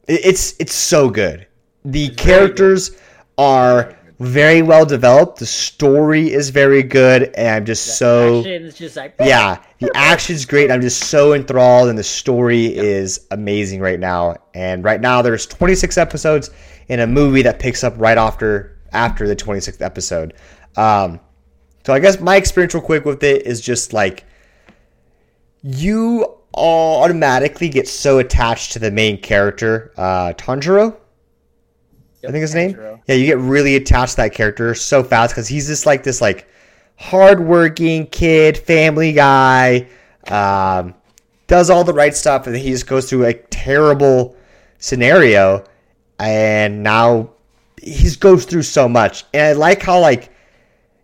[0.07, 1.45] It- It's it's so good.
[1.85, 2.91] The characters
[3.37, 5.39] are very well developed.
[5.39, 9.61] The story is very good, and I'm just so Action is just like yeah.
[9.79, 10.69] The action's great.
[10.69, 14.35] I'm just so enthralled, and the story is amazing right now.
[14.53, 16.49] And right now, there's 26 episodes
[16.89, 20.33] in a movie that picks up right after after the 26th episode.
[20.75, 21.19] Um,
[21.85, 24.25] so I guess my experience, real quick, with it is just like
[25.61, 30.97] you automatically get so attached to the main character, uh, Tanjiro.
[32.27, 32.77] I think his name.
[33.07, 36.21] Yeah, you get really attached to that character so fast because he's just like this
[36.21, 36.47] like
[36.97, 39.87] hardworking kid, family guy,
[40.27, 40.93] um,
[41.47, 44.35] does all the right stuff, and he just goes through a terrible
[44.79, 45.63] scenario,
[46.19, 47.29] and now
[47.81, 49.25] he goes through so much.
[49.33, 50.31] And I like how like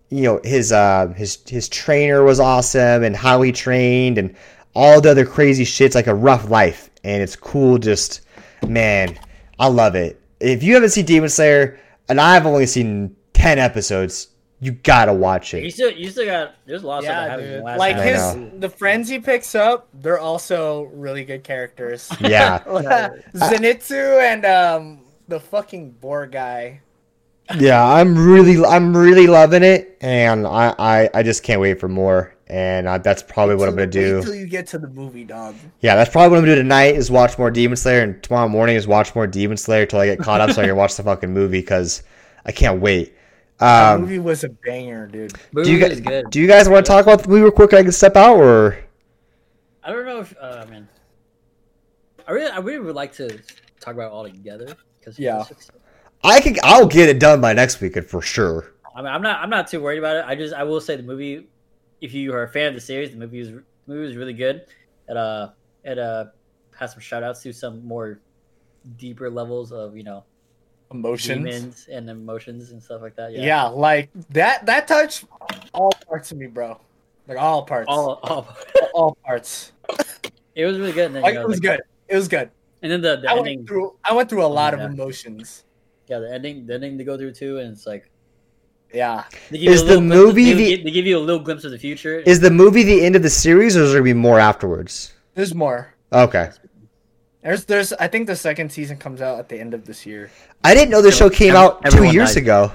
[0.09, 4.35] you know his uh, his his trainer was awesome and how he trained and
[4.75, 8.21] all the other crazy shit's like a rough life and it's cool just
[8.67, 9.17] man
[9.57, 14.29] i love it if you haven't seen demon slayer and i've only seen 10 episodes
[14.61, 16.55] you gotta watch You it still, you still got.
[16.65, 17.63] There's a lot of stuff that Yeah, happens in dude.
[17.77, 22.09] Like I his the friends he picks up, they're also really good characters.
[22.21, 22.59] yeah
[23.35, 26.81] Zenitsu and um the fucking boar guy.
[27.59, 31.87] yeah i'm really i'm really loving it and i i, I just can't wait for
[31.87, 35.23] more and uh, that's probably what i'm gonna do Until you get to the movie,
[35.23, 35.55] dog.
[35.81, 38.47] yeah that's probably what i'm gonna do tonight is watch more demon slayer and tomorrow
[38.47, 40.95] morning is watch more demon slayer till i get caught up so i can watch
[40.95, 42.03] the fucking movie because
[42.45, 43.13] i can't wait
[43.57, 45.33] The um movie was a banger, dude.
[45.33, 46.29] do you Movie is guys good.
[46.29, 48.37] do you guys want to talk about the movie real quick i can step out
[48.37, 48.77] or
[49.83, 50.87] I don't know if uh, man.
[52.27, 53.39] I really, I really would like to
[53.79, 55.43] talk about it all together because Yeah.
[56.23, 58.73] I can I'll get it done by next weekend for sure.
[58.95, 60.25] I mean, I'm not, I'm not too worried about it.
[60.25, 61.45] I just, I will say the movie.
[62.01, 64.33] If you are a fan of the series, the movie was, the movie was really
[64.33, 64.65] good.
[65.07, 65.49] It uh,
[65.83, 66.25] it uh,
[66.77, 68.19] has some shout outs to some more
[68.97, 70.23] deeper levels of you know
[70.91, 71.87] Emotions.
[71.91, 73.31] and emotions and stuff like that.
[73.33, 73.41] Yeah.
[73.43, 75.25] Yeah, like that that touched
[75.73, 76.79] all parts of me, bro.
[77.27, 77.87] Like all parts.
[77.89, 78.47] all, all.
[78.93, 79.71] all parts.
[80.53, 81.07] it was really good.
[81.07, 81.81] And then, Like you it was like- good.
[82.07, 82.51] It was good.
[82.83, 84.85] And then the, the I ending, went through I went through a lot Yeah.
[84.85, 85.63] of emotions.
[86.07, 88.11] yeah, the ending, the ending to go through too, and it's like
[88.93, 89.23] Yeah.
[89.51, 91.41] they give Is the little glimpse of- movie they, the- they give you a little
[91.43, 92.19] glimpse of the future.
[92.19, 95.13] Is the movie the end of the series or is there gonna be more afterwards?
[95.33, 95.93] There's more.
[96.13, 96.49] Okay.
[97.43, 100.31] There's there's I think the second season comes out at the end of this year.
[100.63, 102.43] I didn't know the show came out two years died.
[102.43, 102.71] ago.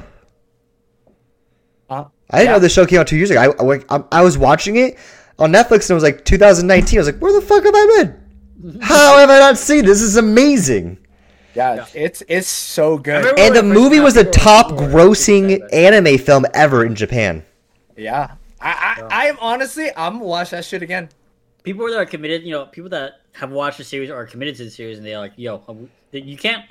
[1.89, 2.05] Huh?
[2.31, 2.53] I didn't Yeah.
[2.53, 3.41] know the show came out two years ago.
[3.59, 4.97] I, I, I- I was watching it
[5.39, 6.99] on Netflix and it was like 2019.
[6.99, 8.79] I was like, where the fuck have I been?
[8.83, 9.99] How have I not seen this?
[10.01, 10.99] This is amazing.
[11.55, 13.17] Yeah, it's it's so good.
[13.17, 16.85] And the when it first movie was the top like, "Oh, grossing anime film ever
[16.85, 17.45] in Japan.
[17.97, 18.33] Yeah.
[18.61, 21.09] I, I I'm honestly I'm gonna watch that shit again.
[21.63, 24.57] people that are committed, you know, people that have watched the series or are committed
[24.57, 26.65] to the series, and they're like, "Yo, um, you can't."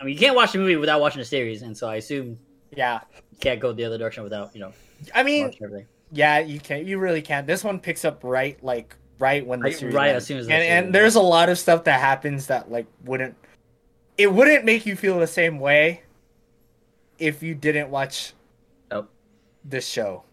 [0.00, 2.38] I mean, you can't watch the movie without watching the series, and so I assume
[2.76, 3.00] Yeah.
[3.32, 4.72] you can't go the other direction without, you know,
[5.14, 5.52] I mean,
[6.12, 6.84] yeah, you can't.
[6.86, 7.46] you really can't.
[7.46, 10.22] This one picks up right like right when the Right- series right ends.
[10.22, 12.70] as soon as the and, series and there's a lot of stuff that happens that
[12.70, 13.34] like wouldn't
[14.18, 16.02] it wouldn't make you feel the same way
[17.18, 18.32] if you didn't watch
[18.90, 19.06] Oh.
[19.64, 20.24] this show.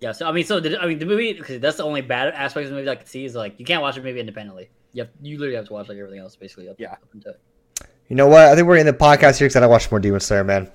[0.00, 2.32] Yeah, so I mean, so the, I mean, the movie because that's the only bad
[2.32, 4.70] aspect of the movie I can see is like you can't watch a movie independently.
[4.92, 6.68] You have, you literally have to watch like everything else basically.
[6.68, 6.92] Up, Yeah.
[6.92, 7.34] up until
[8.08, 8.42] You know what?
[8.46, 10.70] I think we're in the podcast here because I gotta watch more Demon Slayer, man.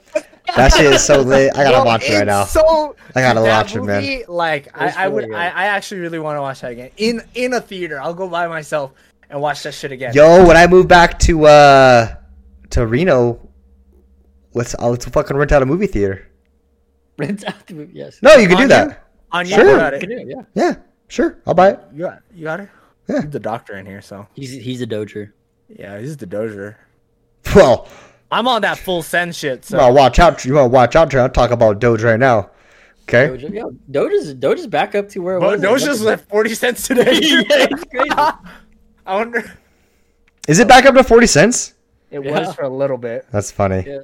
[0.57, 1.53] That shit is so lit.
[1.57, 2.43] I gotta Bro, watch it right now.
[2.43, 4.23] So I gotta that watch it, man.
[4.27, 5.31] Like It's I, I would.
[5.33, 7.99] I, I actually really want to watch that again in in a theater.
[8.01, 8.91] I'll go by myself
[9.33, 10.13] and watch that shit again.
[10.13, 12.15] Yo, when I move back to uh
[12.69, 13.39] to Reno,
[14.53, 16.27] let's uh, let's fucking rent out a movie theater.
[17.17, 17.93] rent out the movie.
[17.95, 18.19] Yes.
[18.21, 19.07] No, you can On do that.
[19.31, 19.71] On you, Sure.
[19.71, 20.15] you got can it.
[20.15, 20.43] do it, yeah.
[20.53, 20.75] Yeah,
[21.07, 21.39] sure.
[21.47, 21.79] I'll buy it.
[21.93, 22.69] You got, you got it.
[23.09, 23.21] Yeah.
[23.21, 25.33] He's the doctor in here, so He's he's a doger.
[25.67, 26.75] yeah, he's the dozer.
[27.55, 27.87] Well,
[28.31, 29.65] I'm on that full send shit.
[29.65, 30.45] So well, watch out.
[30.45, 31.13] You want to watch out.
[31.13, 32.49] I'll talk about Doge right now.
[33.03, 33.27] Okay.
[33.27, 35.83] Doja, yeah, Doja's Doja's back up to where it but was.
[35.83, 37.11] Doja's at forty cents today.
[37.21, 38.31] yeah, it's crazy.
[39.05, 39.43] I wonder.
[40.47, 41.73] Is it back up to forty cents?
[42.11, 42.39] It Yeah.
[42.39, 43.25] was for a little bit.
[43.31, 43.83] That's funny.
[43.87, 43.99] Yeah,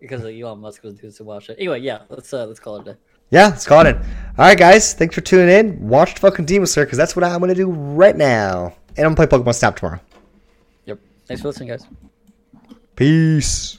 [0.00, 1.56] because like, Elon Musk was doing some wild shit.
[1.58, 2.98] Anyway, yeah, let's uh, let's call it a day.
[3.30, 3.88] Yeah, let's call it.
[3.88, 3.96] In.
[3.96, 4.04] All
[4.38, 4.94] right, guys.
[4.94, 5.88] Thanks for tuning in.
[5.88, 8.74] Watch the fucking Demon Slayer because that's what I'm gonna do right now.
[8.96, 10.00] And I'm gonna play Pokemon Snap tomorrow.
[10.86, 10.98] Yep.
[11.26, 11.86] Thanks for listening, guys.
[12.96, 13.78] Peace.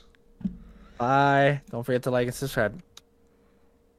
[0.98, 1.62] Bye.
[1.72, 2.82] Don't forget to like and subscribe.